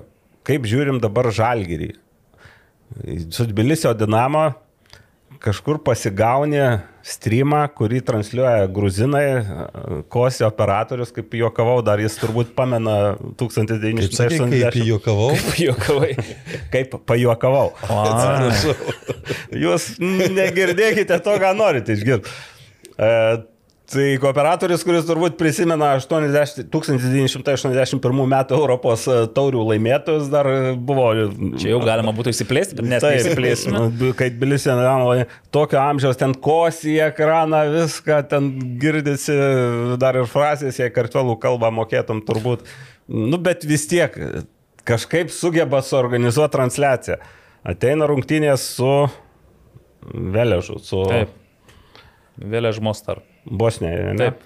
[0.47, 1.91] kaip žiūrim dabar žalgyrį.
[3.35, 4.53] Su Tbilisio Dinamo
[5.43, 6.61] kažkur pasigauni
[7.07, 9.27] streamą, kurį transliuoja gruzinai,
[10.13, 14.87] kosi operatorius, kaip juokavau, dar jis turbūt pamena Kaip sakė, kaip 1980.
[14.91, 15.31] juokavau.
[15.67, 16.13] Juokavai.
[16.75, 17.69] Kaip pajuokavau.
[18.03, 18.97] Atsiprašau.
[19.67, 22.35] Jūs negirdėkite to, ką norite išgirsti.
[23.87, 31.13] E, tai kooperatorius, kuris turbūt prisimena 80, 1981 metų Europos e, taurių laimėtojus, dar buvo...
[31.61, 33.85] Čia jau galima būtų įsiplėsti, bet nes neįsiplėsime.
[33.87, 34.75] nu, kai Bilisė,
[35.55, 38.51] tokio amžiaus ten kosi į ekraną, viską ten
[38.83, 39.37] girdisi,
[40.03, 42.67] dar ir frazės, jei kartvelų kalbą mokėtum turbūt.
[43.07, 44.19] Nu, bet vis tiek
[44.87, 47.21] kažkaip sugeba suorganizuoti transliaciją.
[47.67, 48.91] Ateina rungtynės su
[50.07, 51.33] Veležu, su Taip.
[52.37, 53.25] Vėlė Žmostar.
[53.51, 54.13] Bosnija.
[54.13, 54.31] ne?
[54.31, 54.45] Taip.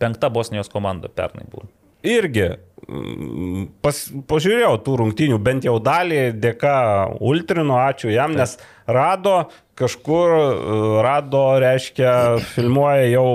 [0.00, 1.66] Penkta Bosnijos komanda pernai buvo.
[2.00, 2.46] irgi
[2.88, 3.96] mm, pas,
[4.30, 6.76] pažiūrėjau tų rungtynių, bent jau dalį dėka
[7.20, 8.56] Ultrino, ačiū jam, nes
[8.88, 12.12] rado kažkur, e, rado, reiškia,
[12.54, 13.26] filmuoja jau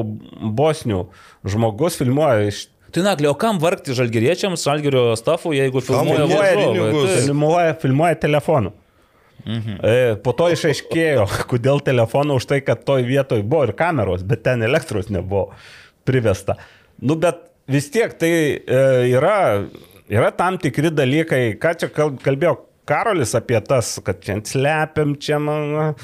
[0.57, 1.03] bosnių.
[1.45, 2.65] Žmogus filmuoja iš...
[2.95, 8.73] Tai naglė, o kam vargti žalgeriečiams, žalgerio stafų, jeigu filmuoja Filmuoja, filmuoja, filmuoja telefonu.
[9.45, 10.21] Mhm.
[10.25, 14.65] Po to išaiškėjo, kodėl telefoną už tai, kad toj vietoj buvo ir kameros, bet ten
[14.65, 15.51] elektros nebuvo
[16.05, 16.57] privesta.
[17.01, 18.81] Nu, bet vis tiek tai e,
[19.11, 19.65] yra,
[20.09, 25.39] yra tam tikri dalykai, ką čia kal- kalbėjo Karolis apie tas, kad čia slepiam, čia
[25.41, 25.95] man.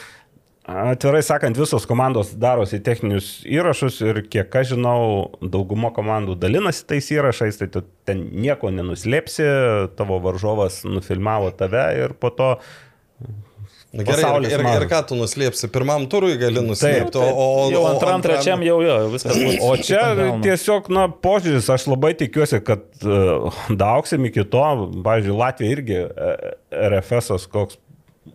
[0.71, 7.09] Atvirai sakant, visos komandos darosi techninius įrašus ir kiek aš žinau, dauguma komandų dalinasi tais
[7.11, 9.45] įrašais, tai tu ten nieko nenuslėpsi,
[9.97, 12.51] tavo varžovas nufilmavo tave ir po to
[13.91, 14.87] Na, Gerai, ir, Pasaulis ir, ir mažas.
[14.87, 15.67] ką tu nuslėpsi?
[15.73, 19.57] Pirmam turui gali nuslėpti, o, o, Jau o antram, trečiam jau jo, viskas bus.
[19.67, 20.05] O čia
[20.45, 24.63] tiesiog, na, požiūris, aš labai tikiuosi, kad uh, daugsim iki to,
[25.03, 27.81] pavyzdžiui, Latvija irgi uh, RFS koks,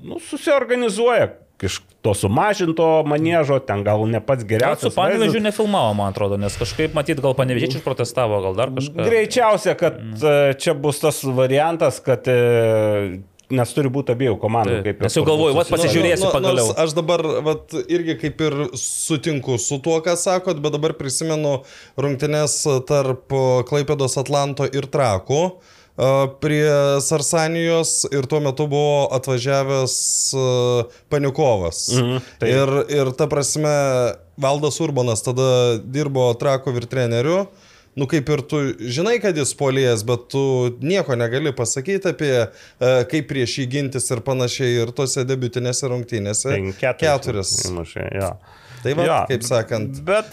[0.05, 1.33] nu, susiorganizuoja
[1.65, 4.93] iš to sumažinto manėžo, ten gal ne pats geriausias.
[4.93, 9.07] su panevežiu nefilmavo, man atrodo, nes kažkaip matyt, gal panevežiečius protestavo, gal dar kažką.
[9.09, 12.37] Greičiausia, kad e, čia bus tas variantas, kad e,
[13.53, 14.81] nes turi būti abiejų komandų.
[14.83, 15.87] Ir nes jau galvoju, vat susitarė.
[15.87, 16.73] pasižiūrėsiu Nu, nu, pagaliau.
[16.83, 21.61] Aš dabar vat, irgi kaip ir sutinku su tuo, ką sakot, bet dabar prisimenu
[22.01, 22.59] rungtynes
[22.89, 23.35] tarp
[23.71, 26.11] Klaipėdos Atlanto ir Trakų a,
[26.43, 26.67] prie
[27.05, 29.95] Sarsanijos ir tuo metu buvo atvažiavęs
[31.13, 31.87] Paniukovas.
[31.95, 32.51] Mhm, taip.
[32.51, 33.77] ir, ir ta prasme,
[34.37, 37.47] Valdas Urbanas tada dirbo Trako ir treneriu.
[37.97, 40.43] Nu kaip ir tu žinai, kad jis polijas, bet tu
[40.85, 42.49] nieko negali pasakyti apie e,
[43.09, 46.53] kaip prieš jį gintis ir panašiai ir tose debiutinėse rungtynėse.
[46.53, 47.55] Penki, Keturis.
[47.71, 48.31] Įmušė, jo.
[48.87, 49.99] Tai va, Jo, kaip sakant.
[50.07, 50.31] Bet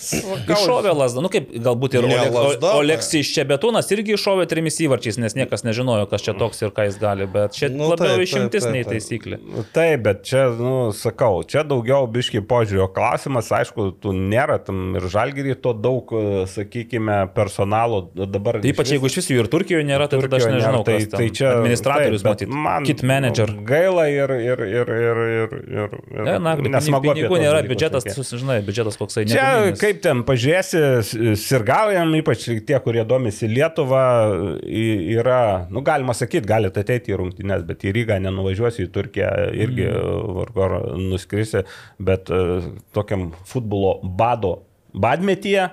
[0.54, 4.78] Iššovė lasdą, nu kaip galbūt ir Ne Ole- lazda, O- Oleksijus Čebetūnas irgi iššovė trimis
[4.84, 8.18] įvarčiais, nes niekas nežinojo, kas čia toks ir ką jis gali, bet čia Nu, labiau
[8.20, 9.02] taip, išimtis taip, nei taip, taip.
[9.02, 9.40] taisyklė.
[9.74, 15.08] Taip, bet čia, nu, sakau, čia daugiau biški požiūrio klausimas, aišku, tu nėra tam ir
[15.10, 18.60] žalgerį to daug, e, sakykime, personalo dabar.
[18.62, 21.18] Tai Ypač jeigu iš visų ir Turkijoje nėra, tai tada aš Turkijoje nežinau, nėra, tai,
[21.18, 23.50] tai čia administratorius taip, matyt, man kit manager.
[23.66, 28.04] Gaila ir, ir, ir, ir, ir, ir, ir Ne, na, nesmagu apie pinigų nėra, biudžetas,
[28.06, 28.16] šnekėt.
[28.44, 29.26] Susižinai, biudžetas koksai.
[29.28, 29.80] Čia neguminis.
[29.82, 36.84] kaip ten pažiūrėsi, sirgaujam, ypač tie, kurie domisi Lietuvą, y- yra, nu galima sakyti, galite
[36.84, 40.34] ateiti į rungtynes, bet į Rygą nenuvažiuosi, į Turkiją irgi Mhm.
[40.40, 41.64] vargu ar nuskrisi,
[42.00, 42.62] bet e,
[42.94, 44.60] tokiam futbolo bado
[44.94, 45.70] badmetyje.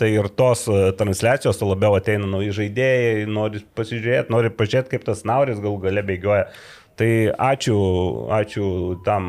[0.00, 5.24] Tai ir tos e, transliacijos, labiau ateina nauji žaidėjai, nori pasižiūrėti, nori pažiūrėti, kaip tas
[5.28, 6.46] nauris gal gale bėgioja.
[7.00, 7.74] Tai ačiū,
[8.28, 8.64] ačiū
[9.06, 9.28] tam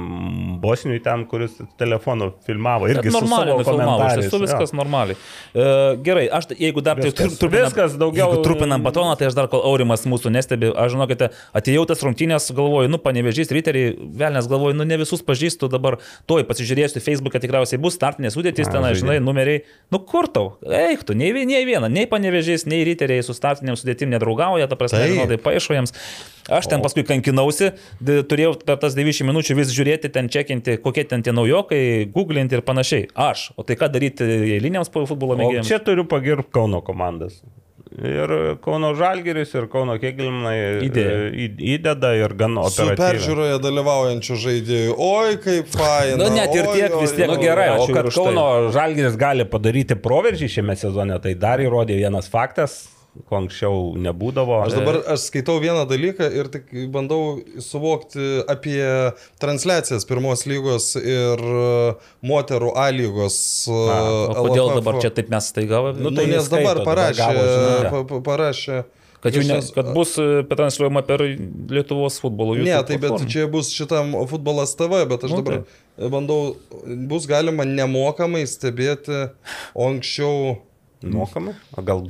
[0.60, 2.90] bosniui ten, kuris telefonu filmavo.
[2.92, 4.26] Irgi su normaliai komentarais.
[4.26, 5.16] tiesų viskas normaliai.
[5.56, 5.68] E,
[6.04, 7.16] gerai, aš jeigu dar Viskas.
[7.16, 11.30] taip trupinam- Viskas daugiau- trupinam batoną, tai aš dar kol Aurimas mūsų nestebi, aš žinokite,
[11.56, 16.44] atėjau tas rungtynės, galvoju, nu, panevežys riteriai, velnės galvoju, nu, ne visus pažįstu, dabar toj
[16.44, 21.32] pasižiūrėsiu, Facebook'e tikriausiai bus startinės sudėtys, ten, žinai, numeriai, nu, kur tau, eik tu, nei,
[21.46, 25.16] nei viena, nei panevežys, nei riteriai su startiniam sudėtim nedraugauja, ta prasme, Taip.
[25.16, 25.96] vienodai paaišo jiems.
[26.50, 31.22] Aš ten paskui kankinausi, turėjau per tas 90 minučių vis žiūrėti, ten čekinti, kokie ten
[31.22, 33.10] tie naujokai, googlinti ir panašiai.
[33.16, 33.52] Aš.
[33.58, 34.26] O tai ką daryti
[34.58, 35.68] eiliniams futbolo O mėgėjams?
[35.70, 37.42] čia turiu pagirti Kauno komandas.
[37.92, 39.98] Ir Kauno Žalgeris, ir Kauno
[40.88, 41.18] Įdėjo.
[41.36, 42.96] į- įdeda ir gan operatyviai.
[43.02, 44.94] peržiūroje dalyvaujančių žaidėjų.
[44.98, 46.16] Oi, kaip faina.
[46.22, 47.28] Nu, net ir tiek oi, vis tiek.
[47.28, 47.42] Nu oi.
[47.44, 48.16] gerai, o kad tai.
[48.16, 52.88] Kauno Žalgeris gali padaryti proveržį šiame sezone, tai dar įrodė vienas faktas,
[53.28, 54.62] ko anksčiau nebūdavo.
[54.64, 58.80] Aš dabar aš skaitau vieną dalyką ir tik bandau suvokti apie
[59.42, 61.66] transliacijas pirmos lygos ir e,
[62.24, 63.38] moterų A lygos.
[63.68, 64.80] e, O kodėl LFF.
[64.80, 65.82] dabar čia taip mes staiga?
[65.92, 67.92] Nu, Nu, tai nes dabar skaito, dabar parašė, gavo žinutę.
[67.92, 68.80] pa, pa, parašė.
[69.22, 71.22] kad, jų ne, kad bus e, transliuojama per
[71.76, 73.30] Lietuvos futbolo YouTube Ne, tai bet platformą.
[73.36, 76.40] čia bus šitam futbolas TV, bet aš Nu, dabar bandau,
[77.12, 79.28] bus galima nemokamai stebėti,
[79.76, 80.62] o anksčiau...
[81.04, 81.54] Mokamai?
[81.76, 82.08] O gal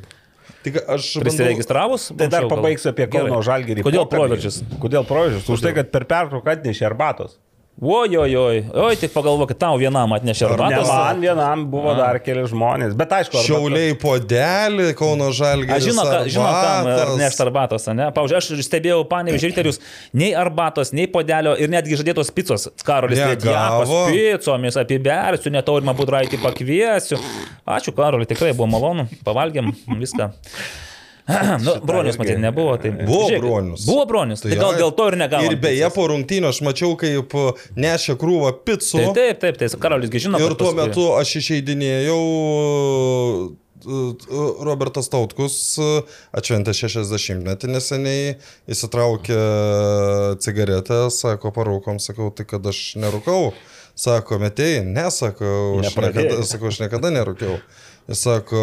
[0.62, 1.14] Tik aš.
[1.24, 2.10] Prisiregistravus?
[2.18, 3.40] Tai dar pabaigsiu apie Kauno.
[3.46, 3.86] Žalgerį.
[3.86, 4.62] Kodėl proveržis?
[4.82, 5.48] Kodėl proveržis?
[5.50, 7.40] Už tai, kad per pertrauką atnešė arbatos.
[7.82, 10.88] Oi, oi, oi, oi, tik pagalvok, kad tau vienam atnešė Ne arbatos.
[10.92, 12.92] man vienam buvo dar keli žmonės.
[13.00, 15.72] Bet aišku, arbata- Šiauliai podelį, Kauno žalgį.
[15.74, 18.12] Aš žinau, ka, žinau kam nešti arbatos, ne?
[18.14, 19.80] Pavyzdžiui, aš stebėjau panėvių žiūrėterius,
[20.14, 22.68] nei arbatos, nei podelio ir netgi žadėtos picos.
[22.86, 23.18] Karolis.
[23.18, 27.18] Lietuvos picomis apibersiu, net aurimą budraitį pakviesiu.
[27.66, 30.30] Ačiū, Karoli, tikrai buvo malonu, pavalgėm viską.
[31.66, 32.76] nu, bronius, matyt, nebuvo.
[32.82, 32.92] Tai...
[33.00, 33.86] Buvo Žiūrėk, bronius.
[33.90, 34.82] Buvo bronius, tai gal ai.
[34.82, 35.48] dėl to ir negavo.
[35.48, 37.36] Ir beje, po rungtynių aš mačiau, kaip
[37.80, 39.02] nešė krūvą picų.
[39.12, 40.42] Taip, taip, taip, taip, Karolisgi žino.
[40.42, 42.22] Ir tuo paskui- metu aš išeidinėjau.
[44.62, 45.56] Robertas Tautkus
[46.38, 48.36] atšventė 60-metį neseniai,
[48.70, 49.40] įsitraukė
[50.38, 53.56] cigaretę, sako, parūkom, sakau, tai kad aš nerūkau.
[53.98, 57.58] Sako, metėjai, nesakau, aš niekada, sakau, aš niekada nerūkiau.
[58.10, 58.62] Jis sako,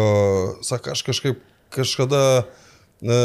[0.65, 1.43] sako, aš kažkaip
[1.73, 3.17] kažkada e,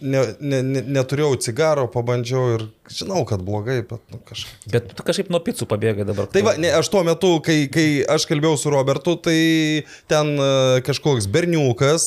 [0.00, 4.68] ne, ne, ne, neturėjau cigaro, pabandžiau ir žinau, kad blogai, bet nu, kažkaip.
[4.72, 6.28] Bet tu kažkaip nuo picų pabėgai dabar.
[6.32, 9.40] Tai va, ne, aš tuo metu, kai, kai aš kalbėjau su Robertu, tai
[10.10, 10.52] ten e,
[10.86, 12.06] kažkoks berniukas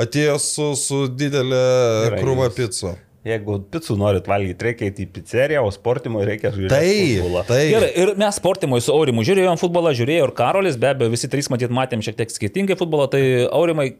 [0.00, 1.64] atėjo su, su didelė
[2.08, 2.96] Gerai, krūva picų.
[3.22, 6.74] Jeigu picų norit valgyti, reikia eiti į pizzeriją, o sportimui reikia žiūrėti.
[6.74, 7.42] Taip, futbolą.
[7.46, 7.68] taip.
[7.70, 11.46] Gerai, ir mes sportimui su Aurimu žiūrėjom futbolą, žiūrėjo ir Karolis, be abejo, visi trys
[11.52, 13.92] matyt matėm šiek tiek skirtingai futbolą, tai Aurimai,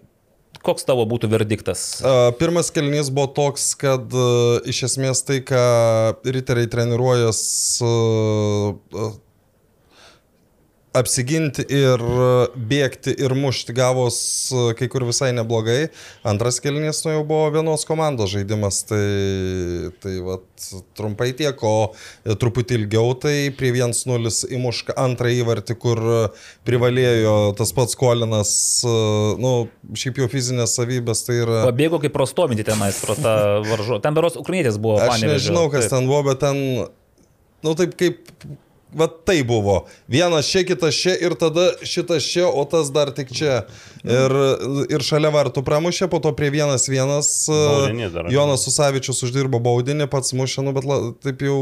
[0.67, 1.85] koks tavo būtų verdiktas?
[2.41, 4.15] Pirmas kelnys buvo toks, kad
[4.69, 5.63] iš esmės tai, ką
[6.27, 7.43] riteriai treniruojas,
[10.97, 12.29] apsiginti ir e,
[12.71, 14.17] bėgti ir mušti gavos
[14.53, 15.89] e, kai kur visai neblogai.
[16.29, 19.03] Antras kelnys nu jau buvo vienos komandos žaidimas, tai,
[20.05, 20.47] tai vat,
[20.99, 21.93] trumpai tiek, o
[22.25, 26.03] truputį ilgiau tai prie 1-0 įmuška antrą įvartį, kur
[26.69, 28.55] privalėjo tas pats Kolinas,
[28.85, 28.97] e,
[29.43, 29.55] nu,
[29.99, 31.63] šiaip jau fizinės savybės, tai yra...
[31.71, 33.37] Pabėgo kaip prostominti tenais, pro tą
[33.69, 34.03] varžovą.
[34.05, 35.01] Ten beros ukrainietis buvo.
[35.01, 35.39] Aš Panevėžio.
[35.39, 35.97] nežinau, kas Taip.
[35.97, 36.61] ten buvo, bet ten,
[37.65, 38.21] nu taip kaip,
[38.97, 39.83] va tai buvo.
[40.11, 43.63] Vienas čia, kitas čia ir tada šitas čia, o tas dar tik čia.
[44.03, 44.35] Ir,
[44.91, 47.31] ir šalia vartų pramušė, po to prie vienas vienas.
[48.35, 51.59] Jonas Susavičius uždirbo baudinį, pats mušė, nu bet la, taip jau...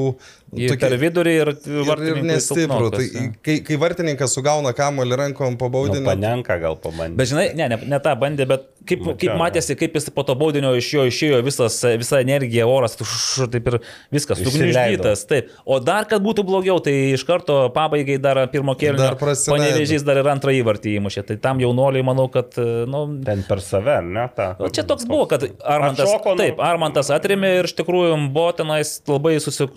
[0.50, 2.88] Į per vidurį ir ir, ir nestiprų.
[2.90, 3.04] Tai,
[3.46, 6.04] kai, kai vartininkas sugauna kamuolį rankom po Nu, baudinį.
[6.08, 7.14] panenka gal pabandė.
[7.20, 10.24] Bet žinai, ne, ne, ne tą bandė, bet kaip, Nu, kaip matėsi, kaip jis po
[10.26, 13.12] to baudinio iš jo išėjo visas, visa energija, oras, tuš,
[13.52, 13.76] taip ir
[14.10, 15.22] viskas, sugniuždytas.
[15.30, 15.52] Taip.
[15.64, 19.04] O dar, kad būtų blogiau, tai iš karto pabaigai dar pirmo kėlinio.
[19.04, 19.62] Dar prasileido.
[19.62, 21.24] Panevežys dar ir antrą įvartį įmušė.
[21.30, 22.58] Tai tam jaunuoliai, manau, kad,
[22.90, 24.26] nu, Ten per save, ne?
[24.34, 26.42] Ta, O čia toks buvo, kad Armantas, Atšoko, nu.
[26.42, 29.68] taip, Armantas atrėmė ir iš tikrųjų buvo tenais labai susi,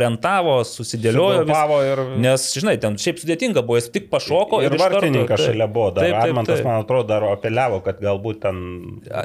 [0.00, 1.44] susiorientavo, susidėliojo.
[1.46, 5.66] vis- ir- Nes, žinai, ten šiaip sudėtinga buvo, jis tik pašoko Ir karto- vartininkas šalia
[5.72, 5.90] buvo.
[5.94, 6.64] Dar Taip, taip, Armantas, taip.
[6.66, 8.56] man atrodo, dar apeliavo, kad galbūt ten...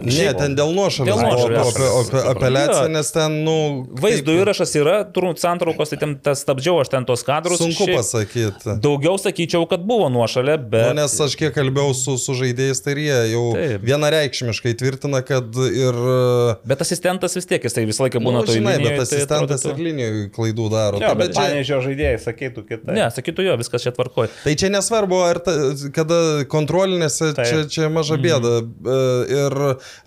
[0.03, 3.88] Ne, ten dėl nuošalės Dėl buvo apeliacija, nes ten, nu...
[4.02, 7.60] Vaizdo įrašas yra, turbūt santraukos, tai ten tas stabdžiau aš ten tos kadrus.
[7.61, 8.77] Sunku šiaip pasakyti.
[8.81, 10.88] Daugiau sakyčiau, kad buvo nuošalė, bet...
[10.91, 13.81] Nu, nes aš kiek kalbėjau su, su žaidėjais, tai ir jie jau Taip.
[13.88, 16.02] vienareikšmiškai tvirtina, kad ir...
[16.68, 19.73] Bet asistentas vis tiek, jis tai visą laiką būna Nu, žinai, linijoj, bet asistentas tai
[19.76, 21.00] ir linijoje klaidų daro.
[21.02, 22.92] Jo, Tai, bet bet čia, panežio žaidėjai sakytų kitaip.
[22.94, 24.30] Ne, sakytų jo, viskas čia tvarkoja.
[24.44, 25.56] tai čia nesvarbu, ar ta,
[25.96, 26.20] kada
[26.52, 27.48] kontrolinėse Taip.
[27.50, 28.54] čia, čia maža bėda.
[28.62, 29.00] E,
[29.32, 29.56] Ir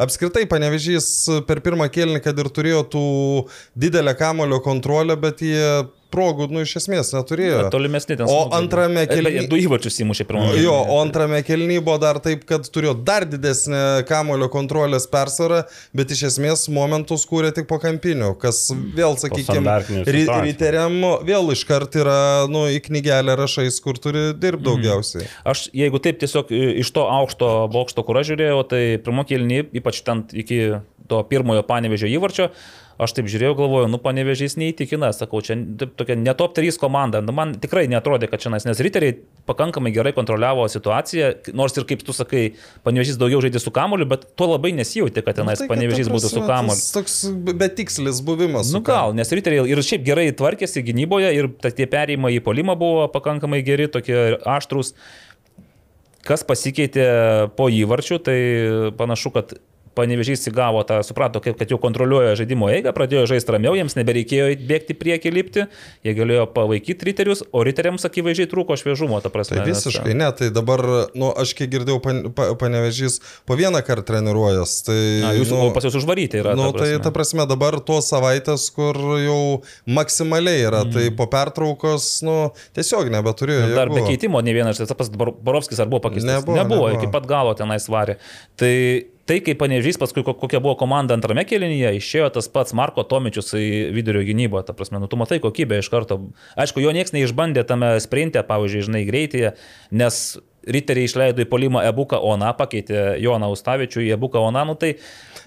[0.04, 1.08] apskritai panevežys
[1.48, 3.04] per pirmą kėlinį, kad ir turėjo tų
[3.74, 7.64] didelę kamulio kontrolę, bet jie progų, nu, iš esmės neturėjo.
[7.74, 8.26] Tolimesni ten.
[8.30, 10.46] O antrame E, beje, kėlinyje- Du įvačius įmušė pirmą.
[10.62, 15.64] Jo, o antrame kelnyje buvo dar taip, kad turėjo dar didesnę kamulio kontrolės persvarą,
[15.94, 19.64] bet iš esmės momentus kūrė tik po kampinių, kas vėl, sakykime,
[20.06, 20.44] situacijų.
[20.46, 20.96] riteriam
[21.26, 22.18] vėl iškart yra,
[22.48, 25.26] nu, į knygelę rašais, kur turi dirbti daugiausiai.
[25.44, 29.64] Aš, jeigu taip tiesiog i- iš to aukšto bokšto, kur aš žiūrėjau, tai pirmo kelnį,
[29.80, 32.50] ypač ten iki to pirmojo panevežio įvarčio,
[33.00, 35.56] aš taip žiūrėjau, galvoju, nu panevežys neįtikina, sakau, čia
[35.98, 39.16] tokia ne top 3 komanda, nu, man tikrai netrodė, kad čia, nes riteriai
[39.48, 42.44] pakankamai gerai kontroliavo situaciją, nors ir kaip tu sakai,
[42.86, 46.30] panevežys daugiau žaidė su kamoliu, bet to labai nesijauti, kad tenais Nu, tai, panevežys būtų
[46.32, 46.86] su kamoliu.
[46.94, 47.18] Toks
[47.60, 48.72] betikslis buvimas.
[48.74, 53.06] Nu gal, nes riteriai ir šiaip gerai tvarkėsi gynyboje ir tie perėjimai į polimą buvo
[53.12, 54.94] pakankamai geri, tokie aštrus.
[56.24, 57.06] Kas pasikeitė
[57.58, 58.38] po įvarčių, tai
[58.96, 59.58] panašu, kad
[59.94, 64.48] Panevežys įgavo tą, suprato, kaip, kad jau kontroliuoja žaidimo eigą, pradėjo žaisti ramiau, jiems nebereikėjo
[64.68, 65.66] bėgti prieki lipti,
[66.06, 69.60] jie galėjo palaikyti riterius, o riteriams akivaizdžiai trūko šviežumo, ta prasme.
[69.60, 70.82] Tai visiškai ne, tai dabar,
[71.14, 74.76] nu, aš kiek girdėjau, pan, pa, panevežys po vieną kartą treniruojas.
[74.86, 76.54] Tai, Na, jūs nu, pas jūs užvaryti yra.
[76.54, 77.04] Na, nu, ta tai prasme.
[77.06, 79.40] ta prasme dabar tos savaitės, kur jau
[79.86, 80.94] maksimaliai yra, mm.
[80.94, 82.36] tai po pertraukos, nu,
[82.76, 83.72] tiesiog nebeturėjo.
[83.74, 84.12] Dar be jėgų.
[84.12, 86.30] keitimo ne vienas, tas pats Bar- Borovskis ar buvo pakeistas?
[86.30, 87.02] Nebuvo, nebuvo, nebuvo.
[87.02, 88.18] iki pat galo tenai svarė.
[88.60, 88.74] Tai
[89.28, 93.54] tai, kaip panežys, paskui ko- kokia buvo komanda antrame kėlinyje, išėjo tas pats Marko Tomičius
[93.56, 96.20] į vidurio gynybą, ta prasme, nu tu matai kokybę iš karto.
[96.60, 99.54] Aišku, jo niekas neišbandė tame sprinte, pavyzdžiui, žinai, greityje,
[99.92, 100.20] nes
[100.64, 104.94] riteriai išleido į polimą Ebuką Ona, pakeitė Joną Ustavičių į Ebuką Ona, nu tai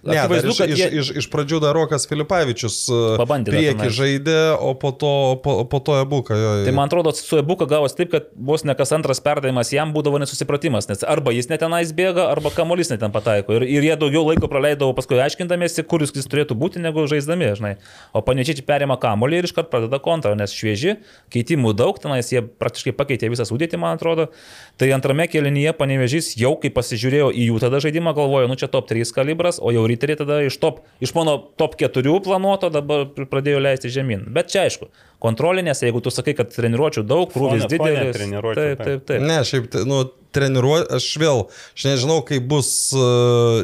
[0.04, 0.88] Ne, akivaizdu, iš, jie...
[1.02, 3.94] iš, iš pradžių dar Rokas Filipavičius e, Pabandė tenais.
[3.98, 5.14] žaidė, o po to,
[5.44, 6.38] po, po to ebuką.
[6.38, 9.94] Jo, Tai man atrodo, su Ebuka gavosi taip, kad vos ne kas antras perdavimas jam
[9.96, 13.58] būdavo nesusipratimas, nes arba jis netenais bėga, arba kamuolys neten pataiko.
[13.58, 17.74] Ir, ir jie daugiau laiko praleidavo paskui aiškindamiesi, kur jis turėtų būti, negu žaisdami, žinai.
[18.14, 20.98] O panečiai perima kamuolį ir iškart pradeda kontrą, nes švieži,
[21.34, 24.30] keitimų daug, tenais jie praktiškai pakeitė visą sudėtį, man atrodo.
[24.78, 28.90] Tai antrame kėlinyje panevežys jau, kai pasižiūrėjau į jų tada žaidimą, galvoju, nu čia top
[28.92, 33.60] 3 kalibras, o jau riteriai tada iš, top, iš mano top 4 planuoto dabar pradėjo
[33.66, 34.28] leisti žemyn.
[34.34, 34.88] Bet čia aišku,
[35.24, 38.14] kontrolinės, jeigu tu sakai, kad treniruočių daug, krūvis didelis.
[38.16, 38.86] treniruočių, taip, taip.
[38.86, 39.26] taip, taip.
[39.26, 40.04] Ne, šiaip, tai, nu,
[40.38, 41.44] treniruoti, aš vėl,
[41.74, 43.10] aš nežinau, kaip bus e,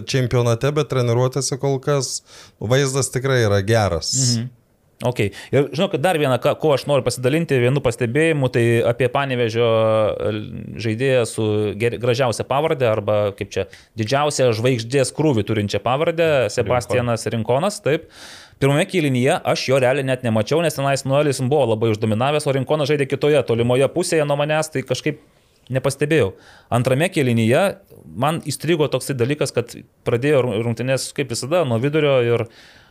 [0.10, 2.18] čempionate, bet treniruotėse kol kas
[2.60, 4.12] vaizdas tikrai yra geras.
[4.18, 4.52] Mhm.
[5.04, 5.20] Ok.
[5.52, 9.68] Ir žinau, kad dar vieną, kuo aš noriu pasidalinti, vienu pastebėjimu, tai apie panevežio
[10.84, 11.48] žaidėją su
[11.80, 13.68] ger, gražiausia pavardė arba kaip čia
[14.00, 17.82] didžiausia žvaigždės krūvį turinčią pavardę- Sebastianas Rinkonas.
[17.84, 18.08] Taip.
[18.64, 22.88] Pirmame kėlinyje aš jo realiai net nemačiau, nes tenais Nuelis buvo labai uždominavęs, o Rinkonas
[22.88, 25.20] žaidė kitoje, tolimoje pusėje nuo manęs, tai kažkaip
[25.72, 26.34] nepastebėjau.
[26.74, 27.64] Antrame kėlinyje
[28.20, 29.76] man įstrigo toksai dalykas, kad
[30.08, 32.48] pradėjo rungtynės kaip visada nuo vidurio ir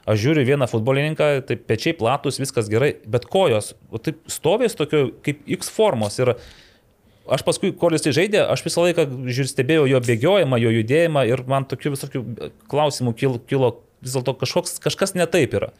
[0.08, 5.10] aš žiūriu vieną futbolininką, tai pečiai platus, viskas gerai, bet kojos, o taip stovės tokio
[5.24, 6.34] kaip X formos ir
[7.30, 11.26] aš paskui, kol jis tai žaidė, aš visą laiką žiūrėjau, stebėjau jo bėgiojimą, jo judėjimą
[11.30, 12.22] ir man tokių visokių
[12.72, 15.70] klausimų kilo, kilo vis dėlto kažkas netaip yra.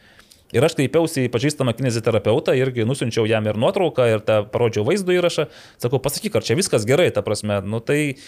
[0.52, 5.14] Ir aš kreipiausi į pažįstamą kineziterapeutą, irgi nusinčiau jam ir nuotrauką, ir tą parodžiau vaizdo
[5.16, 5.46] įrašą.
[5.80, 7.56] Sakau, pasakyk, ar čia viskas gerai, ta prasme.
[7.64, 8.18] Nu, tai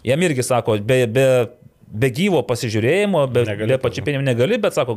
[0.00, 1.26] jam irgi sako, be, be,
[1.94, 4.96] be gyvo pasižiūrėjimo, be, Negali be pačiupinimo negali, bet sako,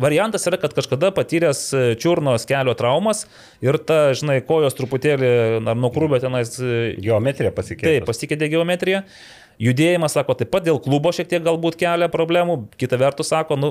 [0.00, 3.24] variantas yra, kad kažkada patyręs e, čiurnos kelio traumas
[3.64, 5.30] ir ta, žinai, kojos truputėlį,
[5.60, 7.98] ar nukrūbė tenais e, Geometrija pasikeitė.
[8.00, 9.04] Taip, pasikeitė geometrija.
[9.62, 12.64] Judėjimas, sako, taip pat dėl klubo šiek tiek galbūt kelia problemų.
[12.80, 13.70] Kita vertus, sako, nu,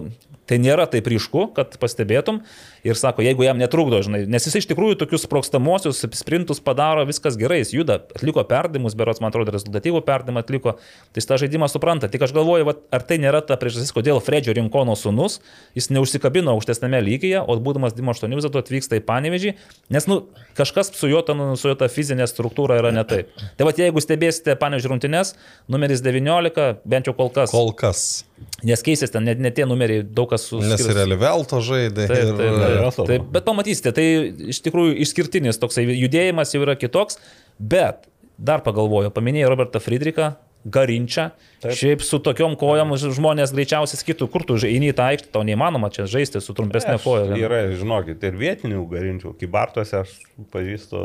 [0.50, 2.42] tai nėra taip ryšku, kad pastebėtum.
[2.84, 7.38] Ir sako, jeigu jam netrukdo, žinai, nes jis iš tikrųjų tokius sprokstamosius sprintus padaro, viskas
[7.40, 10.76] gerai, jis juda, atliko perdimus, berots, man atrodo, rezultatyvų perdimą atliko.
[11.16, 12.10] Tai jis tą žaidimą supranta.
[12.12, 15.40] Tik aš galvoju, vat, ar tai nėra ta priežastis, kodėl Fredžio Rinkono sunus,
[15.80, 19.56] jis neužsikabino aukštesnėme lygyje, o būdamas Dimo 8 vis dėlto atvyksta į Panevežį,
[19.96, 20.20] nes, nu,
[20.60, 23.32] kažkas su juo, ta, nu, su juo ta fizinė struktūra yra ne taip.
[23.56, 25.38] Tai va, jeigu stebėsite Panevežį rungtynes,
[25.72, 28.24] numeris 19, bent jau kol kas, Kol kas.
[28.68, 30.62] Nes keisės ten, net ne tie numeriai, daug kas su...
[30.64, 32.08] Nes ir Elivelto žaidė.
[32.10, 34.08] Taip, ir, taip, yra taip, taip, bet pamatysite, tai
[34.54, 37.20] iš tikrųjų išskirtinis toksai judėjimas jau yra kitoks,
[37.60, 38.08] bet
[38.38, 40.34] dar pagalvoju, paminėjai Robertą Friedrichą,
[40.64, 41.28] Garinčią,
[41.60, 41.74] Taip.
[41.76, 45.90] šiaip su tokiom kojom žmonės greičiausiai sakytų, kur tu eini į tą aikštę, tau neįmanoma
[45.92, 50.14] čia žaisti su trumpesnė koja, Yra, žinokit, ir vietinių garinčių, kibartuose aš
[50.54, 51.02] pažįstu,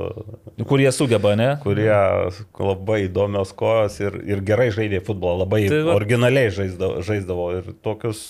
[0.69, 1.51] kurie sugeba, ne?
[1.65, 7.73] kurie labai įdomios kojos ir, ir gerai žaidė futbolą, labai Tai originaliai žaisdavo, žaisdavo ir
[7.83, 8.29] tokius,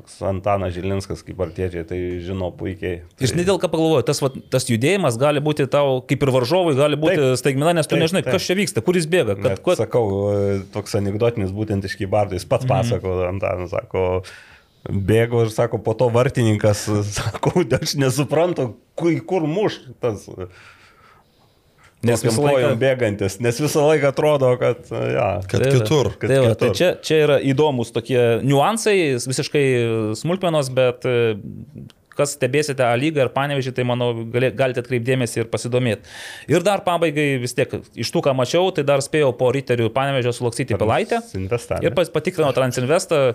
[0.00, 3.02] toks Antanas Žilinskas kaip artiečiai, tai žino puikiai.
[3.20, 6.74] Ir žinai, dėl ką pagalvoju, tas, va, tas judėjimas gali būti tau, kaip ir varžovui,
[6.78, 7.40] gali būti Taip.
[7.40, 8.36] staigmena, nes tu Taip, nežinai, taip.
[8.36, 9.76] kas čia vyksta, kur jis bėga, kad Net, kuo...
[9.78, 10.04] sakau,
[10.74, 14.06] toks anegdotinis būtent iš Kybardo, jis pats pasako, Antanas sako,
[14.88, 16.86] bėgo ir sako, po to vartininkas,
[17.18, 20.28] sako, aš nesuprantu, kur, kur muš tas.
[22.06, 22.72] Nes visą laiką...
[22.80, 26.08] bėgantis, nes visą laiką atrodo, kad, ja, Kad Tai kitur.
[26.16, 26.76] kad Tai, va, tai kitur.
[26.78, 29.64] čia, čia yra įdomus tokie niuansai, visiškai
[30.16, 31.16] smulkmenos, bet e,
[32.16, 36.08] kas stebėsite A lygą ir panevežį, tai manau gali, galite atkreipdėmėsi ir pasidomėti.
[36.52, 40.32] Ir dar pabaigai vis tiek, iš tų, ką mačiau, tai dar spėjau po Riterių panevežio
[40.36, 41.20] sulaksyti Pilaitę
[41.84, 43.26] ir patikrinau Transinvestą.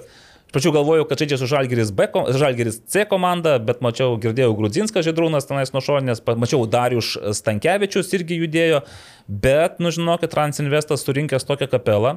[0.56, 5.49] Pradžių galvojau, kad žaidžia su Žalgeris, B, Žalgeris C komanda, bet mačiau, girdėjau Grudzinskas Židrūnas
[5.49, 8.80] tenais nuo šoninės, mačiau Darius Stankievičius irgi judėjo,
[9.27, 12.14] bet, nu žinokit, Transinvestas surinkęs tokią kapelą,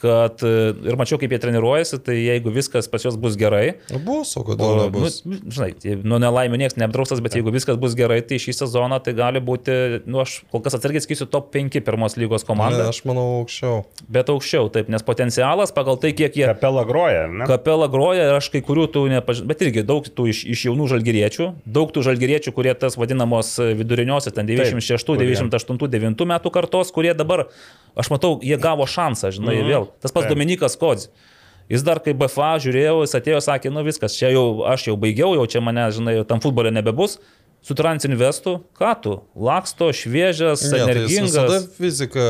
[0.00, 0.50] kad e,
[0.90, 4.74] ir mačiau, kaip jie treniruojasi, tai jeigu viskas pas juos bus gerai, Bus, o kodėl
[4.76, 5.22] nu, nebus?
[5.24, 5.70] žinai,
[6.04, 10.02] nuo nelaimė niekas neapdraustas, bet jeigu viskas bus gerai, tai šį sezoną tai gali būti,
[10.06, 13.80] nu aš kol kas atsargiai skisiu top 5 pirmos lygos Ne, komandą, aš manau aukščiau.
[14.12, 17.48] bet aukščiau, taip, nes potencialas pagal tai, kiek jie Kapela groja, ne?
[17.48, 20.90] Kapela groja ir aš kai kurių tų nepažinau, bet irgi daug tų iš, iš jaunų
[20.92, 26.92] žalgyriečių, daug tų žalgyriečių, kurie tas vadinamos viduriniuose, ten 96, kurie- 98, 9 metų kartos,
[26.92, 27.46] kurie dabar,
[27.96, 29.68] aš matau, jie gavo šansą, žinai, Mhm.
[29.70, 29.88] vėl.
[30.00, 30.36] Tas pats Taip.
[30.36, 31.08] Dominikas Kodzi.
[31.68, 35.34] Jis dar kaip BFA žiūrėjau, jis atėjo, sakė, nu viskas, čia jau aš jau baigiau,
[35.34, 37.18] jau čia mane, žinai, tam futbole nebebus.
[37.66, 39.12] Su Transinvestu, ką tu,
[39.42, 41.64] laksto, šviežias, Ne, tai jis visada energingas.
[41.74, 42.26] fiziką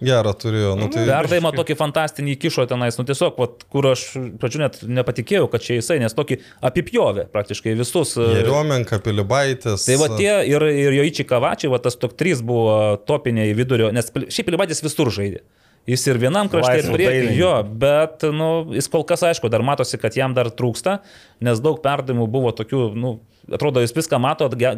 [0.00, 0.70] gerą turėjo.
[0.80, 4.06] Nu, tai Perdavimą tokį fantastinį įkišo tenais, nu tiesiog, vat, kur aš
[4.40, 6.40] pradžiu net nepatikėjau, kad čia jisai, nes tokį
[6.70, 8.14] apipjovė praktiškai visus.
[8.16, 9.84] e, Jeriomenka, Pilibaitis.
[9.84, 14.08] Tai va tie ir, ir Joiči Kavačiai, va tas tok 3 buvo topiniai vidurio, nes
[14.08, 15.44] šiaip Pilibaitis visur žaidė.
[15.88, 17.36] Jis ir vienam krašte, ir dailininku.
[17.40, 20.98] jo, bet nu, jis kol kas aišku, dar matosi, kad jam dar trūksta,
[21.40, 23.14] nes daug perdavimų buvo tokių, nu,
[23.52, 24.76] atrodo, jis viską mato ge-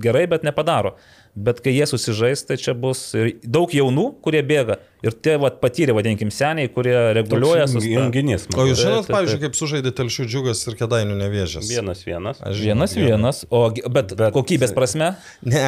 [0.00, 0.94] gerai, bet nepadaro.
[1.34, 4.76] Bet kai jie susižais, tai čia bus ir daug jaunų, kurie bėga.
[5.02, 8.44] Ir tie vat, patyrė, vadinkim, seniai, kurie reguliuoja su junginys.
[8.54, 11.66] O jūs žinot, pavyzdžiui, kaip sužaidė Telšių džiugas ir Kedainių nevėžės?
[11.74, 12.38] Vienas vienas.
[12.38, 15.10] Aš Vienas vienas, o, bet, bet kokybės prasme.
[15.42, 15.64] Ne,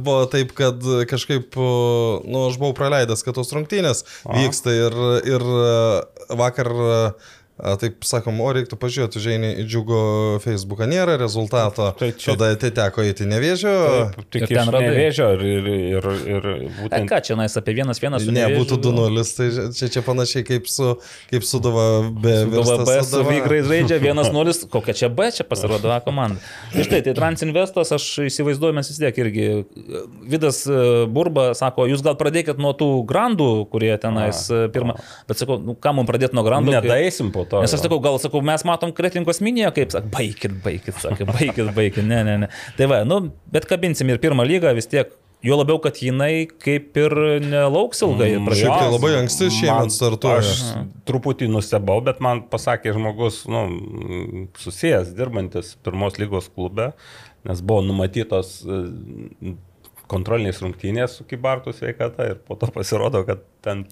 [0.00, 0.80] buvo taip, kad
[1.12, 4.96] kažkaip, nu, aš buvau praleidęs, kad tos rungtynės vyksta ir,
[5.28, 5.46] ir
[6.40, 6.98] vakar, a,
[7.78, 9.98] taip sakom, o reiktų pažiūrėti, žinai, į džiugo
[10.42, 13.74] Facebooką nėra rezultato, Tai čia- tada tai teko eiti nevėžio.
[14.34, 14.88] Tik Ir ten radai.
[14.90, 18.24] nevėžio ir, ir, ir, ir E, būtent ką čia nais apie vienas vienas?
[18.26, 19.06] su Ne, Nevėžiu būtų buvo?
[19.06, 19.46] 2-0, tai
[19.78, 20.96] čia, čia panašiai kaip su,
[21.30, 23.22] kaip su Dava be Galva B su.
[23.30, 26.40] Vigrais žaidžia 1-0, kokia čia B čia pasirodo A komanda.
[26.72, 29.46] Tai štai, tai Transinvestas, aš įsivaizduoju, mes vis tiek irgi.
[30.26, 34.96] Vidas e, Burba sako, jūs gal pradėkit nuo tų grandų, kurie tenais e, pirmą.
[35.28, 36.74] Bet sakau, nu, ką mums pradėti nuo grandų?
[36.80, 37.51] nedaisim po to.
[37.60, 41.72] Nes aš sakau, gal sakau, mes matom kretinkos minėje, kaip sakau, baikit, baikit, sakau, baikit,
[41.76, 42.52] baikit, ne, ne, ne.
[42.78, 45.12] Tai va, nu, bet kabinsim ir pirmą lygą vis tiek.
[45.42, 47.12] Jo labiau, kad jinai kaip ir
[47.42, 48.28] nelauks ilgai.
[48.36, 50.38] Mm, Šiaip tai labai anksti šiemet startuoja.
[50.38, 50.60] Aš
[51.08, 53.64] truputį nustebau, bet man pasakė žmogus, nu,
[54.62, 56.92] susijęs, dirbantis pirmos lygos klube,
[57.48, 59.56] nes buvo numatytos e,
[60.12, 63.82] kontrolinės rungtynės su Kibartų sveikata ir po to pasirodo, kad ten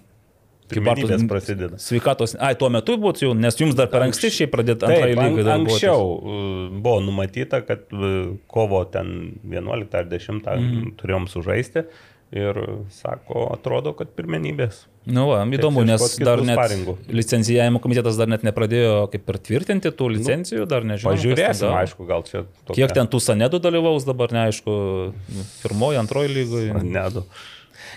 [0.70, 1.80] Pirmenybės prasideda.
[1.82, 2.36] Sveikatos.
[2.38, 5.42] Ai, tuo metu būtų jau, nes jums dar per anksti šiaip pradėti antrąjį lygą.
[5.46, 5.52] darbuotis.
[5.56, 10.94] anksčiau uh, buvo numatyta, kad uh, kovo ten 11 ar 10 mm.
[11.00, 11.86] turėjom sužaisti
[12.30, 12.58] ir
[12.94, 14.84] sako, atrodo, kad pirmenybės.
[15.10, 16.94] Nu, va, įdomu, nes dar net sparingų.
[17.18, 21.16] licencijavimo komitetas dar net nepradėjo kaip ir tvirtinti tų licencijų, dar nežinau.
[21.16, 22.76] Pažiūrėsim, aišku, gal čia tokia...
[22.76, 24.74] Kiek ten tų sanedų dalyvaus dabar, neaišku,
[25.64, 26.84] pirmoji, antroji lygoje.
[26.84, 27.24] Nedu.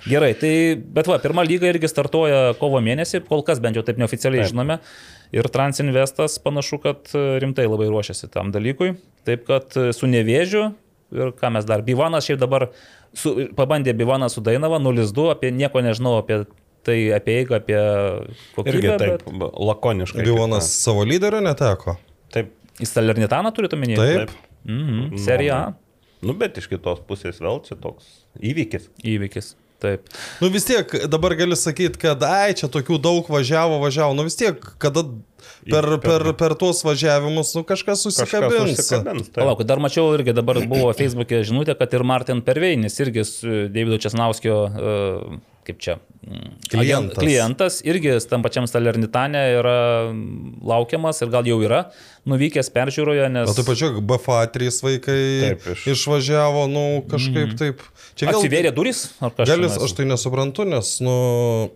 [0.03, 4.01] Gerai, tai, bet va, pirma lyga irgi startuoja kovo mėnesį, kol kas bent jau taip
[4.01, 4.51] neoficialiai Taip.
[4.51, 4.79] žinome.
[5.33, 8.93] Ir Transinvestas panašu, kad e, rimtai labai ruošiasi tam dalykui.
[9.27, 10.65] Taip kad e, su nevėžiu
[11.13, 12.67] ir ką mes dar, Bivanas šiaip dabar
[13.15, 16.41] su, pabandė Bivaną su Dainava 0-2, apie nieko nežinau apie
[16.83, 17.79] tai, apie eigą, apie
[18.57, 18.73] kokybę.
[18.75, 20.25] Irgi taip, bet lakoniškai.
[20.27, 21.95] Bivonas savo lyderio neteko.
[22.33, 22.51] Taip.
[22.81, 24.01] Į Salernitaną turite omenyje?
[24.01, 24.35] Taip.
[24.65, 25.71] Mhm, serija A
[26.23, 28.07] Nu, bet iš kitos pusės vėl čia toks
[28.39, 28.87] įvykis.
[29.03, 29.53] įvykis.
[29.83, 30.07] Taip.
[30.39, 34.15] Nu vis tiek dabar gali sakyti, kad ai, čia tokių daug važiavo, važiavo.
[34.15, 35.03] Nu vis tiek, kada
[35.67, 38.87] per, per, per tuos važiavimus, nu kažkas Kažkas susikabins.
[38.89, 39.33] taip.
[39.35, 43.99] Palauk, dar mačiau irgi dabar buvo Facebook'e žinutė, kad ir Martin Perveinis irgi su Davido
[44.01, 45.95] Česnauskio, e, kaip čia,
[46.27, 46.81] mm, Klientas.
[46.83, 49.77] agent- klientas irgi tam pačiam Salernitane yra
[50.63, 51.85] laukiamas ir gal jau yra
[52.27, 57.57] nuvykęs peržiūroje, nes O taip pačiu, BFA 3 vaikai Taip, iš- išvažiavo, nu kažkaip Mhm.
[57.57, 57.81] taip.
[58.15, 59.47] Čia vėl atsivėrė duris, ar kažkas.
[59.55, 61.71] Galis, aš tai nesuprantu, nes, nu...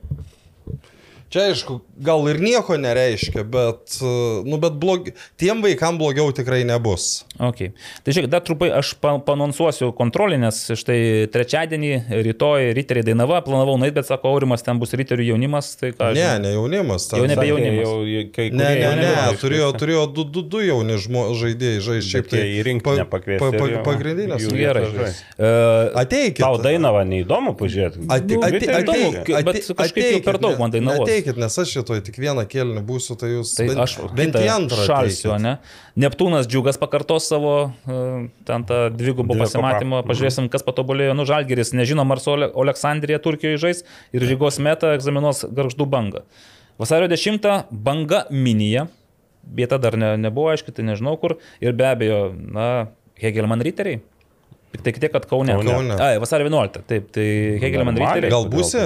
[1.28, 3.98] Čia aišku, gal ir nieko nereiškia, bet,
[4.48, 5.10] nu, bet blog...
[5.36, 7.26] tiem vaikam blogiau tikrai nebus.
[7.36, 7.74] Okay.
[8.06, 11.90] Tai žiūrėk, dar trumpai aš pa- panonsuosiu kontrolį, nes štai trečiadienį,
[12.30, 16.30] rytoj ryteriai Dainava, planavau nueiti, bet sako, Aurimas ten bus ryterių jaunimas, tai ką Ne,
[16.46, 17.10] ne jaunimas.
[17.12, 17.84] ten- Jau nebe jaunimas.
[17.84, 22.10] Jau, kai Ne, ne, ne, nebuvo turėjo, turėjo du, du, du jauni žmo, žaidėjai žaisti.
[22.14, 24.48] Šiaip jie į rinktinę pakviesti ir jau pagrindinės.
[24.48, 24.88] jų Gerai.
[25.38, 26.40] Uh, Ateikit.
[26.42, 28.00] Tau Dainava neįdomu pažiūrėti.
[28.08, 31.04] Nu, ate, įdomu, ateik, bet ate- kažkaip jau per daug ne- man Dainavos.
[31.08, 34.50] Ateikit, nes aš šitoj tik vieną kėlinį būsiu, tai jūs Tai bent, aš bent į
[34.54, 34.86] antrą.
[34.86, 35.44] šalsiu, ateikit.
[35.44, 35.54] ne?
[36.06, 37.54] Neptūnas džiugas pakartos savo
[37.90, 41.16] e, ten tą dvigubą pasimatymą, pažiūrėsim, kas patobulėjo.
[41.18, 43.84] Nu, Žalgeris, nežinom, ar su Oleksandrija Turkijoje žais
[44.14, 46.22] ir Rygos meta egzaminuos garždų bangą.
[46.78, 48.86] Vasario 10 banga minija,
[49.58, 51.40] vieta dar ne, nebuvo aiški, tai nežinau kur.
[51.64, 52.68] Ir be abejo, na,
[53.18, 54.04] Hegelman riteriai.
[54.78, 55.56] Tik tiek, kad Kaune.
[55.66, 55.96] Kaune.
[55.98, 56.84] Ai, vasario 11.
[56.86, 57.26] Taip, tai
[57.64, 58.30] Hegelman riteriai.
[58.30, 58.84] Gal būsi?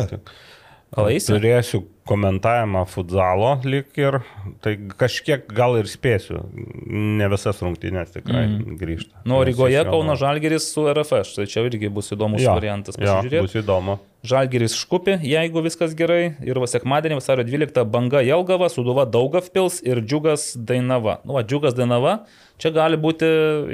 [0.92, 1.34] Gal eisi?
[1.34, 1.82] Turėsiu
[2.12, 4.20] komentavimą futzalo lik ir
[4.64, 6.44] tai kažkiek gal ir spėsiu.
[6.92, 8.78] Ne visas rungtynės tikrai mm.
[8.82, 9.24] grįžta.
[9.30, 13.06] Nu, Rygoje jo- Kauno Žalgeris su RFS, tai čia irgi bus įdomus Jo, variantas jo,
[13.06, 13.44] pasižiūrėti.
[13.48, 13.98] Bus įdomu.
[14.28, 16.36] Žalgeris škupi, jeigu viskas gerai.
[16.46, 21.20] Ir va sekmadienį vasario 12 banga Jelgava, Suduva Daugavpils ir Džiugas Dainava.
[21.26, 22.20] Nu, va, Džiugas Dainava,
[22.62, 23.30] čia gali būti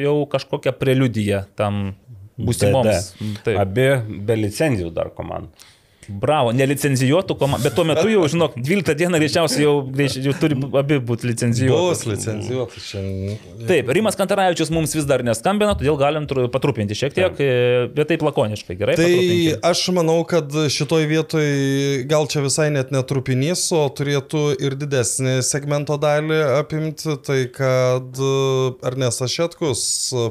[0.05, 1.95] jau kažkokia preliudija tam
[2.37, 3.11] būsimoms.
[3.57, 3.89] Abi
[4.23, 5.51] be licenzijų dar komandų.
[6.07, 9.73] Bravo, nelicenzijuotų komandų, bet tuo metu jau, žinok, 12 dieną greičiausiai jau,
[10.23, 12.03] jau turi abi būti licenzijuotos.
[12.05, 13.65] Bus licencijuotas šiandien.
[13.67, 18.07] Taip, Rimas Kantaravičius mums vis dar neskambina, todėl galim tru- patrupinti šiek tiek, e, bet
[18.13, 18.95] taip lakoniškai, gerai?
[18.95, 19.59] Tai patrupinkim.
[19.71, 20.47] aš manau, kad
[20.77, 21.45] šitoj vietoj
[22.07, 28.15] gal čia visai net netrupinys, o turėtų ir didesnį segmento dalį apimti, tai kad
[28.87, 29.83] Ernestas Šetkus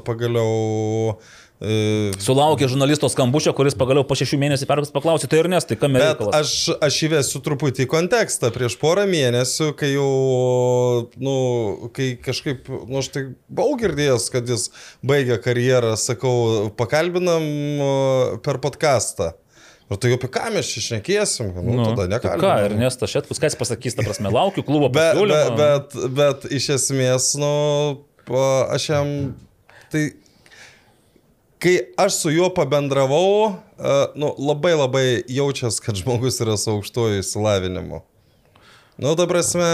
[0.08, 1.18] pagaliau
[1.56, 5.94] Sulaukė žurnalisto skambučio, kuris pagaliau po šešių mėnesių perkus paklausė, tai ir nes, tai kam
[5.96, 6.34] Bet reikalas?
[6.36, 6.50] aš,
[6.84, 8.50] aš įvesiu truputį į kontekstą.
[8.52, 10.10] Prieš porą mėnesių, kai jau,
[11.16, 11.36] nu,
[11.96, 14.68] kai kažkaip, nu, aš tai buvau girdėjęs, kad jis
[15.06, 17.48] baigė karjerą, sakau, pakalbinam
[18.44, 19.32] per podcastą.
[19.86, 22.42] Ir tai apie ką mes čia šnekėsim, nu, nu tada nekalbam.
[22.42, 25.56] ką, Ernestas Šetkus, ką jis pasakys, ta prasme, laukiu klubo Bet, bet, pasiūlymo.
[25.56, 27.52] bet, bet iš esmės, nu,
[28.74, 29.12] aš jam,
[29.94, 30.08] tai
[31.62, 33.54] kai aš su juo pabendravau, uh,
[34.14, 38.02] nu, labai labai jaučias, kad žmogus yra su aukštuoju išsilavinimu.
[38.96, 39.64] Nu, ta prasme,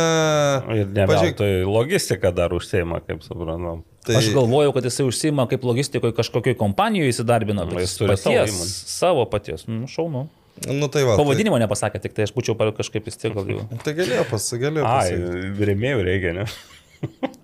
[0.74, 3.84] Ir ne pažiūrėk, veltui logistika dar užsieima, kaip suprantu.
[4.02, 8.34] tai Aš galvojau, kad jisai užsima kaip logistikoje kažkokioj kompanijoje įsidarbino, bet Jis turi savo
[8.34, 8.72] paties, įmonę.
[8.96, 10.24] savo paties, nu, šaunu.
[10.66, 11.14] nu, tai va.
[11.20, 13.62] Pavadinimo nepasakė, tik tai aš būčiau kažkaip vis tiek gal jau.
[13.70, 14.90] Tai, tai galėjo pasigalėjo.
[14.90, 15.70] Ai, Pasi...
[15.70, 16.50] rėmėjų reikia, ne?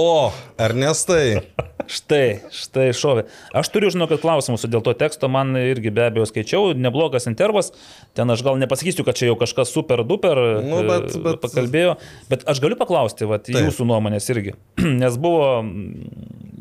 [0.00, 1.42] O, Ernestai,
[1.90, 3.24] Štai, štai šovė.
[3.56, 7.72] Aš turiu, žinokit, klausimus dėl to teksto, man irgi be abejo skaičiau, neblogas intervas,
[8.14, 11.96] ten aš gal nepasakysiu, kad čia jau kažkas super duper Nu, bet- e, bet- pakalbėjo,
[12.30, 13.58] bet aš galiu paklausti, vat, Taip.
[13.66, 14.54] jūsų nuomonės irgi,
[15.02, 16.14] nes buvo mm,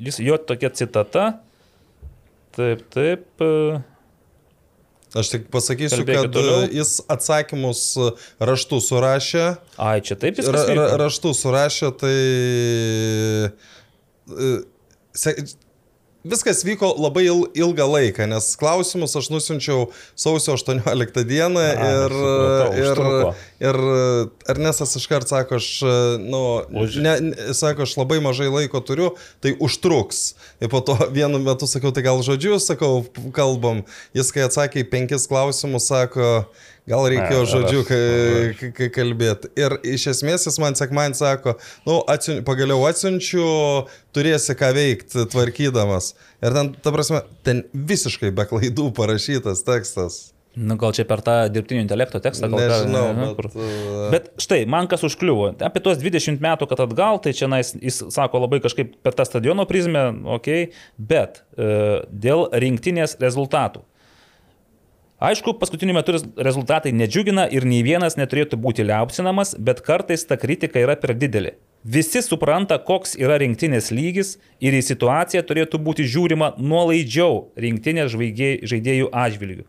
[0.08, 1.28] jis, jo tokia citata,
[2.58, 3.84] taip, taip, e,
[5.18, 6.60] aš tik pasakysiu, Kalbėkit kad toliau.
[6.68, 7.82] e, jis atsakymus
[8.40, 9.46] raštu surašė.
[9.82, 10.70] ai, čia taip Ra, viskas.
[10.78, 12.16] ra, raštu surašė, tai...
[14.38, 14.52] e,
[15.20, 15.34] Se,
[16.30, 19.88] viskas vyko labai il, ilgą laiką, nes klausimus aš nusinčiau
[20.20, 22.94] sausio 18 dieną A, ir, supratau, ir.
[23.60, 23.78] Ir
[24.50, 25.68] Ernestas iškart sako, aš,
[26.24, 26.42] nu,
[26.84, 29.12] Už- ne, ne, sako, aš labai mažai laiko turiu,
[29.44, 30.34] tai užtruks.
[30.64, 33.04] Ir po to vienu metu sakau, tai gal žodžiu, sakau,
[33.36, 33.84] kalbam.
[34.16, 36.48] Jis, kai atsakė į penkis klausimus, sako,
[36.90, 39.52] gal reikėjo žodžiu kalbėti.
[39.60, 43.46] Ir iš esmės jis man sekman sako, nu, atsiun, pagaliau atsiunčiu,
[44.16, 46.14] turėsi ką veikti tvarkydamas.
[46.40, 50.30] Ir ten, ta prasme, ten visiškai be klaidų parašytas tekstas.
[50.60, 54.10] Nu, gal čia per tą dirbtinio intelekto tekstą gal ką- Nežinau, ne, bet, kur- uh,
[54.12, 55.54] Bet štai, man kas užkliuvo.
[55.64, 59.24] Apie tuos 20 metų, kad atgal, tai čia nais, jis sako labai kažkaip per tą
[59.30, 60.04] stadiono prizmę,
[60.36, 60.50] ok,
[61.00, 63.86] bet e, dėl rinktinės rezultatų.
[65.20, 70.38] Aišku, paskutiniu metu rez- rezultatai nedžiugina ir nei vienas neturėtų būti liaupsinamas, bet kartais ta
[70.40, 71.56] kritika yra per didelė.
[71.84, 79.12] Visi supranta, koks yra rinktinės lygis ir į situaciją turėtų būti žiūrima nuolaidžiau rinktinės žaidėjų
[79.12, 79.64] atžvilgių.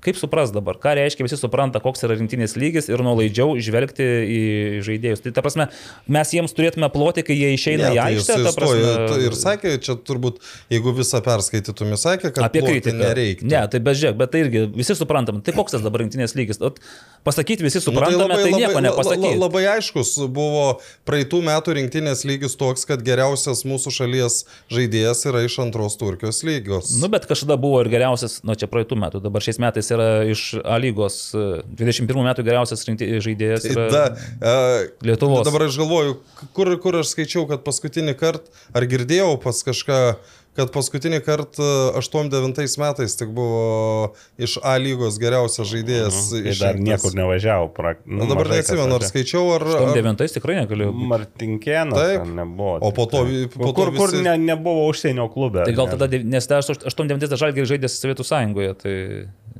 [0.00, 4.40] Kaip supras dabar, ką reiškia visi supranta, koks yra rinktinės lygis ir nuolaidžiau žvelgti į
[4.86, 5.20] žaidėjus.
[5.26, 5.66] Tai ta prasme,
[6.08, 8.38] mes jiems turėtume ploti, kai jie išeina Ne, į tai aikštę.
[8.40, 10.40] jis ta prasme, ir sakė, čia turbūt,
[10.72, 12.96] jeigu visą perskaitytume, sakė, kad Apie kritiką.
[12.96, 13.44] nereikia.
[13.50, 15.42] Ne, tai bežiūrėk, bet tai irgi visi suprantam.
[15.44, 16.62] Tai koks tas dabar rinktinės lygis?
[16.64, 16.80] Ot,
[17.24, 19.36] Pasakyti visi Nu, tai suprantame, tai, nieko nepasakyti.
[19.36, 24.38] labai aiškus buvo praeitų metų rinktinės lygis toks, kad geriausias mūsų šalies
[24.72, 26.94] žaidėjas yra iš antros Turkijos lygos.
[27.02, 30.46] Nu, bet kažkada buvo ir geriausias, nu čia praeitų metų, dabar šiais metais yra iš
[30.64, 33.68] A lygos, e, 21 metų geriausias rinkti žaidėjas.
[33.68, 33.86] Yra...
[33.92, 34.04] da,
[34.40, 35.44] uh, Lietuvos.
[35.48, 36.18] Dabar aš galvoju,
[36.56, 40.00] kur, kur aš skaičiau, kad paskutinį kartą, ar girdėjau pas kažką,
[40.58, 41.66] kad paskutinį kartą
[41.96, 46.16] 89 metais tik buvo iš A lygos geriausias žaidėjas.
[46.32, 46.82] Tai dar išrinktas.
[46.88, 47.68] niekur nevažiavo.
[47.76, 47.94] Pra...
[48.04, 49.64] Na, dabar neatsimenu, ar skaičiau, ar...
[49.78, 50.90] ar 9 tikrai negaliu.
[50.92, 52.26] Martinkėnas Taip.
[52.34, 52.78] nebuvo.
[52.82, 53.22] O po to-
[53.54, 55.62] po to kur, kur visi- ne, nebuvo užsienio klube.
[55.64, 55.96] Tai gal ne?
[55.96, 58.94] tada, nes tai 89 žalgiai žaidė Sovietų sąjungoje, tai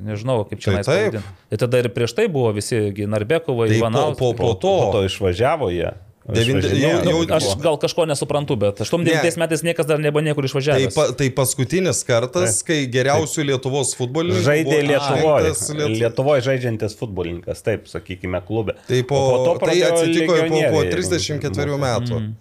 [0.00, 1.22] nežinau, kaip čia Tai taip.
[1.50, 4.74] Tai tada ir prieš tai buvo visi gi Narbekovai, Tai po- po- Po, to.
[4.82, 5.94] po to išvažiavo jie.
[6.34, 9.40] Devin- jau- jau- Aš gal kažko nesuprantu, bet 89 Ne.
[9.46, 10.94] metais niekas dar nebuvo niekur Tai, išvažiavęs.
[10.94, 15.50] pa, tai paskutinis kartas, kai geriausių Lietuvos futbolininkų Žaidė Lietuvoje.
[15.78, 18.74] Liet- Lietuvoje žaidžiantis futbolininkas, taip, sakykime, klube.
[18.88, 20.90] Tai, po, O po to tai atsitiko po, po legionieriai.
[20.90, 22.16] 34 metų.
[22.20, 22.34] Mm.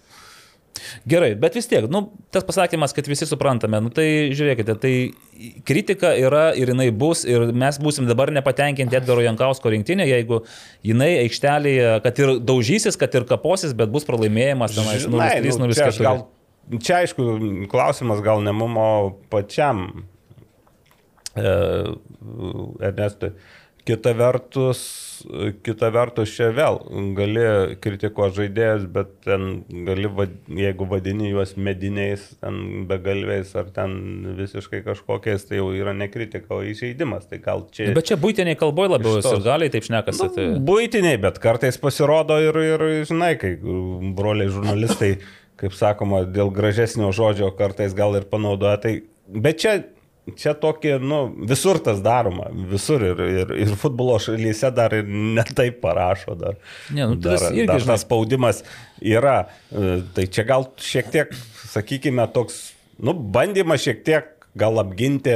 [1.10, 2.04] Gerai, bet vis tiek, nu,
[2.34, 4.94] tas pasakymas, kad visi suprantame, nu, tai žiūrėkite, tai
[5.68, 10.42] kritika yra ir jinai bus ir mes būsim dabar nepatenkinti Edgaro Jankausko rinktinė, jeigu
[10.86, 15.72] jinai aikštelėje, kad ir daužysis, kad ir kaposis, bet bus pralaimėjimas, tenais Žinai, 0-3, nu,
[15.74, 16.08] čia, aš 0-4.
[16.08, 16.26] gal,
[16.80, 17.30] čia aišku,
[17.72, 18.90] klausimas gal ne mumo
[19.32, 19.88] pačiam
[21.36, 21.56] e,
[22.92, 23.34] Ernestui.
[23.90, 24.80] Kita vertus,
[25.66, 26.78] kita vertus čia vėl
[27.18, 27.42] gali
[27.82, 30.12] kritikuoti žaidėjus, bet ten gali,
[30.62, 33.98] jeigu vadini juos mediniais, ten begalviais ar ten
[34.38, 37.26] visiškai kažkokiais, tai jau yra ne kritika, o įžeidimas.
[37.32, 37.90] Tai gal čia...
[37.98, 40.22] Bet čia būtiniai kalboje labiau tos- ir galiai taip šnekasi.
[40.22, 40.48] Nu, Tai...
[40.70, 45.16] Būtiniai, bet kartais pasirodo ir, ir žinai, kai broliai žurnalistai,
[45.60, 48.78] kaip sakoma, dėl gražesnio žodžio kartais gal ir panaudoja.
[48.86, 48.94] Tai,
[49.28, 49.80] bet čia,
[50.38, 55.80] čia tokie, nu, visur tas daroma, visur ir, ir, ir futbolo šalyse dar ir netaip
[55.84, 56.60] parašo dar.
[56.94, 58.64] Ne, nu, dar, irgi, dar tas spaudimas
[59.00, 59.40] yra.
[59.72, 61.34] E, Tai čia gal šiek tiek,
[61.70, 62.62] sakykime, toks,
[63.02, 65.34] nu, bandymas šiek tiek gal apginti,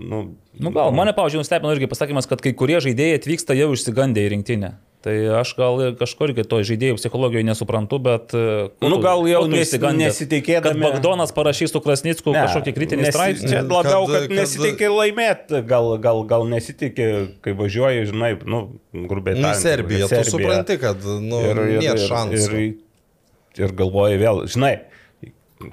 [0.00, 0.28] nu,
[0.60, 4.32] Nu gal, mane, pavyzdžiui, nustebino irgi pasakymas, kad kai kurie žaidėjai atvyksta jau išsigandę į
[4.34, 4.74] rinktinę.
[5.00, 8.34] Tai aš gal kažkur to žaidėjų psichologijoje nesuprantu, bet...
[8.36, 12.74] e, Nu, tu- gal jau tu nesi- nesitikėdami- Kad Bagdonas parašys su Krasnicku Ne, kažkokį
[12.76, 13.48] kritinį nesi- straipsnį.
[13.48, 17.06] Čia labiau, kad, kad- kad nesitikė laimėti, gal, gal, gal nesitikė,
[17.40, 18.60] kai važiuoji, žinai, nu,
[18.92, 19.38] grubiai.
[19.40, 20.34] Nu, tariant, Serbija, tu Serbija.
[20.34, 22.60] supranti, kad nu, ir, ir, nėra ir, šansų.
[22.60, 24.74] ir, ir galvoji vėl, žinai,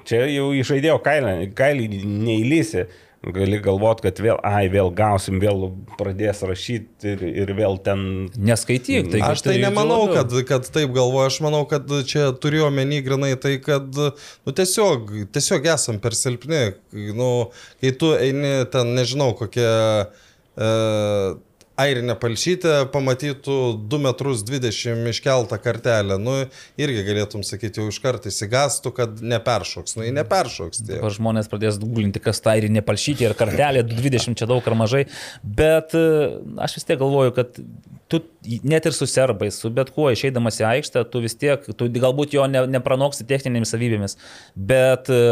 [0.08, 2.86] čia jau išaidėjo kailį, kailį neįlysi.
[3.18, 5.64] Gali galvoti, kad vėl, ai, vėl gausim, vėl
[5.98, 8.28] pradės rašyti ir, ir vėl ten...
[8.38, 9.08] Neskaityk.
[9.10, 13.32] Tai Aš tai nemanau, kad, kad taip galvoju, aš manau, kad čia turiu omeny grinai
[13.42, 16.62] tai, kad nu, tiesiog, tiesiog esam per silpni.
[17.18, 17.32] Nu,
[17.82, 19.74] kai tu eini ten, nežinau, kokia
[20.54, 20.70] e,
[21.78, 23.58] airinė palšytė, pamatytų
[23.90, 26.34] 2 metrus 20 iškeltą kartelę, nu,
[26.80, 29.96] irgi galėtum sakyti, jau iš karto įsigastų, kad neperšoks.
[29.98, 30.82] Nu, jį neperšoks.
[30.82, 30.96] Tie.
[30.96, 35.04] Dabar žmonės pradės guglinti, kas tai ir nepalšyti, ir kartelė 20 čia daug ar mažai.
[35.42, 36.08] Bet e,
[36.64, 37.62] aš vis tiek galvoju, kad
[38.08, 38.22] tu
[38.64, 42.34] net ir su serbais, su bet kuo išeidamas į aikštę, tu vis tiek, tu galbūt
[42.38, 44.18] jo ne, nepranoksi techninėmis savybėmis,
[44.56, 45.22] bet e,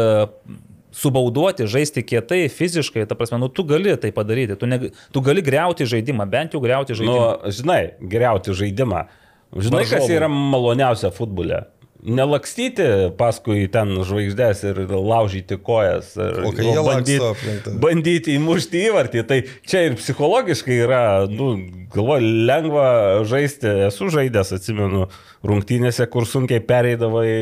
[0.91, 5.41] subauduoti, žaisti kietai, fiziškai, ta prasme, nu tu gali tai padaryti, tu, ne, tu gali
[5.45, 7.51] greuti žaidimą, bent jau greuti Nu, žaidimą.
[7.51, 9.05] žinai, geriauti žaidimą.
[9.57, 10.15] Žinai, kas Varžovų.
[10.17, 11.65] yra maloniausia futbole?
[12.05, 12.85] Nelakstyti
[13.17, 16.13] paskui ten žvaigždės ir laužyti kojas.
[16.19, 19.23] Ir, O kai jie bandyti, bandyti įmušti įvartį.
[19.29, 21.01] Tai čia ir psichologiškai yra,
[21.31, 21.49] nu,
[21.93, 22.87] galvoju, lengva
[23.27, 23.71] žaisti.
[23.87, 25.07] Esu žaidęs, atsimenu,
[25.47, 27.37] rungtynėse, kur sunkiai pereidavo į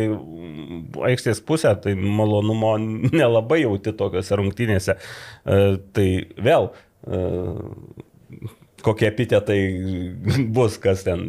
[1.11, 4.97] aikštės pusę, tai malonumo nelabai jauti tokiuose rungtynėse.
[4.97, 5.63] E,
[5.95, 6.09] tai
[6.39, 6.71] vėl.
[8.85, 9.57] Kokie epitetai
[10.53, 11.23] bus, kas ten,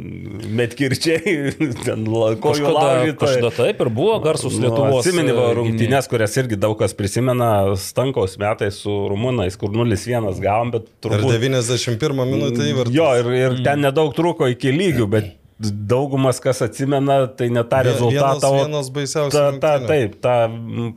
[0.59, 1.55] metkirčiai,
[1.87, 3.15] ten kojų Kažkada, laužytojai.
[3.23, 5.01] kažkada taip ir buvo garsus Lietuvos.
[5.01, 7.49] Atsimeni va, e, rungtynės, kurias irgi daug kas prisimena,
[7.81, 11.33] Stankaus metais su Rumunais, kur 0-1 gavom, bet Ir turbūt...
[11.39, 12.97] 91 minutę įvartį.
[12.99, 17.79] Jo, ir, ir ten nedaug trūko iki lygių, bet daugumas, kas atsimena, tai ne tą
[17.87, 20.35] rezultatą, vienas- vienas baisiausių ta, ta, taip, tą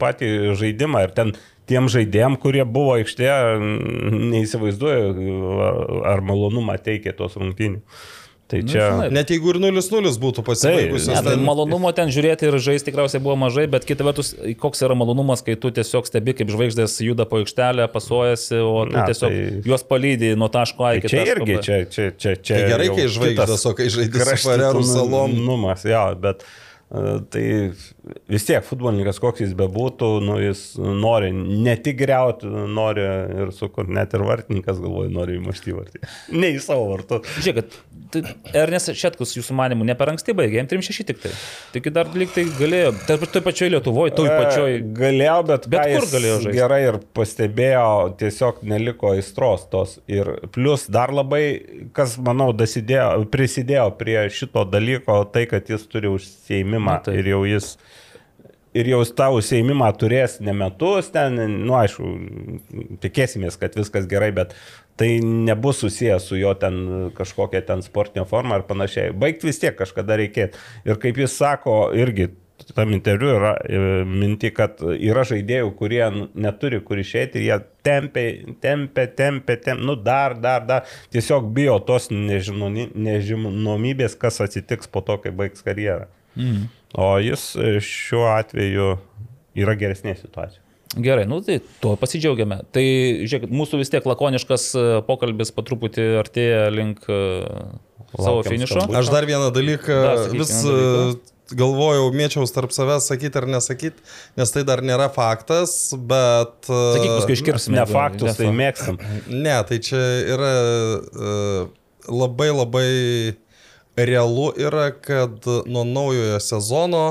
[0.02, 1.06] patį žaidimą.
[1.08, 1.32] Ir ten
[1.70, 3.38] tiem žaidėjim, kurie buvo aikštėje,
[4.34, 5.28] neįsivaizduoju,
[6.10, 7.84] ar, malonumą teikė tos rungtynių.
[8.50, 8.82] Tai čia...
[8.90, 11.12] žinai, Net jeigu ir 0-0 būtų pasibaigusios.
[11.14, 14.82] Ne, tai ten- malonumo ten žiūrėti ir žaisti tikriausiai buvo mažai, bet kita vertus, koks
[14.88, 19.04] yra malonumas, kai tu tiesiog stebi, kaip žvaigždės juda po aikštelę, pasuojasi, o tu Na,
[19.06, 21.62] tiesiog tai- juos palydai nuo taško A Tai iki čia taško irgi, B.
[21.68, 25.38] čia, čia, čia, čia Tai gerai, kai žvaigždės, o kai žaidži su Farerų salom.
[25.46, 27.46] Numas, jo, bet e, tai
[28.30, 33.06] vis tiek futbolininkas, koks jis bebūtų, nu, jis nori ne tik greuti, nori
[33.44, 36.02] ir sukurti, net ir vartininkas galvoja, nori įmušti vartį.
[36.36, 37.22] Ne į savo vartų.
[37.46, 37.78] Žiūrėk,
[38.14, 38.24] tai
[38.58, 41.34] Ernestas Šetkus, jūsų manimų, ne per anksti baigė, jam 3-6 tik tai.
[41.76, 44.78] Tik dar liktai galėjo, tai toj pačioj Lietuvoje, toj pačioj.
[44.80, 46.56] E, Galėjo, bet, Bet kur galėjo žaisti?
[46.58, 47.88] Gerai ir pastebėjo,
[48.20, 49.98] tiesiog neliko aistros tos.
[50.10, 51.44] Ir plus dar labai,
[51.96, 57.20] kas manau, dasidėjo, prisidėjo prie šito dalyko, tai kad jis turi užsieimimą Na, taip.
[57.22, 57.76] ir jau jis
[58.78, 62.04] ir jau tą užsieimimą turės ne metus, ten, nu aišku,
[63.04, 64.50] tikėsimės, kad viskas gerai, bet
[65.00, 66.76] tai nebus susijęs su jo ten
[67.18, 69.16] kažkokia ten sportinė forma ar panašiai.
[69.16, 70.60] Baigti vis tiek kažkada reikėtų.
[70.90, 72.26] Ir kaip jis sako, irgi
[72.76, 76.04] tam interviu yra e, minti, kad yra žaidėjų, kurie
[76.36, 78.26] neturi kur išeiti ir jie tempia,
[78.62, 80.82] tempia, tempia, tempia, nu dar, dar, dar,
[81.14, 86.06] tiesiog bijo tos nežinomybės, kas atsitiks po to, kai baigs karjerą.
[86.36, 86.68] Mm.
[86.98, 88.96] O jis e, šiuo atveju
[89.60, 90.64] yra geresnė situacija.
[90.98, 92.64] Gerai, nu tai tuo pasidžiaugiame.
[92.74, 92.84] Tai,
[93.30, 97.20] žiūrėk, mūsų vis tiek lakoniškas e, pokalbis po truputį artėja link e,
[98.16, 98.74] savo finišo.
[98.74, 98.98] skambučio.
[98.98, 101.36] Aš dar vieną dalyką Dar sakyk vis vieną dalyką.
[101.60, 104.02] galvojau, mėčiaus tarp savęs sakyti ar nesakyti,
[104.38, 106.58] nes tai dar nėra faktas, bet...
[106.66, 107.78] Sakyk, paskui iškirpsime.
[107.78, 108.98] Ne faktus, tai mėgstam.
[109.30, 110.02] Ne, tai čia
[110.38, 110.56] yra
[112.10, 112.90] labai labai
[114.06, 117.04] realu yra, kad nuo naujojo sezono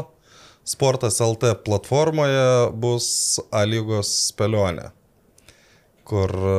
[0.68, 3.06] Sportas LT platformoje bus
[3.50, 4.90] A lygos spėlionė.
[6.08, 6.56] Kur e,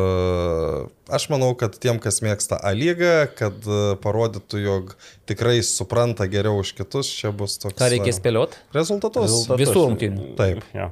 [1.14, 4.96] aš manau, kad tiem, kas mėgsta A lygą, kad e, parodytų, jog
[5.30, 7.78] tikrai supranta geriau už kitus, čia bus toks.
[7.78, 8.62] Ką reikės e, spėlioti?
[8.74, 9.38] Rezultatus.
[9.62, 10.34] Visų rungtynių.
[10.42, 10.66] Taip.
[10.74, 10.90] Ja.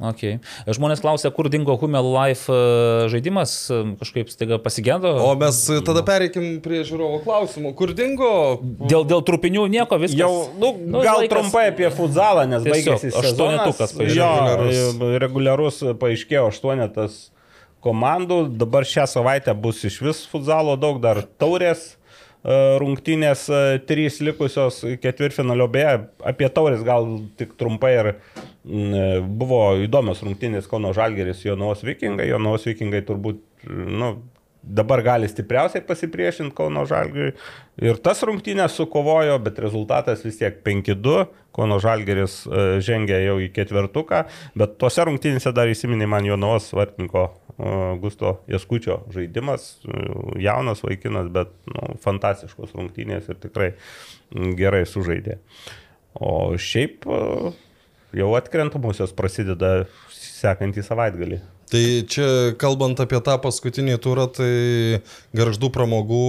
[0.00, 0.38] Okay.
[0.64, 5.10] Žmonės klausia, kur dingo Humel Life e, žaidimas, e, kažkaip staiga pasigendo.
[5.20, 7.74] O mes e, tada pereikim prie žiūrovo klausimų.
[7.76, 8.30] Kur dingo?
[8.64, 10.22] Dėl, dėl trupinių nieko viskas.
[10.22, 13.92] Jau, nu, Nu, gal laikas- trumpai apie futzalą, nes baigėsi aštuonetukas.
[14.16, 15.20] Jo, Reguliarus.
[15.26, 17.20] reguliarus paaiškėjo aštuonetas
[17.84, 18.42] komandų.
[18.56, 21.99] Dabar šią savaitę bus iš vis futzalo daug, dar taurės e,
[22.80, 30.22] rungtynės, e, trys likusios ketvirtfinalio, beje, apie taurės gal tik trumpai ir mm, buvo įdomios
[30.24, 34.14] rungtynės Kauno Žalgeris, Jonavos Vikingai, Jonavos Vikingai turbūt, nu,
[34.62, 37.32] dabar gali stipriausiai pasipriešinti Kauno Žalgiriui.
[37.80, 41.24] Ir tas rungtynės sukovojo, bet rezultatas vis tiek 5-2.
[41.56, 44.24] Kauno Žalgiris e, žengė jau į ketvirtuką,
[44.60, 47.72] bet tose rungtynėse dar įsiminė man Jonavos vartininko e,
[48.02, 49.72] Gusto Jaskučio žaidimas.
[49.82, 50.02] E,
[50.44, 53.72] Jaunas vaikinas, bet nu, fantastiškos rungtynės ir tikrai
[54.60, 55.40] gerai sužaidė.
[56.20, 57.06] O šiaip
[58.16, 61.40] jau atkrentamosios prasideda sekantį savaitgalį.
[61.70, 62.26] Tai čia
[62.58, 64.50] kalbant apie tą paskutinį turą, tai
[65.38, 66.22] garždų pramogų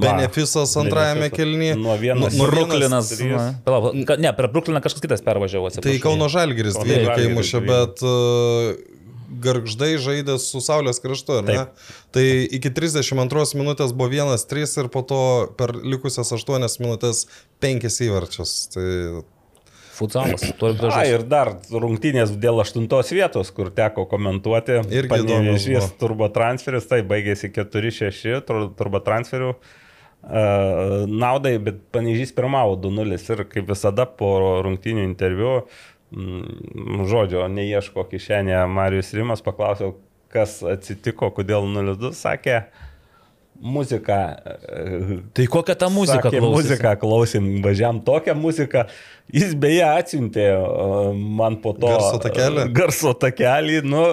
[0.00, 1.36] benefisas antrajame benefisas.
[1.36, 1.74] kelnyje.
[1.76, 3.10] Nuo vienas- nuo Bruklinas.
[3.20, 5.68] na, palauk, Ne, per Brukliną kažkas kitas pervažiavo.
[5.82, 5.98] Tai.
[6.00, 7.66] Kauno Žalgiris Kauno 12 Žalgiris įmušė, 12.
[7.68, 8.96] bet uh,
[9.42, 11.56] garždai žaidė su Saulės kraštu, ar ne?
[11.56, 11.68] Taip.
[12.16, 12.24] Tai
[12.56, 15.20] iki 32 minutės buvo 1-3 ir po to
[15.58, 17.26] per likusias 8 minutės
[17.60, 18.54] 5 įvarčius.
[18.72, 18.86] Tai
[19.96, 20.56] Futsalas, ir
[20.92, 24.82] A, ir dar rungtynės dėl aštuntos vietos, kur teko komentuoti.
[25.24, 25.98] Įdomus buvo.
[26.02, 33.44] turbo transferis, tai baigėsi 4-6 tur- turbo transferių uh, naudai, bet Panežys pirmavo 2-0 ir
[33.52, 34.32] kaip visada po
[34.66, 35.54] rungtynių interviu,
[36.12, 39.96] mm, žodžio, neieško kišenėje Marijus Rimas, paklausiau,
[40.32, 42.66] kas atsitiko, kodėl 0-2, sakė,
[43.60, 44.18] muziką.
[45.36, 46.70] Tai kokią tą muziką sakė, klausėsi?
[46.70, 48.86] muziką klausėm, važiam tokią muziką.
[49.34, 50.60] Jis beje atsiuntė e,
[51.40, 52.68] man po to Garso takelį?
[52.76, 54.04] Garso takelį, nu,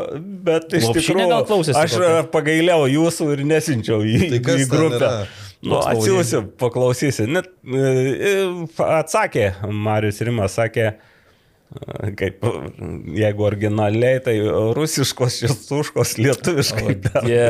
[0.48, 1.98] bet iš tikrųjų aš
[2.34, 5.15] pagailėjau jūsų ir nesinčiau į, Tai į grupę.
[5.64, 7.30] Nu, atsiųsiu, paklausysiu.
[7.32, 8.34] Net e, e,
[8.84, 11.12] atsakė, Marius Rimas sakė, e,
[12.19, 12.43] kaip,
[13.17, 14.35] jeigu originaliai, tai
[14.77, 16.95] rusiškos šestuškos lietuviškai.
[17.29, 17.43] Jie,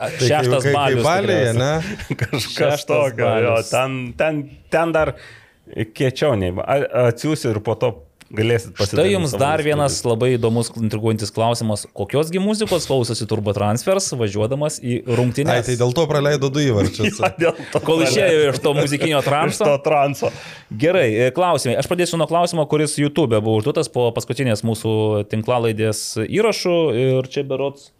[0.00, 1.06] Tai šeštas kaip balius.
[1.06, 1.56] Tikriausiai.
[1.58, 2.16] ne?
[2.24, 4.42] Kažkas tokio, jo, ten, ten,
[4.72, 5.14] ten dar
[5.94, 6.52] kiečiau nei.
[7.06, 7.92] Atsiųsiu ir po to
[8.34, 11.84] galėsit Štai pasidalinti jums dar vienas labai įdomus, intriguojantis klausimas.
[11.96, 15.56] Kokiosgi muzikos klausosi Turbo Transfers važiuodamas į rungtynę?
[15.58, 17.20] Ai, tai dėl to praleido du įvarčius.
[17.26, 19.66] A, dėl to Kol išėjo iš to muzikinio Iš transo.
[19.66, 20.32] to transo.
[20.70, 21.78] Gerai, e, klausimai.
[21.80, 24.92] Aš pradėsiu nuo klausimo, kuris YouTube buvo užduotas po paskutinės mūsų
[25.30, 26.76] tinklalaidės įrašų.
[27.00, 27.90] Ir čia berots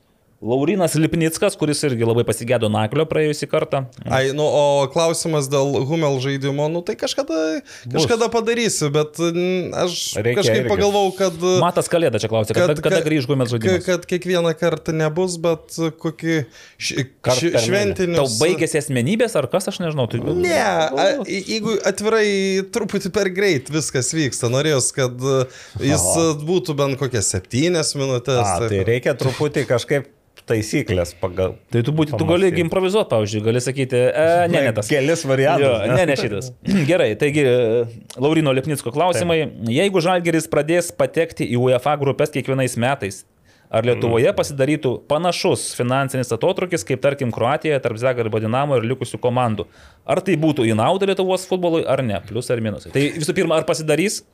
[0.41, 3.83] Laurinas Lipnickas, kuris irgi labai pasigėdo naklio praėjusį kartą.
[4.09, 10.39] Ai, nu, o klausimas dėl Humel žaidimo, nu tai kažkada, kažkada padarysiu, bet aš Reikia
[10.39, 10.71] kažkaip irgi.
[10.71, 11.43] pagalvojau, kad...
[11.61, 13.85] Matas Kalėda čia klausė, kada, kada grįž Kad, žaidimas.
[13.85, 16.37] kad kiekvieną kartą nebus, bet kokį
[16.81, 18.17] š, š, per šventinius...
[18.23, 20.07] Tau baigėsi asmenybės ar kas, aš nežinau.
[20.09, 20.23] Tu...
[20.25, 25.45] Ne, a, jeigu atvirai truputį per greit viskas vyksta, norėjus, kad a,
[25.85, 28.41] jis a, būtų bent kokias septynias minutės.
[28.41, 30.09] A, tai reikia truputį kažkaip
[30.51, 31.57] taisyklės pagal.
[31.73, 34.91] Tai tu, būti, tu gali improvizuoti, pavyzdžiui, gali sakyti, e, ne, ne tas.
[34.91, 35.67] Kelis variantus.
[35.67, 36.53] Jo, ne, ne šitas.
[36.91, 39.43] Gerai, taigi, e, Laurino Lipnicko klausimai.
[39.71, 43.23] Jeigu Žalgeris pradės patekti į UEFA grupės kiekvienais metais,
[43.71, 49.69] ar Lietuvoje pasidarytų panašus finansinis atotrukis, kaip tarkim Kroatijoje tarp Zagarbo Dinamo ir likusių komandų?
[50.11, 52.19] Ar tai būtų į naudą Lietuvos futbolui, ar ne?
[52.27, 52.93] Plius ar minusai.
[52.95, 54.25] Tai visų pirma, ar pasidarys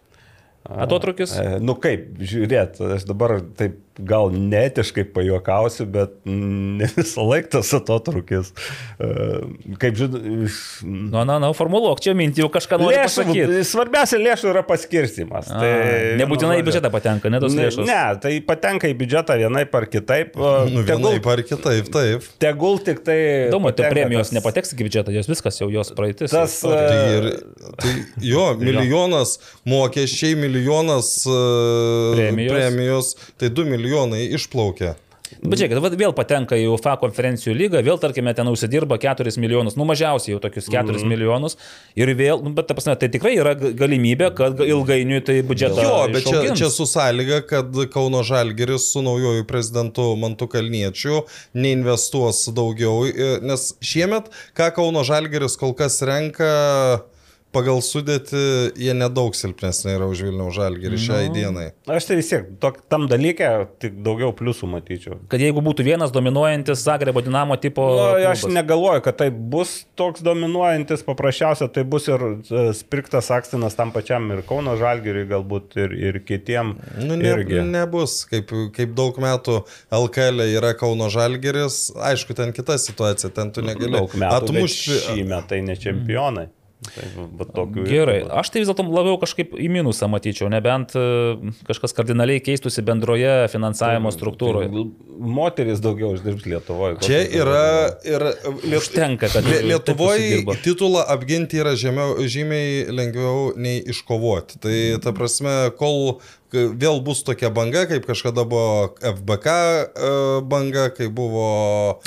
[0.65, 1.35] atotrukis?
[1.63, 8.51] Nu kaip, žiūrėt, aš dabar taip gal netiškai pajuokausiu, bet ne visą laiką tas atotrukis.
[9.81, 10.19] Kaip žinot,
[11.17, 13.47] Na, na, na, formuluok, čia mintį jau kažką nori pasakyti.
[13.49, 15.49] lėšų, svarbiausia lėšų yra paskirstimas.
[15.49, 15.71] Tai,
[16.21, 17.87] nebūtinai į nu, biudžetą patenka, ne tos lėšos.
[17.89, 20.37] ne, tai patenka į biudžetą vienaip ar kitaip.
[20.77, 22.25] Nu, tegul, vienaip ar kitaip, taip.
[22.43, 23.17] tegul tik tai...
[23.47, 26.33] Įdomu, tai premijos tas- nepateks į biudžetą, jos viskas jau jos praeitis.
[26.35, 26.91] Tas, istorija.
[26.91, 27.93] Tai, ir, tai
[28.27, 29.37] jo, milijonas
[29.69, 30.56] mokesčiai, milijonas
[31.29, 32.55] uh, Premijos.
[32.55, 34.95] premijos, tai 2 milijonai išplaukia.
[35.43, 39.77] Bet žiūrėkit, vat vėl patenka į UFA konferencijų lygą, vėl, tarkime, ten užsidirba 4 milijonus,
[39.79, 41.11] nu mažiausiai jau tokius 4 mm.
[41.11, 41.57] milijonus.
[41.99, 45.41] Ir vėl, nu, bet ta prasme, tai tikrai yra ga- galimybė, kad ga- ilgainiui tai
[45.47, 45.83] biudžetą.
[45.83, 46.63] Jo, bet čia, išaugins.
[46.63, 51.25] čia su sąlyga, kad Kauno Žalgeris su naujoju prezidentu Mantu Kalniečiu
[51.59, 53.05] neinvestuos daugiau,
[53.45, 57.03] nes šiemet, ką Kauno Žalgeris kol kas renka
[57.55, 58.39] pagal sudėti,
[58.77, 61.67] jie nedaug silpnesnė yra už Vilniaus Žalgerį šiai dienai.
[61.89, 63.49] Aš tai vis tiek, tok, tam dalykė
[63.83, 65.19] tik daugiau pliusų matyčiau.
[65.33, 67.87] Kad jeigu būtų vienas dominuojantis Zagrebo dinamo tipo...
[67.97, 68.57] O, aš klubas.
[68.59, 74.29] negalvoju, kad tai bus toks dominuojantis, paprasčiausia tai bus ir e, spriktas akstinas tam pačiam
[74.35, 76.77] ir Kauno Žalgiriui galbūt ir, ir kitiem.
[77.01, 77.63] Nu, ne, irgi.
[77.65, 79.63] nebus, kaip, kaip daug metų
[80.03, 85.01] LKL yra Kauno Žalgeris, aišku, ten kita situacija, ten tu negali Daug metų atmušti.
[85.07, 86.49] šį metą tai ne čempionai.
[86.85, 91.05] Tai, va, tokių Gerai, aš tai vis dėlto labiau kažkaip į minusą matyčiau, nebent e,
[91.65, 94.69] kažkas kardinaliai keistųsi bendroje finansavimo struktūroje.
[94.75, 94.85] Tai
[95.39, 96.99] Moteris daugiau uždirbs Lietuvoje.
[97.07, 97.65] Čia yra
[98.05, 98.77] ir Liet...
[98.83, 104.61] Užtenka, kad Lie- Lietuvoje titulą apginti yra žemiau, žymiai lengviau nei iškovoti.
[104.61, 106.19] Tai ta prasme, kol
[106.55, 110.11] vėl bus tokia banga, kaip kažkada buvo FBK e,
[110.47, 111.47] banga, kai buvo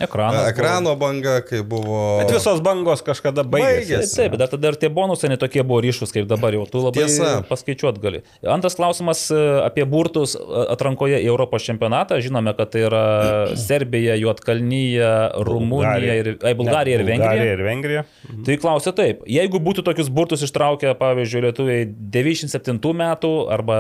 [0.01, 2.19] Ekranas e, ekrano banga, kai buvo...
[2.21, 3.93] Bet visos bangos kažkada baigėsi.
[3.93, 4.15] Baigėsi.
[4.19, 6.65] Taip, bet tada ir tie bonusai netokie buvo ryšus kaip dabar jau.
[6.69, 7.31] Tu labai Tiesa.
[7.49, 8.23] paskaičiuot gali.
[8.47, 12.19] Antras klausimas e, apie burtus atrankoje į Europos čempionatą.
[12.23, 13.03] Žinome, kad tai yra
[13.67, 15.11] Serbija, Juotkalnyje,
[15.47, 17.33] Rumunija ir, ai, Bulgarija ir Vengrija.
[17.33, 18.05] Bulgarija ir Vengrija.
[18.45, 23.79] Tai klausia taip, jeigu būtų tokius burtus ištraukę, pavyzdžiui, lietuviai 97 metų arba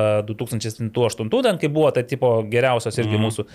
[0.51, 3.27] 2007-2008, ten kai buvo, tai tipo geriausias irgi mm.
[3.27, 3.47] mūsų.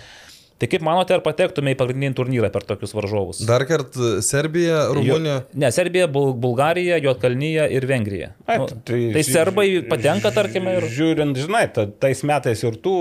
[0.55, 3.41] Tai kaip manote, ar patektume į pagrindinį turnyrą per tokius varžovus?
[3.43, 5.41] Dar kartą Serbija, Rumunija.
[5.43, 8.29] Jo, ne, Serbija, Bul Bulgarija, Juotkalnyje ir Vengrija.
[8.47, 10.87] Ai, Nu, tai, tai serbai patenka, tarkime, ir...
[10.95, 12.95] Žiūrint, žinai, ta, tais metais ir tų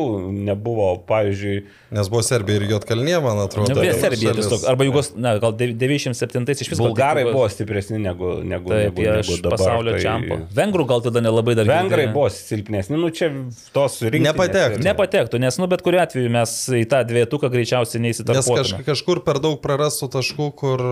[0.50, 1.62] nebuvo, pavyzdžiui,
[1.94, 3.76] Nes buvo Serbija ir Jotkalnie, man atrodo.
[3.78, 6.82] Ne, Serbija tiesiog, arba Jugos, na, gal dev- 97 iš viso.
[6.82, 9.54] bulgarai buvo stipresni negu, negu, Taip, negu, negu dabar.
[9.60, 10.40] pasaulio tai- čempio.
[10.58, 12.14] Vengrų gal tada nelabai dar Vengrai girdėjome.
[12.16, 13.30] buvo silpnesni, nu čia
[13.76, 14.26] tos rinktinės.
[14.26, 14.82] Nepatektų.
[14.88, 19.40] Nepatektų, nes, nu, bet kuriu atveju mes į tą dvietuką greičiausiai Nes kaž, kažkur per
[19.42, 20.84] daug prarastų taškų, kur...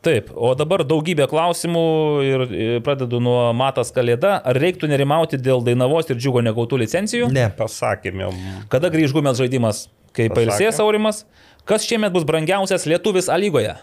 [0.00, 1.80] Taip, o dabar daugybė klausimų
[2.24, 2.44] ir
[2.84, 4.38] pradedu nuo Matas Kalėda.
[4.48, 7.28] Ar reiktų nerimauti dėl Dainavos ir Džiugo negautų licencijų?
[7.36, 7.50] Ne.
[7.58, 8.30] Pasakėm jau.
[8.72, 9.88] Kada grįž Gumels žaidimas?
[10.16, 11.26] Kai pailsės Aurimas?
[11.68, 13.76] Kas šiemet bus brangiausias lietuvis A lygoje?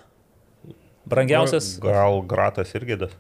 [1.08, 3.14] Brangiausias Gal Gratas irgi das.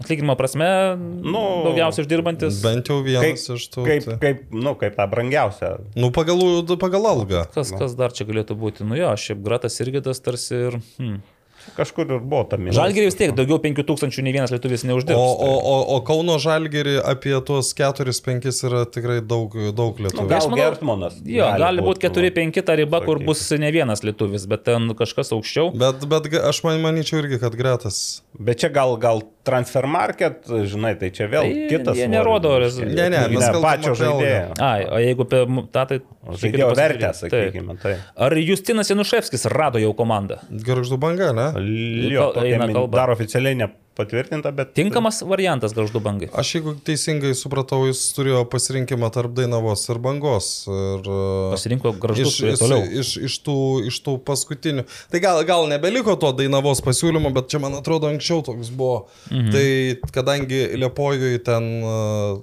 [0.00, 0.68] Atlyginimo prasme,
[0.98, 2.60] nu, daugiausiai uždirbantis.
[2.64, 3.84] Bent jau Kaip, vienas iš tų.
[3.86, 5.70] kaip, tai- kaip, nu, kaip tą brangiausią.
[5.96, 6.40] Nu, pagal,
[6.80, 7.44] pagal algą.
[7.54, 8.86] Kas, kas dar čia galėtų būti?
[8.88, 10.80] Nu jo, šiaip Gratas irgi tas tarsi ir...
[10.98, 11.22] Hmm.
[11.76, 12.76] Kažkur ir buvo ta mintis.
[12.78, 15.18] Žalgiriai vis tiek daugiau 5000 nei vienas lietuvis O, neuždirbs.
[15.18, 20.28] o, o, o Kauno Žalgirį apie tuos 4-5 yra tikrai daug, daug lietuvių.
[20.30, 21.14] Gal Aš manau- Gertmanas.
[21.24, 23.26] Jo, gali būti būt, 4-5 ta riba, kur sakyti.
[23.26, 25.72] bus ne vienas lietuvis, bet ten kažkas aukščiau.
[25.78, 28.22] Bet, bet aš man, manyčiau irgi, kad gretas.
[28.38, 31.96] Bet čia gal, gal transfer market, žinai, tai čia vėl Tai kitas.
[31.98, 32.94] jie nerodo rezultatų.
[32.96, 34.54] Ne, ne, mes ne pačio žaidėjo.
[34.64, 36.00] Ai, o jeigu apie tą, tai...
[36.40, 37.76] Žaidėjo vertę, sakykime.
[37.82, 37.92] Tai.
[38.16, 40.38] Ar Justinas Januševskis rado jau komandą?
[40.50, 41.46] Garždų banga, ne?
[41.54, 42.96] Jo, eina kalba.
[42.96, 44.72] dar oficialiai nepatvirtinta, bet...
[44.76, 46.28] Tinkamas variantas garždų bangai.
[46.34, 50.48] Aš jeigu teisingai supratau, jis turėjo pasirinkimą tarp Dainavos ir Bangos.
[50.68, 51.20] Ir, e,
[51.54, 52.86] Pasirinko garždus iš, iš, toliau.
[53.02, 53.58] iš, iš, tų,
[53.90, 54.86] iš tų paskutinių.
[55.12, 59.04] Tai gal, gal nebeliko to Dainavos pasiūlymo, bet čia man atrodo anksčiau toks buvo.
[59.30, 59.54] Mhm.
[59.54, 62.42] Tai kadangi Liepojui ten uh,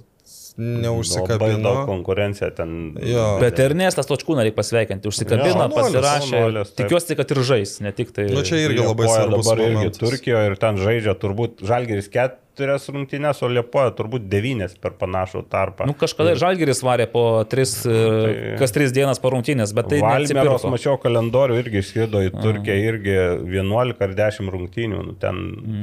[0.82, 1.62] neužsikabino.
[1.64, 2.94] daug konkurencija ten.
[3.02, 3.26] Jo.
[3.42, 5.08] Bet Ernestas Točkūną reikia pasveikinti.
[5.10, 6.42] Užsikabino, Jo, pasirašė.
[6.64, 6.74] taip.
[6.82, 8.28] Tikiuosi, kad ir žais, ne tik tai...
[8.32, 10.02] Nu, čia irgi labai svarbus dabar irgi momentas.
[10.02, 12.08] Turkijoje ir ten žaidžia turbūt Žalgeris
[12.52, 15.86] keturias rungtynės, o Liepoja turbūt devynias per panašų tarpą.
[15.88, 18.56] Nu, kažkada ir Žalgeris varė po tris, tai...
[18.60, 20.70] kas tris dienas po rungtynės, bet tai neatsipirko.
[20.72, 23.16] mačiau kalendorių, irgi išskrido į Turkiją, irgi
[23.56, 25.02] 11 ar 10 rungtynių.
[25.08, 25.40] Nu, ten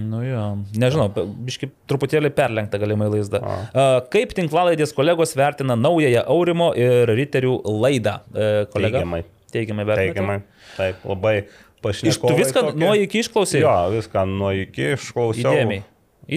[0.09, 0.43] Nu jo,
[0.79, 1.09] nežinau,
[1.45, 3.41] biški truputėlį perlenkta galimai laizda.
[3.41, 8.19] A, Kaip tinklalaidės kolegos vertina naująją Aurimo ir Riterių laidą?
[8.33, 8.99] E, Kolega?
[9.01, 9.23] teigiamai.
[9.49, 10.13] Teigiamai vertina.
[10.13, 10.39] Teigiamai.
[10.77, 11.35] Taip, labai
[11.83, 12.29] pašnekėjau.
[12.29, 13.63] tu viską nuo iki išklausai?
[13.63, 15.55] Jo, viską nuo iki išklausiau.
[15.55, 15.85] Įdėmiai.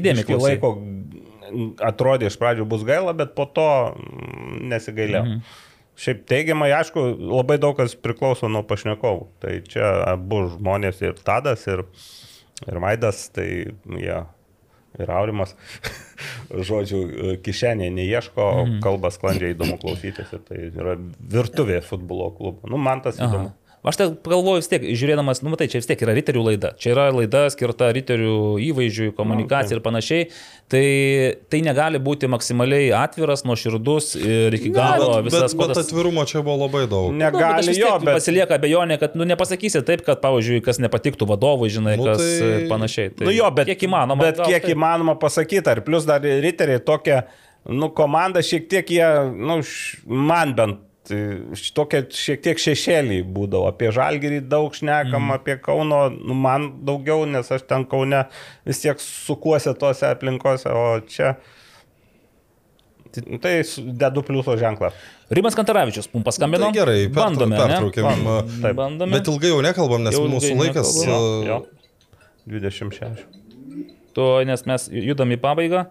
[0.01, 0.55] Įdėmiai klausai.
[0.55, 0.73] laiko
[1.85, 3.69] atrodė iš pradžių bus gaila, bet po to
[4.73, 5.25] nesigailėjau.
[5.29, 5.61] Mhm.
[6.03, 9.27] Šiaip teigiamai, aišku, labai daug kas priklauso nuo pašnekovų.
[9.43, 11.85] Tai čia abu žmonės ir Tadas, ir,
[12.65, 13.49] ir Vaidas, tai
[14.01, 14.23] jie
[15.01, 15.55] ir Aurimas,
[16.69, 17.03] žodžiu,
[17.45, 18.79] kišenė neieško, mhm.
[18.85, 20.33] kalba sklandžiai įdomu klausytis.
[20.33, 20.97] Tai yra
[21.37, 22.69] virtuvė futbolo klubo.
[22.73, 23.53] Nu, man tas įdomu.
[23.53, 23.62] Aha.
[23.83, 26.69] Aš tai galvoju vis tiek, žiūrėdamas, nu matai, čia vis tiek yra riterių laida.
[26.79, 30.27] Čia yra laida skirta riterių įvaizdžiui, komunikacijai ir panašiai.
[30.71, 30.83] Tai,
[31.51, 35.83] tai negali būti maksimaliai atviras, nuoširdus ir iki galo bet, visas bet, bet kodas.
[35.91, 37.11] atvirumo čia buvo labai daug.
[37.11, 41.27] Nu, bet Negali jo, bet pasilieka abejonė, kad nu, nepasakysi taip, kad, pavyzdžiui, kas nepatiktų
[41.35, 42.63] vadovui, žinai, Nu, kas tai- tai...
[42.71, 43.11] panašiai.
[43.19, 44.29] Tai nu jo, bet kiek įmanoma.
[44.31, 44.77] Bet gal kiek taip.
[44.79, 47.25] įmanoma pasakyti, ar plus dar riteriai tokia,
[47.67, 50.92] nu, komanda šiek tiek jie, nu, š- man bent tai
[51.75, 53.67] tokia šiek tiek šešėlį būdavo.
[53.73, 55.33] Apie žalgerį daug šnekam, mm.
[55.35, 58.25] apie Kauno, nu, man daugiau, nes aš ten Kaune
[58.69, 61.35] vis tiek sukuosi tose aplinkose, o čia...
[63.13, 64.89] Tai su- dedu pliuso ženklą.
[65.37, 66.71] Rimas Kantaravičius mums paskambino.
[66.71, 67.59] Tai gerai, per, bandome.
[67.59, 67.61] ne?
[67.61, 68.29] pertraukėm.
[68.63, 68.79] Taip.
[68.79, 69.13] Bandome.
[69.19, 70.95] Bet ilgai jau nekalbam, nes Jau mūsų laikas.
[70.97, 71.13] nekalbam.
[71.13, 71.59] uh, Jo.
[72.49, 73.27] 26.
[74.17, 75.85] To, nes mes judam į pabaigą.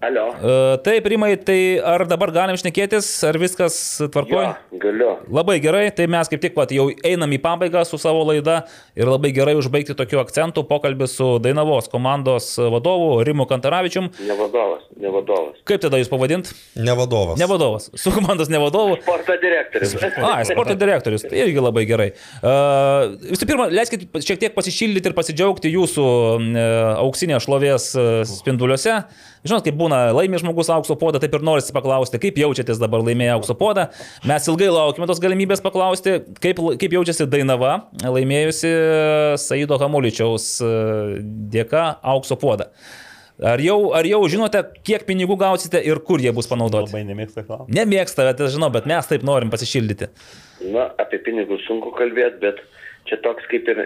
[0.00, 0.28] Alio.
[0.30, 3.74] E, Taip, Rimai, tai ar dabar galim šnekėtis, ar viskas
[4.14, 4.52] tvarkoja?
[4.78, 5.16] galiu.
[5.26, 8.60] Labai gerai, tai mes kaip tik vat, jau einam į pabaigą su savo laida
[8.94, 14.10] ir labai gerai užbaigti tokiu akcentu pokalbį su Dainavos komandos vadovu Rimu Kantaravičium.
[14.28, 15.58] Ne vadovas, ne vadovas.
[15.68, 16.52] Kaip tada jūs pavadint?
[16.78, 17.40] Ne vadovas.
[17.40, 19.00] Ne vadovas, su komandos ne vadovu.
[19.02, 19.96] Sporto direktorius.
[20.22, 22.12] A, sporto direktorius, tai irgi labai gerai.
[22.38, 26.62] Uh, visų pirma, leiskit šiek tiek pasišildyti ir pasidžiaugti jūsų uh,
[27.02, 29.02] auksinės šlovės uh, spinduliuose.
[29.48, 33.34] Žinot, kaip būna laimė žmogus aukso podą, taip ir norisi paklausti, kaip jaučiatės dabar laimėję
[33.38, 33.88] aukso podą.
[34.28, 38.72] Mes ilgai laukime tos galimybės paklausti, kaip, kaip jaučiasi Dainava, laimėjusi
[39.40, 41.18] Saido Hamuličiaus uh,
[41.52, 42.68] dėka aukso podą.
[43.38, 46.90] Ar jau, ar jau žinote, kiek pinigų gausite ir kur jie bus panaudoti?
[46.90, 47.70] Labai nemėgsta klausimą.
[47.76, 50.08] Nemėgsta, bet aš žinau, bet mes taip norim pasišildyti.
[50.74, 52.58] Na, apie pinigus sunku kalbėti, bet
[53.06, 53.84] čia toks kaip ir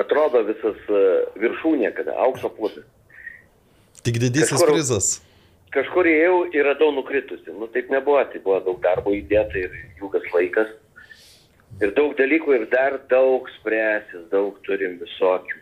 [0.00, 1.02] atrodo visas e,
[1.42, 2.88] viršūnė, kada aukso puodas.
[4.04, 5.22] Tik didysis Kažkur- prizas.
[5.74, 7.50] Kažkur ėjau ir radau nukritusi.
[7.58, 10.68] Nu, taip nebuvo, tai buvo daug darbo įdėta ir ilgas laikas.
[11.82, 15.58] Ir daug dalykų ir dar daug spręsis, daug turim visokių.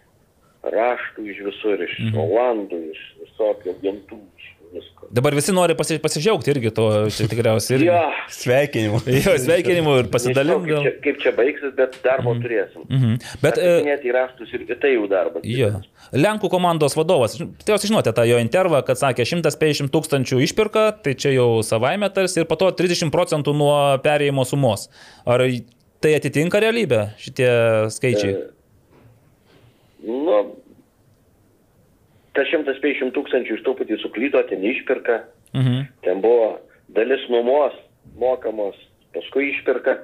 [0.63, 2.19] Raštų iš visur, iš mhm.
[2.19, 4.32] Olandų, iš visokių agentų, iš
[4.73, 5.09] visko.
[5.13, 7.79] Dabar visi nori pasi, pasidžiaugti irgi to, čia tikriausiai.
[7.79, 7.89] Irgi.
[7.91, 8.01] Jo,
[8.33, 9.01] Sveikinimų.
[9.19, 10.63] Jo, sveikinimų ir nežinau, pasidalim.
[10.67, 12.45] kaip, čia, kaip čia baigsis, bet darbo mhm.
[12.45, 12.87] turėsim.
[12.89, 13.19] Mhm.
[13.43, 15.45] Bet, e, Net į raštus ir tai jau darbas.
[15.47, 15.73] jo.
[16.13, 21.35] Lenkų komandos vadovas, tikriausiai žinote tą jo intervą, kad sakė 150 tūkstančių išpirka, tai čia
[21.37, 24.89] jau savaime tarsi ir po to 30 procentų nuo perėjimo sumos.
[25.25, 25.45] Ar
[26.03, 27.53] tai atitinka realybę šitie
[27.95, 28.35] skaičiai?
[30.03, 30.39] Nu,
[32.35, 35.23] ta 150 tūkstančių iš truputį suklydo, ten išpirka,
[35.55, 35.87] Mhm.
[36.03, 37.73] ten buvo dalis nuomos
[38.19, 38.77] mokamos,
[39.15, 39.99] paskui išpirka.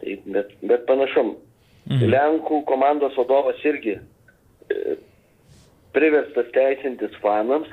[0.00, 1.36] Tai, bet, bet panašum,
[1.84, 2.08] Mhm.
[2.08, 3.98] Lenkų komandos vadovas irgi
[4.72, 4.94] e,
[5.92, 7.68] priverstas teisintis fanams,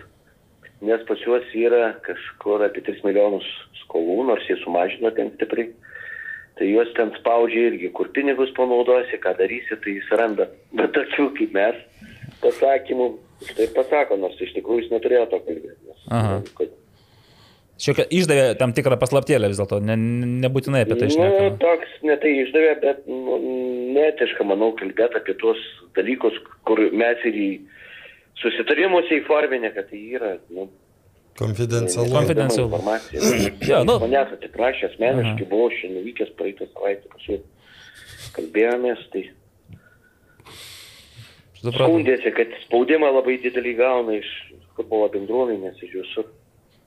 [0.84, 3.48] nes pas juos yra kažkur apie 3 milijonus
[3.86, 5.72] skolų, nors jie sumažino ten stipriai.
[6.60, 10.50] Tai juos ten spaudžia irgi, kur pinigus panaudosi, ką darysi, tai jis randa.
[10.76, 11.80] Bet tokių kaip mes
[12.44, 13.08] pasakymų,
[13.52, 15.82] štai pasako, nors iš tikrųjų jis neturėjo to kalbėti.
[15.90, 16.38] Nes, Aha.
[16.60, 16.78] kad,
[17.82, 19.96] Šiokia išdavė tam tikrą paslaptėlę vis dėlto, ne,
[20.44, 21.56] nebūtinai apie tai nu, šnekame.
[21.64, 23.40] toks netai išdavė, bet nu,
[23.96, 25.58] netiška, manau, kalbėti apie tuos
[25.98, 26.38] dalykus,
[26.70, 27.50] kur mes ir į
[28.44, 30.68] susitarimuose įforminė, kad tai yra nu,
[31.42, 32.12] Konfidencialu.
[32.14, 32.68] Konfidencialu.
[32.68, 33.22] informacija.
[33.72, 33.98] Jo, nu.
[34.04, 39.24] Manęs atsiprašė asmeniškai, buvau šiandien vykęs praeitą savaitę, kažkaip kalbėjomės, tai.
[41.62, 44.30] Skundėsi, kad spaudimą labai didelį gauna iš
[44.78, 46.28] futbolo bendruomenės, iš jūsų.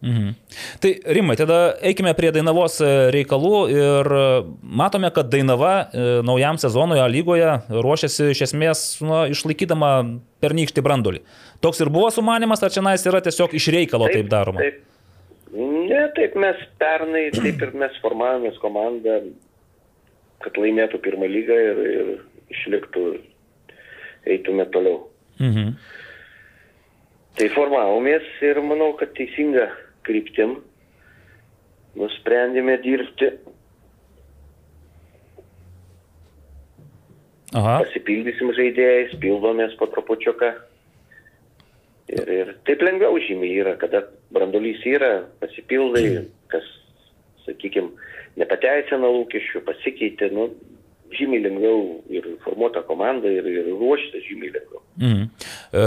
[0.05, 0.35] Mhm.
[0.81, 4.25] Tai Rimai, tada eikime prie Dainavos e, reikalų ir e,
[4.61, 9.93] matome, kad Dainava e, naujam sezonui A lygoje ruošiasi iš esmės nu, išlaikydama
[10.45, 11.23] pernykštį brandulį.
[11.65, 14.61] Toks ir buvo sumanimas, ar čia nais yra tiesiog iš reikalo taip, taip daroma?
[14.61, 14.83] Taip.
[15.55, 19.21] Ne, taip mes pernai, taip ir mes formavomės komandą,
[20.45, 22.15] kad laimėtų pirmą lygą ir, ir
[22.53, 23.07] išliktų,
[24.27, 25.03] eitume toliau.
[25.41, 25.75] Mhm.
[27.35, 29.67] Tai formavomės ir manau, kad teisinga
[30.07, 30.61] kryptim
[31.99, 33.31] nusprendėme dirbti,
[37.55, 37.81] Aha.
[37.85, 40.51] pasipildysim žaidėjais, pildomės po trupučiuką.
[42.15, 44.03] Ir, ir taip lengviau žymiai yra, kada
[44.35, 46.67] brandolys yra, pasipildai, kas,
[47.47, 47.95] sakykime,
[48.39, 50.51] nepateisina lūkesčių, pasikeitė, nu,
[51.13, 54.83] žymiai lengviau ir formuota komanda, ir, ir ruoštis žymiai lengviau.
[54.97, 55.29] Mhm.
[55.73, 55.85] E,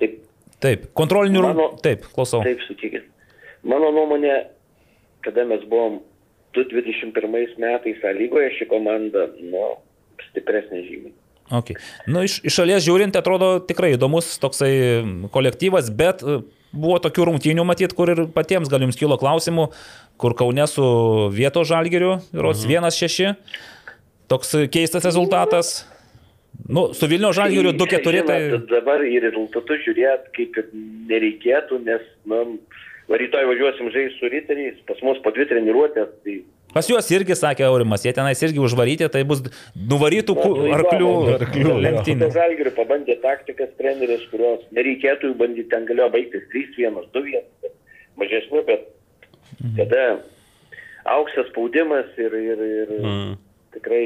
[0.00, 0.18] Taip,
[0.60, 1.42] taip, kontrolinių.
[1.42, 2.42] Mano- Taip, klausau.
[2.42, 3.04] Taip, sutikit.
[3.64, 4.46] Mano nuomonė,
[5.22, 6.00] kada mes buvom
[6.54, 9.76] 2021 metais A lygoje, ši komanda, nu,
[10.30, 11.12] stipresnė žymiai.
[11.52, 11.76] Okay.
[12.10, 16.40] Nu, iš, iš šalies žiūrint, atrodo tikrai įdomus toksai kolektyvas, bet e,
[16.74, 19.68] buvo tokių rungtynių matyt, kur ir patiems gal jums kilo klausimų,
[20.18, 20.82] kur Kaune su
[21.30, 22.88] vietos žalgeriu, Rots Mhm.
[22.90, 23.36] 1-6,
[24.28, 25.74] toks keistas rezultatas.
[26.72, 28.36] Nu, su Vilnių žalgeriu 2-4, tai...
[28.48, 30.70] Žinot, Dabar į rezultatus žiūrėt kaip ir
[31.10, 32.40] nereikėtų, nes, va,
[33.20, 36.38] rytoj važiuosim žaisti su riteriais, pas mus po dvi treniruotės, tai
[36.76, 39.38] Pas juos irgi sakė Aurimas, jie tenais irgi užvaryti, tai bus
[39.78, 41.12] nuvarytų ku- Na, tai arklių.
[41.38, 41.76] Arklių, jo.
[41.86, 42.26] lenktynių.
[42.34, 47.72] Žalgirių pabandė taktikas treneris, kurios nereikėtų jų bandyti, ten galėjo baigtis 3-1, 2-1, bet
[48.20, 48.84] mažesnių, bet
[49.78, 50.02] kada
[51.16, 53.36] auksas spaudimas ir, ir, ir Mm.
[53.74, 54.04] Tikrai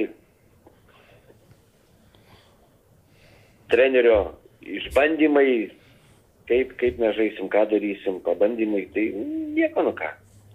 [3.71, 4.19] trenerio
[4.61, 5.51] išbandymai,
[6.51, 9.11] kaip, kaip mes žaisim, ką darysim, pabandymai, tai
[9.57, 10.11] nieko nu ką,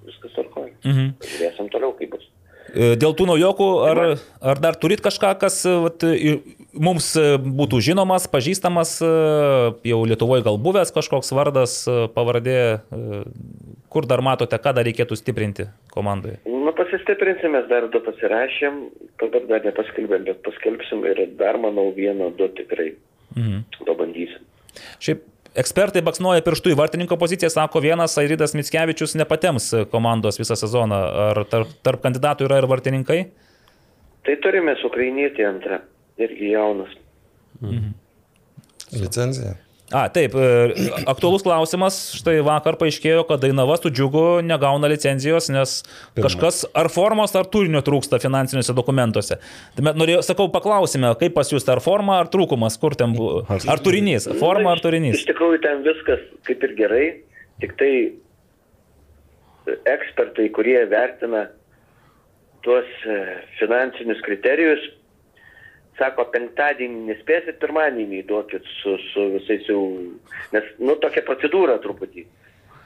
[0.07, 0.73] viskas tvarkoja.
[0.83, 1.13] Mhm.
[1.23, 2.27] Žiūrėsim toliau, kaip bus.
[2.73, 4.03] E, Dėl tų naujokų, ar,
[4.41, 6.03] ar dar turit kažką, kas vat,
[6.75, 9.09] mums e, būtų žinomas, pažįstamas, e,
[9.89, 12.57] jau Lietuvoje gal buvęs kažkoks vardas, e, pavardė,
[13.93, 16.39] kur dar matote, ką dar reikėtų stiprinti komandoje?
[16.45, 18.81] Nu, pasistiprinsime, mes dar du pasirašėm,
[19.21, 22.93] dabar dar nepaskelbėm, bet paskelbsim ir dar, manau, vieną, du tikrai
[23.35, 23.63] Mhm.
[23.87, 24.43] pabandysim.
[25.03, 25.23] Šiaip
[25.55, 30.99] ekspertai baksnuoja pirštų į vartininko poziciją, sako vienas Airidas Mitskevičius nepatems komandos visą sezoną.
[31.31, 33.19] Ar tarp, tarp kandidatų yra ir vartininkai?
[34.25, 35.79] Tai turime su Ukrainietį antrą,
[36.21, 36.95] irgi jaunas.
[38.95, 39.55] Licencija.
[39.93, 41.97] A, taip, e, aktuolus klausimas.
[42.17, 45.75] Štai vakar paaiškėjo, kad Dainava su džiugu negauna licenzijos, nes
[46.17, 49.37] kažkas ar formos, ar turinio trūksta finansiniuose dokumentuose.
[49.77, 53.43] Tai mes norėjau, sakau, paklausime, kaip pas jūs ar forma, ar trūkumas, kur ten buvo.
[53.45, 55.21] Ar turinys, forma ar Iš turinys.
[55.29, 57.05] tikrųjų, ten viskas kaip ir gerai,
[57.61, 57.93] tik tai
[59.93, 61.45] ekspertai, kurie vertina
[62.65, 63.21] tuos e,
[63.61, 64.81] finansinius kriterijus,
[65.99, 69.81] sako, penktadienį nespėsit, pirmadienį duokit su, su visais jau,
[70.53, 72.25] nes, nu, tokia procedūra truputį.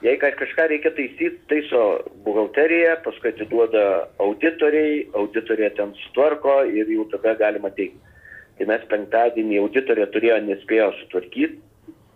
[0.06, 1.82] Jei ka- kažką reikia taisyti, taiso
[2.24, 8.00] buhalterija, paskui atiduoda auditoriai, auditorija ten sutvarko ir jau tada galima teikti.
[8.60, 11.60] Tai mes penktadienį auditorė turėjo nespėjo sutvarkyti,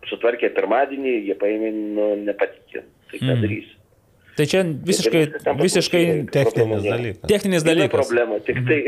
[0.07, 2.83] sutvarkė pirmadienį, jie paėmė, nu, nepatikė.
[3.11, 3.41] Tai ką Mm.
[3.43, 3.69] darys?
[4.33, 5.19] Tai čia visiškai,
[5.59, 5.99] visiškai
[6.33, 7.27] Techninis dalykas.
[7.29, 7.93] techninis dalykas.
[7.93, 8.79] problema, tik tai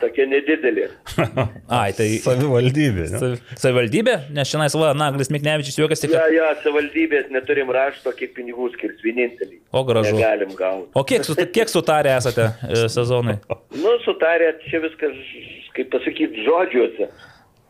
[0.00, 0.86] tokia nedidelė.
[1.80, 3.04] Ai, tai Savivaldybė.
[3.12, 3.20] ne?
[3.20, 6.32] sav- savivaldybė, nes šiandien va, Naglis Miknevičius juokiasi, Ja, kad...
[6.32, 9.60] ja, savivaldybės neturim rašto, kiek pinigų skirs vienintelį.
[9.76, 10.16] O gražu.
[10.16, 10.88] Negalim gauti.
[10.96, 13.36] O kiek, su, kiek sutarę esate e, sezonai?
[13.76, 15.12] Nu, sutarė, čia viskas,
[15.76, 17.10] kaip pasakyti, žodžiuose.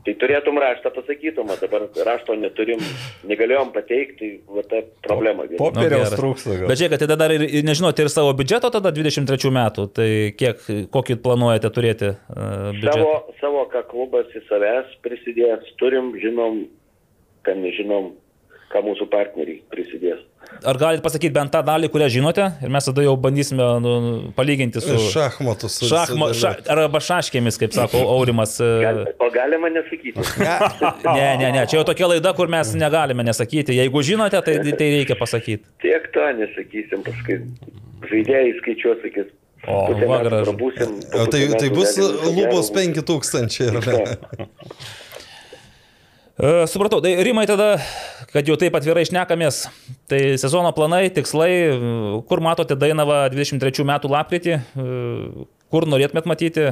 [0.06, 2.82] Tai turėtum raštą pasakytum, o dabar rašto neturim,
[3.26, 5.48] negalėjom pateikti, va ta problema.
[5.58, 6.20] Popieriaus geras.
[6.20, 6.58] trūksta.
[6.60, 6.68] gal.
[6.70, 10.08] Bet žiūrėk, tai dar ir, nežinote ir savo biudžeto tada 23 metų, tai
[10.38, 10.62] kiek,
[10.94, 12.94] kokį planuojate turėti uh, biudžetą?
[13.00, 16.62] Savo, savo, ką klubas į savęs prisidės, turim, žinom,
[17.42, 18.12] ką nežinom,
[18.70, 20.22] ką mūsų partneriai prisidės.
[20.66, 23.92] Ar galite pasakyti bent tą dalį, kurią žinote ir mes tada jau bandysime nu,
[24.36, 24.96] palyginti su...
[25.12, 25.76] Šachmatus.
[25.82, 28.56] su- Šachma, ša, arba šaškėmis, kaip sako Aurimas.
[28.64, 30.16] e, Gal, o galima nesakyti.
[30.40, 33.76] Ne, ne, ne, čia jau tokia laida, kur mes negalime nesakyti.
[33.76, 35.64] Jeigu žinote, tai, tai reikia pasakyti.
[35.84, 37.40] Tiek to nesakysim, paskui
[38.10, 39.32] žaidėjai skaičiuos, sakys.
[39.66, 40.52] O, pusę va, gražu.
[41.32, 44.16] Tai, tai bus lubos gero 5000, ar ne?
[44.44, 44.46] E,
[46.68, 47.78] supratau, tai Rimai tada,
[48.28, 49.62] kad jau taip atvirai išnekamės,
[50.04, 51.78] tai sezono planai, tikslai, e,
[52.28, 56.66] kur matote Dainavą 23 metų lapkritį, e, kur norėtumėt matyti?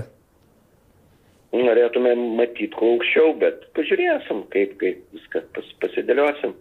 [1.56, 6.52] Norėtume matyti kuo aukščiau, bet pažiūrėsim, kaip, kaip viską pas, pasidėliosim.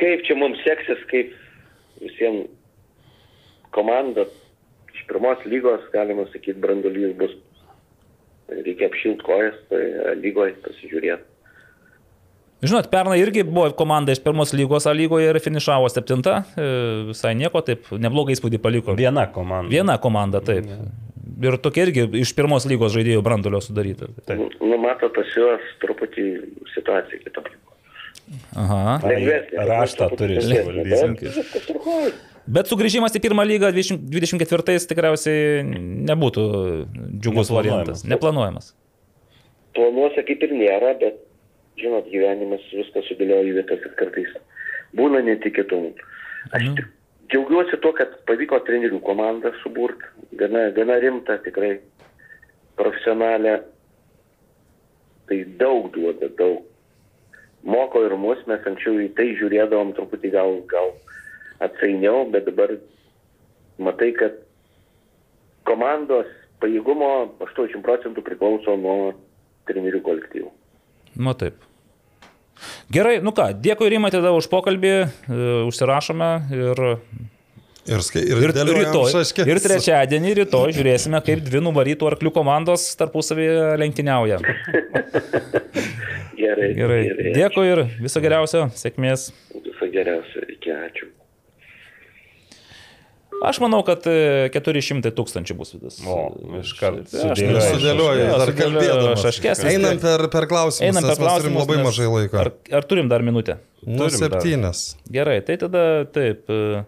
[0.00, 1.36] Kaip čia mums seksis, kaip
[2.00, 2.48] visiems
[3.76, 4.24] komanda
[4.94, 7.36] iš pirmos lygos, galima sakyti, brandolys bus.
[8.48, 9.84] Reikia apšilt kojas, tai
[10.24, 11.33] lygoje pasižiūrėti.
[12.64, 16.68] Žinot, pernai irgi buvo komanda iš pirmos lygos A lygoje ir finišavo septinta, e,
[17.10, 18.94] visai nieko, taip neblogą įspūdį paliko.
[18.98, 19.72] Viena komanda.
[19.72, 20.68] Viena komanda, taip.
[21.44, 24.08] Ir tokia irgi iš pirmos lygos žaidėjų brandulio sudaryta.
[24.28, 24.54] Taip.
[24.62, 26.28] Nu, mato pas juos truputį
[26.74, 27.58] situacija kitokia.
[28.56, 29.00] Aha.
[29.68, 31.32] Raštą turi suvaldyti.
[32.56, 35.66] bet sugrįžimas į pirmą lygą 20, 24 tikriausiai
[36.08, 36.46] nebūtų
[37.18, 38.06] džiugus variantas.
[38.08, 38.72] Neplanuojamas.
[39.74, 41.18] planuose kaip ir nėra, bet,
[41.80, 44.34] žinot, gyvenimas viską sudėlioja į vietas ir kartais
[44.98, 45.94] būna netikėtumų.
[46.54, 46.90] Aš tik
[47.32, 50.06] džiaugiuosi tuo, kad pavyko trenerių komandą suburti,
[50.38, 51.78] gana, gana rimtą, tikrai
[52.78, 53.58] profesionalią.
[55.28, 56.62] Tai daug duoda, daug.
[57.64, 60.90] Moko ir mus, mes anksčiau į tai žiūrėdavom truputį gal, gal
[61.64, 62.74] atsainiau, bet dabar
[63.80, 64.36] matai, kad
[65.64, 66.28] komandos
[66.60, 67.08] pajėgumo
[67.40, 69.14] 80 procentų priklauso nuo
[69.70, 70.52] trenerių kolektyvų.
[71.16, 71.60] Nu taip.
[72.94, 76.84] Gerai, nu ką, dėkui Rimai tada už pokalbį, e, užsirašome ir,
[77.84, 79.12] Ir, skai, ir, ir, rytoj,
[79.44, 84.38] ir trečiadienį rytoj žiūrėsime, kaip dvi nuvarytų arklių komandos tarpusavėje lenktyniauja.
[86.40, 86.70] Gerai.
[86.78, 87.02] Gerai,
[87.36, 89.26] dėkui ir viso geriausio, sėkmės.
[89.52, 91.10] Viso geriausio, iki ačiū.
[93.44, 95.98] Aš manau, kad e, 400 tūkstančių bus vidus.
[96.08, 96.30] O,
[96.60, 99.20] iškart Aš Jo, dar kalbėdamas.
[99.24, 101.60] šaškes vis Einam per, per klausimus, Einam per mes turim klausimus.
[101.64, 102.38] labai mažai laiko.
[102.40, 103.58] Ar, ar turim dar minutę?
[103.84, 104.94] Nu, septynes.
[105.12, 106.48] Gerai, tai tada taip.
[106.48, 106.84] e,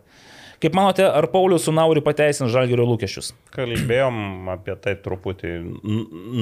[0.57, 3.35] Kaip manote, ar Paulius su Nauriu pateisins žalgerio lūkesčius?
[3.53, 5.51] Kalbėjom apie tai truputį.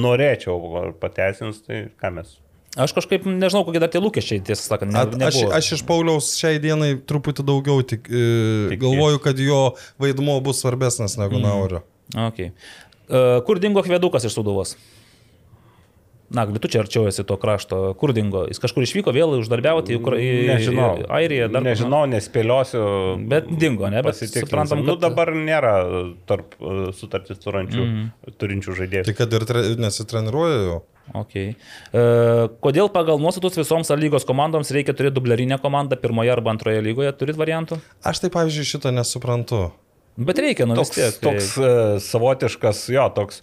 [0.05, 0.55] Norėčiau
[0.85, 2.36] ar pateisins, tai ką mes.
[2.74, 5.51] Aš kažkaip nežinau, kokie dar tie lūkesčiai, tiesą sakant, ne, At, aš, nebuvo.
[5.55, 8.24] aš iš Pauliaus šiai dienai truputį daugiau tik, e,
[8.72, 8.80] Tiki.
[8.82, 9.60] galvoju, kad jo
[10.02, 11.84] vaidmuo bus svarbesnis negu Naurio.
[12.10, 12.51] Okay.
[13.06, 14.74] Uh, kur dingo Kvedukas iš Suduvos?
[16.34, 17.92] Na, tu čia arčiau esi to krašto.
[18.01, 18.46] Kur dingo?
[18.51, 20.18] Jis kažkur išvyko vėl uždarbiauti į, Ukra...
[20.18, 20.88] į, Nežinau.
[21.05, 21.48] į Airiją.
[21.52, 22.80] Dar Nežinau, nespėliosiu.
[23.30, 24.02] Bet dingo, ne?
[24.02, 25.74] Bet suprantam, Nu, kad dabar nėra
[26.26, 29.06] tarp uh, sutartis turinčių, mm turinčių žaidėjų.
[29.06, 30.80] Tai kad ir tre, nesitreniruoja jau.
[31.12, 31.52] Okay.
[31.93, 36.81] Uh, kodėl pagal nuostatus visoms A lygos komandoms reikia turėti dublerinę komandą pirmoje arba antroje
[36.85, 37.12] lygoje?
[37.20, 37.78] Turit variantų?
[38.06, 39.66] Aš tai, pavyzdžiui, šito nesuprantu.
[40.16, 41.20] Bet reikia, nu toks, tiek.
[41.20, 41.68] toks uh,
[42.01, 43.43] savotiškas, jo, toks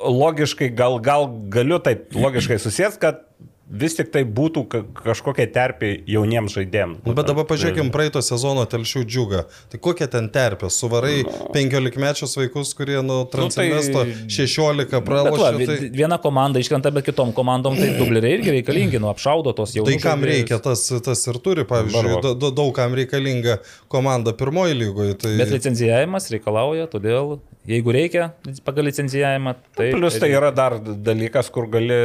[0.00, 3.24] logiškai, gal, gal galiu taip logiškai susijęs, kad
[3.70, 7.04] vis tik tai būtų ka- kažkokia terpė jauniems žaidėjams.
[7.06, 9.44] Nu, bet dabar pažiūrėkim praeito sezono telšių džiugą.
[9.70, 10.70] Tai kokia ten terpė?
[10.70, 11.22] Suvarai
[11.54, 15.56] 15-mečius vaikus, kurie nuo Transinvesto 16 Bet va, pralošė.
[15.58, 19.72] vi- Tai, Viena komanda iškrenta, bet kitom komandom tai dubleriai irgi reikalingi, nu apšaudo tos
[19.74, 19.84] jau.
[19.86, 24.74] tai kam reikia, tas, tas ir turi, pavyzdžiui, da- da- daug kam reikalinga komanda pirmoji
[24.74, 25.14] lygoje.
[25.18, 25.36] Tai...
[25.38, 27.38] Bet licencijavimas reikalauja, todėl
[27.68, 28.30] jeigu reikia
[28.64, 29.90] pagal licencijavimą, tai...
[29.92, 31.98] Plus tai yra dar dalykas, kur gali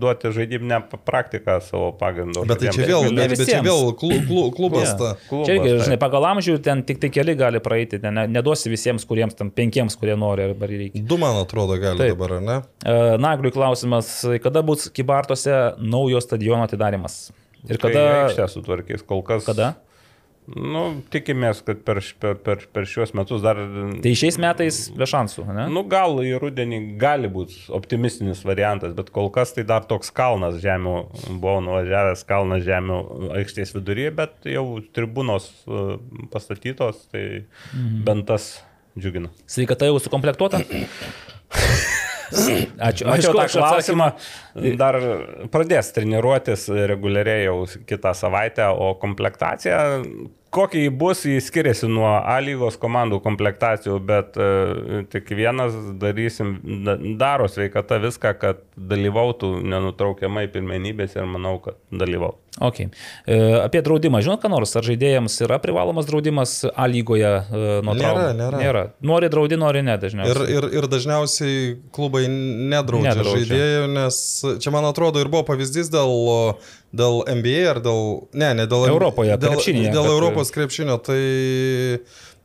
[0.00, 2.44] duoti žaidybinę p- praktiką savo pagrindu.
[2.46, 3.66] Bet tai čia vėl, ne bet, bet čia visiems.
[3.66, 4.96] vėl klu, klu, klubas Jo.
[5.00, 5.10] ta.
[5.28, 5.84] Klubas, Čia irgi, taip.
[5.88, 9.98] žinai, pagal amžių ten tik tai keli gali praeiti, ne- neduosi visiems, kuriems tam penkiems,
[10.00, 11.02] kurie nori arba reikia.
[11.06, 12.14] Du, man atrodo, gali Taip.
[12.16, 12.58] dabar, ar ne?
[12.86, 14.12] E, Nagliui klausimas,
[14.44, 17.32] kada bus Kibartose naujo stadiono atidarimas?
[17.66, 18.02] Ir Kai kada...
[18.28, 19.42] aikštę sutvarkys, kol kas.
[19.48, 19.72] Kada?
[20.54, 23.58] Nu, tikimės, kad per, per, per šiuos metus dar...
[24.04, 25.64] Tai šiais metais be šansų, ne?
[25.74, 30.60] Nu, gal į rudenį gali būti optimistinis variantas, bet kol kas tai dar toks kalnas
[30.62, 30.94] žemių,
[31.42, 33.00] buvau nuvažiavęs kalnas žemių
[33.40, 34.64] aikštės viduryje, bet jau
[34.94, 35.84] tribūnos e,
[36.30, 37.24] pastatytos, tai
[37.74, 38.04] Mhm.
[38.06, 38.50] bent tas
[38.98, 39.28] džiugina.
[39.50, 40.62] Sveikata jau sukomplektuota?
[42.88, 43.06] Ačiū.
[43.12, 44.10] Ačiū tą klausimą.
[44.80, 44.98] Dar
[45.52, 47.58] pradės treniruotis reguliariai jau
[47.88, 49.80] kitą savaitę, o komplektacija,
[50.54, 56.56] kokia jį bus, jis skiriasi nuo A lygos komandų komplektacijų, bet uh, tik vienas darysim,
[56.86, 62.40] da, daro sveikata viską, kad dalyvautų nenutraukiamai pirmenybės ir manau, kad dalyvautų.
[62.56, 62.86] Okay.
[63.28, 67.92] E, apie draudimą, žinot, ką nors, ar žaidėjams yra privalomas draudimas A lygoje e, nuo
[67.92, 68.30] Nėra, traumų?
[68.38, 68.60] nėra.
[68.62, 68.84] nėra.
[69.04, 70.54] Nori draudi, nori ne Ir, dažniausiai.
[70.56, 71.58] ir, ir dažniausiai
[71.92, 73.44] klubai nedraudžia, Nedraudžia.
[73.50, 74.20] žaidėjų, nes
[74.64, 76.16] čia man atrodo ir buvo pavyzdys dėl,
[76.94, 78.28] dėl NBA ar dėl...
[78.36, 81.20] Ne, ne dėl Europoje, dėl, krepšinyje, dėl kad- Europos krepšinio, tai...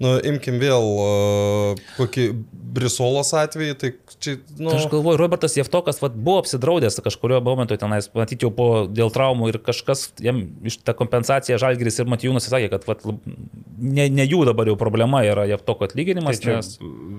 [0.02, 2.26] Nu, imkim vėl uh, kokį
[2.72, 3.90] Brisolos atvejį, tai
[4.23, 4.72] čia, nu...
[4.73, 9.52] Aš galvoju, Robertas Jeftokas vat, buvo apsidraudęs kažkurio momentu tenais, matyti jau po dėl traumų
[9.52, 14.45] ir kažkas jam iš tą kompensaciją Žalgiris ir Matijūnas sakė, kad vat, ne, ne jų
[14.48, 16.72] dabar jau problema yra Jeftoko atlyginimas, Tai čia, nes...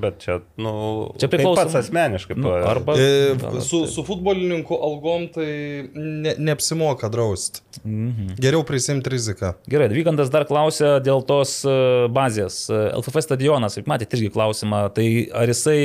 [0.02, 0.72] bet čia, nu,
[1.20, 2.38] Čia kaip priklauso- pats asmeniškai.
[2.40, 2.96] Nu, arba...
[2.96, 5.50] E, su, su futbolininkų algom tai
[5.92, 7.62] ne, neapsimoka drausti.
[7.84, 8.34] Mhm.
[8.40, 9.54] Geriau prisimti riziką.
[9.70, 11.76] Gerai, Vygandas dar klausė dėl tos e,
[12.12, 12.64] bazės.
[12.72, 15.80] LFF stadionas, matėte irgi klausimą, tai ar jisai,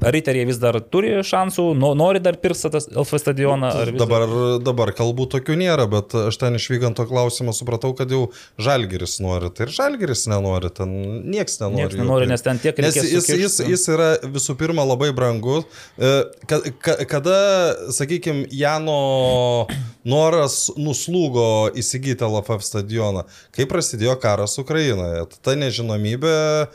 [0.00, 3.70] riteriai vis dar turi šansų, no, nori dar pirkti tas LFF stadioną?
[3.80, 4.26] Ar vis Dabar,
[4.62, 8.26] dabar kalbų tokių nėra, bet aš ten išvykant to klausimą supratau, kad jau
[8.60, 9.48] Žalgiris nori.
[9.56, 10.92] Tai ir Žalgiris nenori, ten
[11.32, 11.80] nieks nenori.
[11.80, 15.64] Niekas jų nenori, nes ten tiek reikės jis, jis, jis yra visų pirma labai brangus.
[15.96, 16.12] E,
[16.46, 17.36] ka- ka- Kada,
[17.94, 19.66] sakykime, Jano
[20.06, 23.24] noras nuslūgo įsigyti LFF stadioną,
[23.54, 26.68] kai prasidėjo karas Ukrainoje, ta nežinomybė e,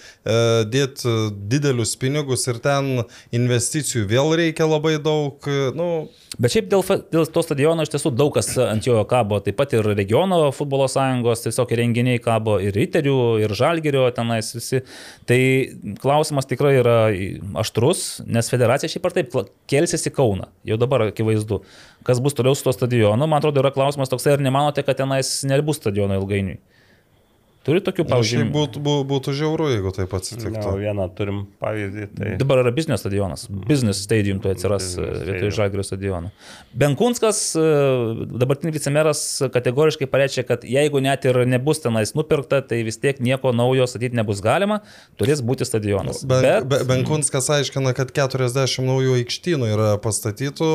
[0.72, 1.14] dėti
[1.52, 3.04] didelius pinigus ir ten
[3.36, 5.38] investicijų vėl reikia labai daug.
[5.48, 5.92] e, Nu,
[6.40, 9.74] Bet šiaip dėl, dėl to stadiono iš tiesų daug kas ant jo kabo, taip pat
[9.76, 14.80] ir regiono futbolo sąjungos, tiesiog renginiai kabo ir riterių, ir žalgerio tenais visi.
[15.28, 15.40] Tai
[16.00, 16.96] klausimas tikrai yra
[17.60, 19.36] aštrus, nes federacija šiaip ar taip
[19.72, 21.60] kelsis į Kauną, jau dabar akivaizdu.
[22.08, 25.42] Kas bus toliau su to stadionu, man atrodo, yra klausimas toksai, ar nemanote, kad tenais
[25.48, 26.62] nebus stadiono ilgainiui?
[27.62, 28.44] Turi tokių nu, pavyzdžių.
[28.56, 30.72] būtų, būtų, būtų žiauru, jeigu taip Na, atsitiktų.
[30.82, 32.08] vieną turim pavyzdį.
[32.18, 32.32] Tai...
[32.42, 33.44] Dabar yra biznio stadionas.
[33.68, 35.52] Business stadium tu atsiras e, vietoj.
[35.60, 36.32] Žalgirio stadiono.
[36.74, 37.68] Benkunskas, e,
[38.42, 39.22] dabartinis vicemeras,
[39.54, 44.18] kategoriškai pareiškė, kad jeigu net ir nebus tenais nupirkta, tai vis tiek nieko naujo statyti
[44.18, 44.82] nebus galima,
[45.22, 46.26] turės būti stadionas.
[46.26, 50.74] Ben, Bet be, Benkunskas aiškina, kad 40 naujų aikštynų yra pastatytų.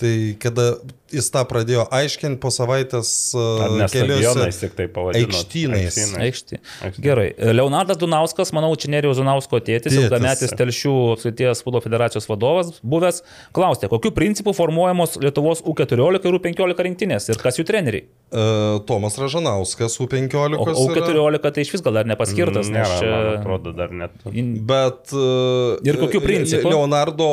[0.00, 0.64] Tai kada
[1.12, 5.28] jis tą pradėjo aiškinti po savaitės keliose stadionais tik tai pavadino?
[5.28, 5.98] aikštynais.
[6.26, 6.58] Aikštė.
[7.04, 7.28] Gerai.
[7.52, 13.22] Leonardas Dunauskas, manau, čia Nerijos Dunausko tėtis, ilgametis telšių apskrities futbolo federacijos vadovas, buvęs,
[13.56, 18.08] klausė, kokiu principu formuojamos Lietuvos U14 ir U15 rinktinės ir kas jų treneriai.
[18.32, 20.56] Uh, Tomas Ražanauskas, U15.
[20.56, 20.72] O yra.
[20.72, 23.10] U14 tai iš vis gal dar nepaskirtas, nes Nėra, čia...
[23.12, 24.14] man atrodo, dar net.
[24.24, 25.12] Bet.
[25.12, 26.70] Uh, Ir kokiu principu?
[26.72, 27.26] Leonardo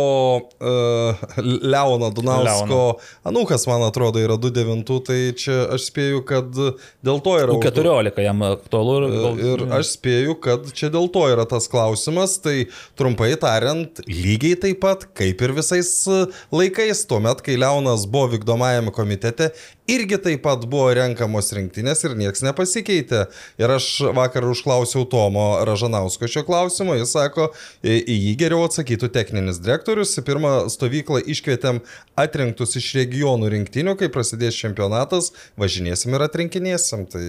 [0.59, 2.97] uh, Leono Dunausko Leono.
[3.31, 7.55] anūkas, man atrodo, yra 29, tai čia aš spėju, kad dėl to yra.
[7.55, 9.15] uždu- U14 jam aktualu ir...
[9.15, 12.67] gal- Ir aš spėju, kad čia dėl to yra tas klausimas, tai
[12.99, 16.19] trumpai tariant, lygiai taip pat kaip ir visais e,
[16.55, 19.49] laikais, tuomet, kai Leonas buvo vykdomajame komitete,
[19.89, 23.25] irgi taip pat buvo renkamos rinktinės ir niekas nepasikeitė.
[23.61, 27.49] Ir aš vakar užklausiau Tomo Ražanausko šio klausimo, jis sako,
[27.83, 30.15] į jį geriau atsakytų techninis direktorius.
[30.19, 31.81] Į pirmą stovyklą iškvietėm
[32.19, 37.05] atrinktus iš regionų rinktinių, kai prasidės čempionatas, važinėsim ir atrinkinėsim.
[37.09, 37.25] Tai...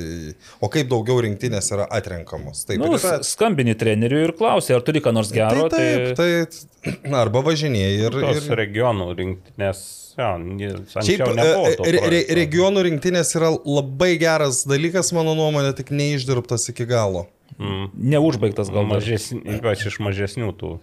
[0.61, 2.65] O kaip daugiau rinktinės yra atrenkamos?
[2.69, 3.21] Taip, Nu, ir yra.
[3.27, 5.69] skambini treneriui ir klausi, ar turi ką nors gero.
[5.73, 8.17] tai taip, tai arba važinėjai ir...
[8.25, 8.57] Tos ir...
[8.61, 9.83] regionų rinktinės,
[10.21, 11.89] jo, Šiaip e, nebuvo.
[11.89, 17.27] re, re, regionų rinktinės yra labai geras dalykas, mano nuomonė, tik neišdirbtas iki galo.
[17.61, 17.89] Mm.
[18.15, 19.01] Neužbaigtas gal dar.
[19.01, 20.75] Mažesni, ypač iš mažesnių tų.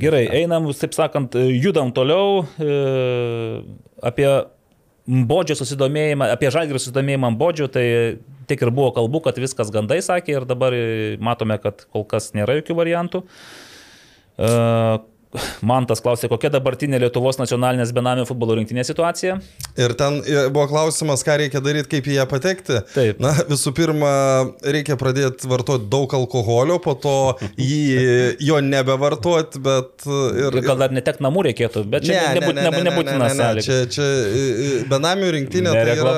[0.00, 2.80] Gerai, einam, taip sakant, judam toliau e,
[4.04, 4.28] apie
[5.10, 7.86] Bodžio susidomėjimą, apie žalgirį susidomėjimą Bodžio, tai
[8.50, 12.30] tik ir buvo kalbų, kad viskas gandai sakė ir dabar e, matome, kad kol kas
[12.36, 13.22] nėra jokių variantų.
[14.36, 14.50] E,
[15.62, 19.36] Mantas klausė, kokia dabartinė Lietuvos nacionalinės benamių futbolo rinktinė situacija.
[19.78, 22.80] Ir ten e, buvo klausimas, ką reikia daryti, kaip į ją patekti.
[22.96, 23.20] Taip.
[23.22, 24.10] Na, visų pirma,
[24.66, 27.14] reikia pradėti vartoti daug alkoholio, po to
[27.70, 30.58] jį, jo nebevartoti, bet e, ir...
[30.58, 33.66] Ir gal dar netek namų reikėtų, bet čia nebūt, nebūt, nebūtina sąlyga.
[33.68, 36.16] Čia, čia e, benamių rinktinė tai yra...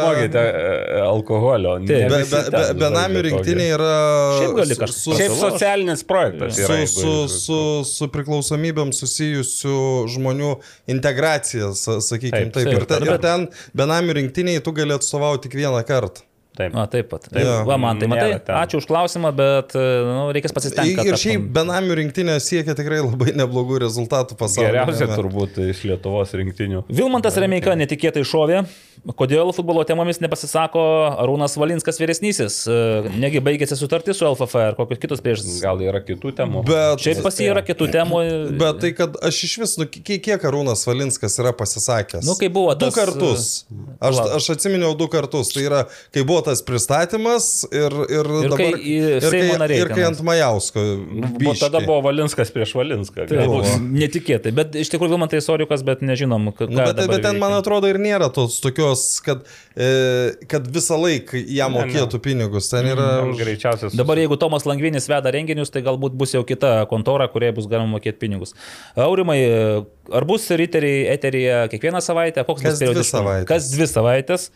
[1.11, 1.77] Alkoholio.
[1.85, 2.09] ne Taip.
[2.09, 3.93] Be, be, be, benamių rinktinė yra...
[4.41, 6.81] Šiaip gali su, Šiaip socialinis projektas su, yra.
[6.89, 7.61] su, jeigu- su,
[7.93, 9.77] su priklausomybėm susijusių
[10.17, 10.51] žmonių
[10.97, 12.73] integracija, sa- sakykime Taip, taip.
[12.81, 16.25] Ir, ten, ir ten benamių rinktiniai tu gali atstovauti tik vieną kartą.
[16.53, 16.75] Taip.
[16.77, 17.25] A, taip pat.
[17.33, 17.41] Taip.
[17.47, 17.53] Jo.
[17.65, 18.35] Va, man tai matai.
[18.61, 21.07] Ačiū už klausimą, bet e, nu, reikės pasistengti.
[21.09, 24.73] Ir šiaip benamių rinktinė siekia tikrai labai neblogų rezultatų pasaulyje.
[24.75, 26.83] Geriausia turbūt iš Lietuvos rinktinių.
[26.93, 28.67] Vilmantas Remeika netikėtai šovė.
[29.19, 30.83] Kodėl futbolo temomis nepasisako
[31.25, 32.59] Arūnas Valinskas vyresnysis?
[32.71, 32.77] E,
[33.19, 35.57] Negi baigėsi sutartis su LFF ar kokios kitos priežastys?
[35.65, 36.63] Gal yra kitų temų?
[36.69, 38.21] Bet, Šiaip pas jį yra kitų temų.
[38.61, 42.29] bet tai, kad aš iš vis, nu, kiek, Arūnas Valinskas yra pasisakęs?
[42.29, 43.49] Nu, kai buvo Du tas, kartus.
[43.99, 44.37] Aš, Palauk.
[44.37, 45.51] aš atsiminiau du kartus.
[45.57, 45.83] Tai yra,
[46.15, 48.79] kai buvo tas pristatymas ir, ir, Ir kai dabar.
[48.79, 50.85] į ir, kai, nariai ir kai ant Majausko.
[51.49, 53.27] O tada buvo Valinskas prieš Valinską.
[53.31, 56.69] Tai buvo netikėtai, bet iš tikrųjų Vilmantai istorikas, bet nežinom, ką.
[56.71, 57.43] Nu, bet, dabar bet ten, veikia.
[57.43, 59.43] man atrodo, ir nėra tos tokios, kad,
[59.77, 59.91] e,
[60.51, 61.87] kad visą laiką jam Ne, ne.
[61.89, 62.69] mokėtų pinigus.
[62.73, 63.09] Ten yra...
[63.23, 63.95] Tam Greičiausias.
[63.97, 67.95] Dabar jeigu Tomas Langvinis veda renginius, tai galbūt bus jau kita kontora, kurioje bus galima
[67.97, 68.53] mokėti pinigus.
[68.97, 69.39] Aurimai,
[70.13, 72.45] ar bus riteriai eteryje kiekvieną savaitę?
[72.49, 73.49] Koks Kas bus savaitės.
[73.49, 74.51] Kas dvi savaitės?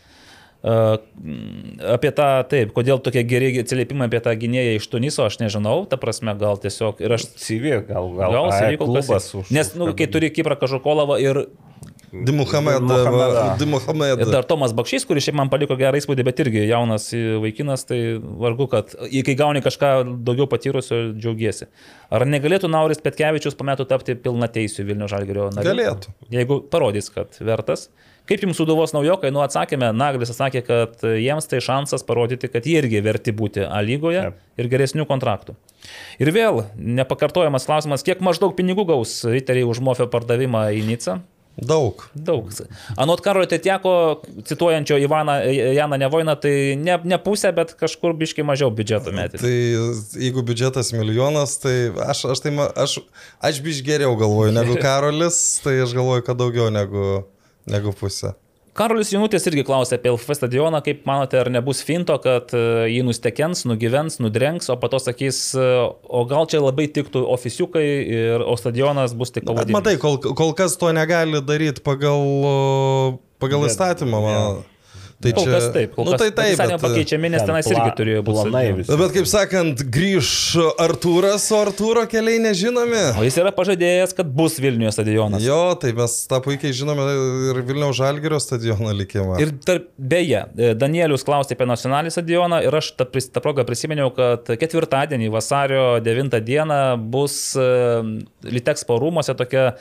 [0.67, 5.99] Apie tą, taip, kodėl tokie geri atsiliepimai apie tą gynėją iš Tuniso, aš nežinau, ta
[6.01, 9.29] prasme, gal tiesiog ir aš CV, gal, gal, Gal savyko klubas klubas.
[9.37, 9.53] už.
[9.55, 11.45] Nes, nu, kai turi Kiprą Kažukolovą ir,
[12.11, 12.79] Dimuhamed.
[12.87, 13.57] Dimuhamedą.
[13.59, 14.21] Dimuhamed.
[14.23, 17.09] ir dar Tomas Bakšys, kuris šiaip man paliko gerą įspūdį, bet irgi jaunas
[17.43, 19.91] vaikinas, tai vargu, kad kai gauni kažką
[20.25, 21.67] daugiau patyrusio, džiaugiesi.
[22.09, 25.67] Ar negalėtų Nauris Petkevičius po metų tapti pilna teisų Vilnių Žalgerio nariu?
[25.67, 26.15] Galėtų.
[26.31, 27.89] Jeigu parodys, kad vertas.
[28.27, 32.81] Kaip jums suduvos naujokai, nu atsakėme, Naglis atsakė, kad jiems tai šansas parodyti, kad jie
[32.81, 34.43] irgi verti būti A lygoje Taip.
[34.59, 35.55] ir geresnių kontraktų.
[36.19, 41.21] Ir vėl nepakartojamas klausimas, kiek maždaug pinigų gaus riteriai už Mofio pardavimą į Nicą?
[41.57, 42.03] Daug.
[42.13, 42.51] Daug.
[43.01, 45.39] Anot Karolio Tetieko, cituojančio Ivaną,
[45.73, 49.41] Janą Nevoiną, tai ne, ne pusę, bet kažkur biškai mažiau biudžeto metį.
[49.41, 49.53] Tai
[50.21, 52.99] jeigu biudžetas milijonas, tai aš, aš, tai, aš,
[53.41, 57.23] aš biš geriau galvoju negu Karolis, tai aš galvoju, kad daugiau negu,
[57.71, 58.33] negu pusė.
[58.77, 62.59] Karolis Janutis irgi klausė apie LFF stadioną, kaip manote, ar nebus finto, kad e,
[62.93, 67.85] jį nustekens, nugyvens, nudrenks, o po to sakys, e, o gal čia labai tiktų ofisiukai,
[68.05, 69.81] ir, o stadionas bus tik Bet pavadinimas.
[69.81, 74.21] matai, kol, kol kas to negali daryti pagal, pagal įstatymą.
[74.27, 74.61] Man.
[75.17, 77.69] Tai Kol kas taip, kol nu, kas tai taip, įstatymą bet, pakeičiami, nes ten tenais
[77.71, 78.97] irgi turėjo būti planai visi.
[78.99, 80.29] bet kaip sakant, grįž
[80.83, 82.99] Artūras, o Artūro keliai nežinomi.
[83.17, 85.41] O jis yra pažadėjęs, kad bus Vilniuje stadionas.
[85.41, 87.07] Jo, tai mes tą puikiai žinome
[87.49, 89.39] ir Vilniaus Žalgerio stadiono likimą.
[89.41, 94.13] Ir tarp, beje, e, Danielius klausė apie nacionalinį stadioną ir aš tą, tą progą prisiminiau,
[94.13, 97.71] kad ketvirtadienį, vasario 9 dieną bus e,
[98.53, 99.71] Litexpo rūmose tokia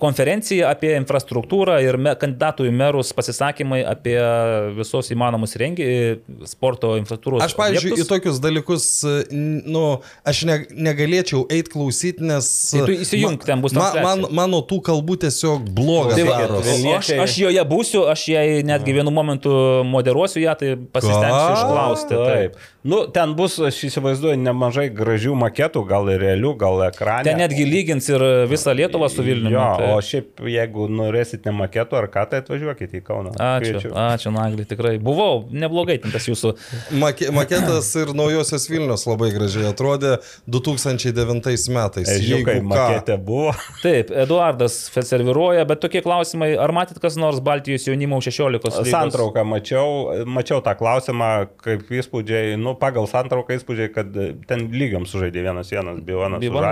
[0.00, 4.18] konferencija apie infrastruktūrą ir kandidatų į merus pasisakymai apie
[4.76, 7.46] visos įmanomus renginius, sporto infrastruktūros.
[7.46, 8.10] Aš, pavyzdžiui, į objektus.
[8.10, 8.88] tokius dalykus,
[9.32, 9.84] nu,
[10.28, 12.50] aš ne, negalėčiau eiti klausyti, nes...
[12.74, 14.36] Tai tu įsijunk, ten bus ma, man, transliacija.
[14.36, 16.38] mano tų kalbų tiesiog blogas Tai va,
[16.98, 19.54] aš, aš joje būsiu, aš jai netgi vienu momentu
[19.88, 22.20] moderuosiu ją, tai pasistengsiu išklausti.
[22.20, 22.60] Taip.
[22.82, 27.28] Nu, ten bus, aš įsivaizduoju, nemažai gražių maketų, gal ir realių, gal ekranų.
[27.28, 29.54] Ten netgi lygins ir visą Lietuvą su Vilniumi.
[29.54, 29.88] Jo, tai...
[29.92, 33.32] o šiaip, jeigu norėsit ne maketų ar ką, tai atvažiuokite į Kauną.
[33.36, 33.92] Ačiū, Kviečiu.
[34.04, 34.94] ačiū Nagli, tikrai.
[35.02, 36.54] Buvau, neblogai ten tas jūsų.
[37.00, 40.16] Make, maketas ir naujosios Vilnius labai gražiai atrodė
[40.46, 42.12] 2009 metais.
[42.12, 42.58] Ką.
[42.68, 43.54] maketė buvo.
[43.82, 48.78] Taip, Eduardas serviruoja, bet tokie klausimai, ar matyt kas nors Baltijos jaunimo 16 lygos?
[48.92, 51.32] Santrauką mačiau, mačiau tą klausimą,
[51.62, 54.12] kaip įspūdžiai, nu, pagal santrauką įspūdžiai, kad
[54.48, 56.00] ten lygiam sužaidė vienas vienas,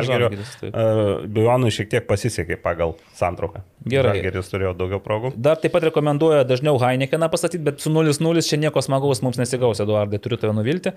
[0.04, 0.12] su.
[0.12, 0.74] Žalgiris, taip.
[0.74, 3.64] E, šiek tiek pasisekė pagal santrauką.
[3.88, 4.18] Gerai.
[4.20, 5.30] Žalgiris turėjo daugiau progų.
[5.40, 9.80] Dar taip pat rekomenduoja dažniau Heinekeną pastatyti, bet su 0-0 čia nieko smagaus mums nesigaus,
[9.80, 10.92] Eduardai, turiu tave nuvilti.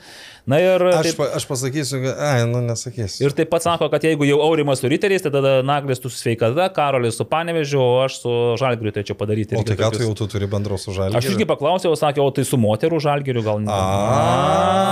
[0.45, 3.23] Na ir, Aš, taip, pa, aš pasakysiu, kad- ai, nu nesakysiu.
[3.23, 6.17] ir taip pat sako, kad jeigu jau Aurimas su Riteriais, tai tada Naglis tu su
[6.19, 8.29] sveikata, Karolis su Panevežiu, o aš su
[8.59, 9.55] Žalgiriu tai čia padaryti.
[9.55, 11.15] O tai ką tu jau tu turi bendro su žaliu?
[11.15, 13.71] Aš irgi paklausiau, sakė, o tai su moterų Žalgiriu gal ne.
[13.71, 14.83] A.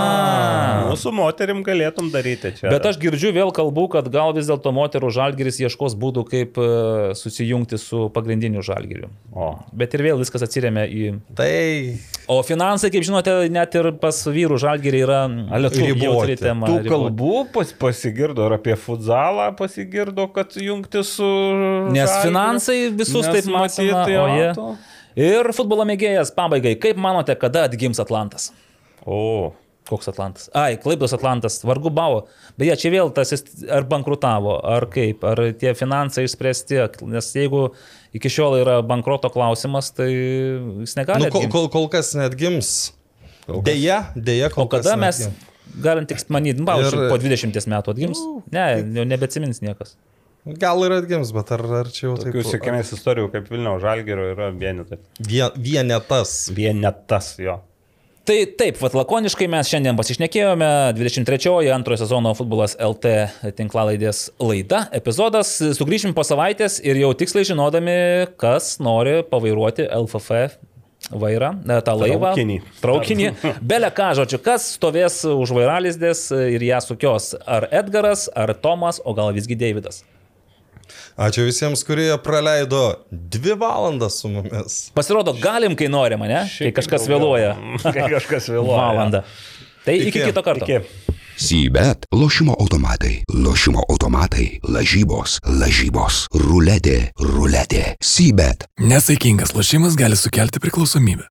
[0.90, 2.68] Nu, su moterim galėtum daryti čia.
[2.72, 7.14] Bet aš girdžiu vėl kalbų, kad gal vis dėlto moterų žalgeris ieškos būdų, kaip e,
[7.18, 9.10] susijungti su pagrindiniu žalgeriu.
[9.32, 9.52] O.
[9.76, 11.12] Bet ir vėl viskas atsiriamia į...
[11.38, 11.52] Tai
[12.32, 15.22] O finansai, kaip žinote, net ir pas vyrų žalgerį yra
[15.90, 16.38] riboti.
[16.40, 16.70] tema.
[16.70, 16.92] Tų riboti.
[16.94, 21.28] kalbų pas, pasigirdo ir apie futzalą pasigirdo, kad jungti su...
[21.92, 22.30] Nes Žalgiriu.
[22.30, 24.52] finansai visus Nes taip matyt, matyt, o jo, jie.
[24.56, 24.70] to.
[25.20, 28.52] Ir futbolo mėgėjas pabaigai, kaip manote, kada atgims Atlantas?
[29.04, 29.52] O.
[29.90, 30.50] Koks Atlantas?
[30.56, 32.26] Ai, Klaipdos Atlantas, vargu bavo.
[32.60, 33.34] Beje, čia vėl tas
[33.66, 36.78] ar bankrutavo, ar kaip, ar tie finansai išspręsti,
[37.12, 37.64] nes jeigu
[38.16, 41.26] iki šiol yra bankroto klausimas, tai jis negali.
[41.26, 42.92] nu, kol, kol, kol kas net gims.
[43.66, 45.82] Deja, deja, kol o kada kas mes neatgims.
[45.84, 48.22] galim tik manyti, pavyzdžiui, Ir- po 20 metų atgims?
[48.54, 48.68] Ne,
[49.00, 49.98] jau nebeatsimins niekas.
[50.62, 52.32] Gal ir atgims, bet ar, ar čia jau taip...
[52.32, 54.98] Tokių sėkmės istorijų kaip Vilniaus Žalgirio yra vienetai.
[55.28, 56.32] Vien, vienetas.
[56.58, 57.60] Vienetas jo.
[58.22, 63.16] Tai taip, vat lakoniškai mes šiandien pasišnekėjome 23-oji antrojo sezono futbolas LT
[63.58, 65.56] tinklalaidės laida, epizodas.
[65.80, 67.96] Sugrįšim po savaitės ir jau tiksliai žinodami,
[68.42, 70.54] kas nori pavairuoti LFF
[71.10, 72.36] vairą, e, tą laivą.
[72.36, 72.60] Traukinį.
[72.84, 73.28] Traukinį.
[73.74, 77.34] Bele ką, žodžiu, kas stovės už vairalizdės ir ją sukios.
[77.42, 80.04] Ar Edgaras, ar Tomas, o gal visgi Davidas.
[81.22, 84.78] Ačiū visiems, kurie praleido dvi valandas su mumis.
[84.98, 86.44] Pasirodo, galim, kai norim, ne?
[86.58, 87.54] Kai kažkas vėluoja.
[87.84, 88.78] Kai kažkas vėluoja.
[88.82, 89.22] Valandą.
[89.86, 90.24] Tai iki, Iki.
[90.32, 90.66] kito karto.
[90.66, 91.20] Iki.
[91.42, 98.68] Sybet, lošimo automatai, lošimo automatai, lažybos, lažybos, ruletė, ruletė, Sybet.
[98.82, 101.26] Nesaikingas lošimas gali sukelti priklausomybę.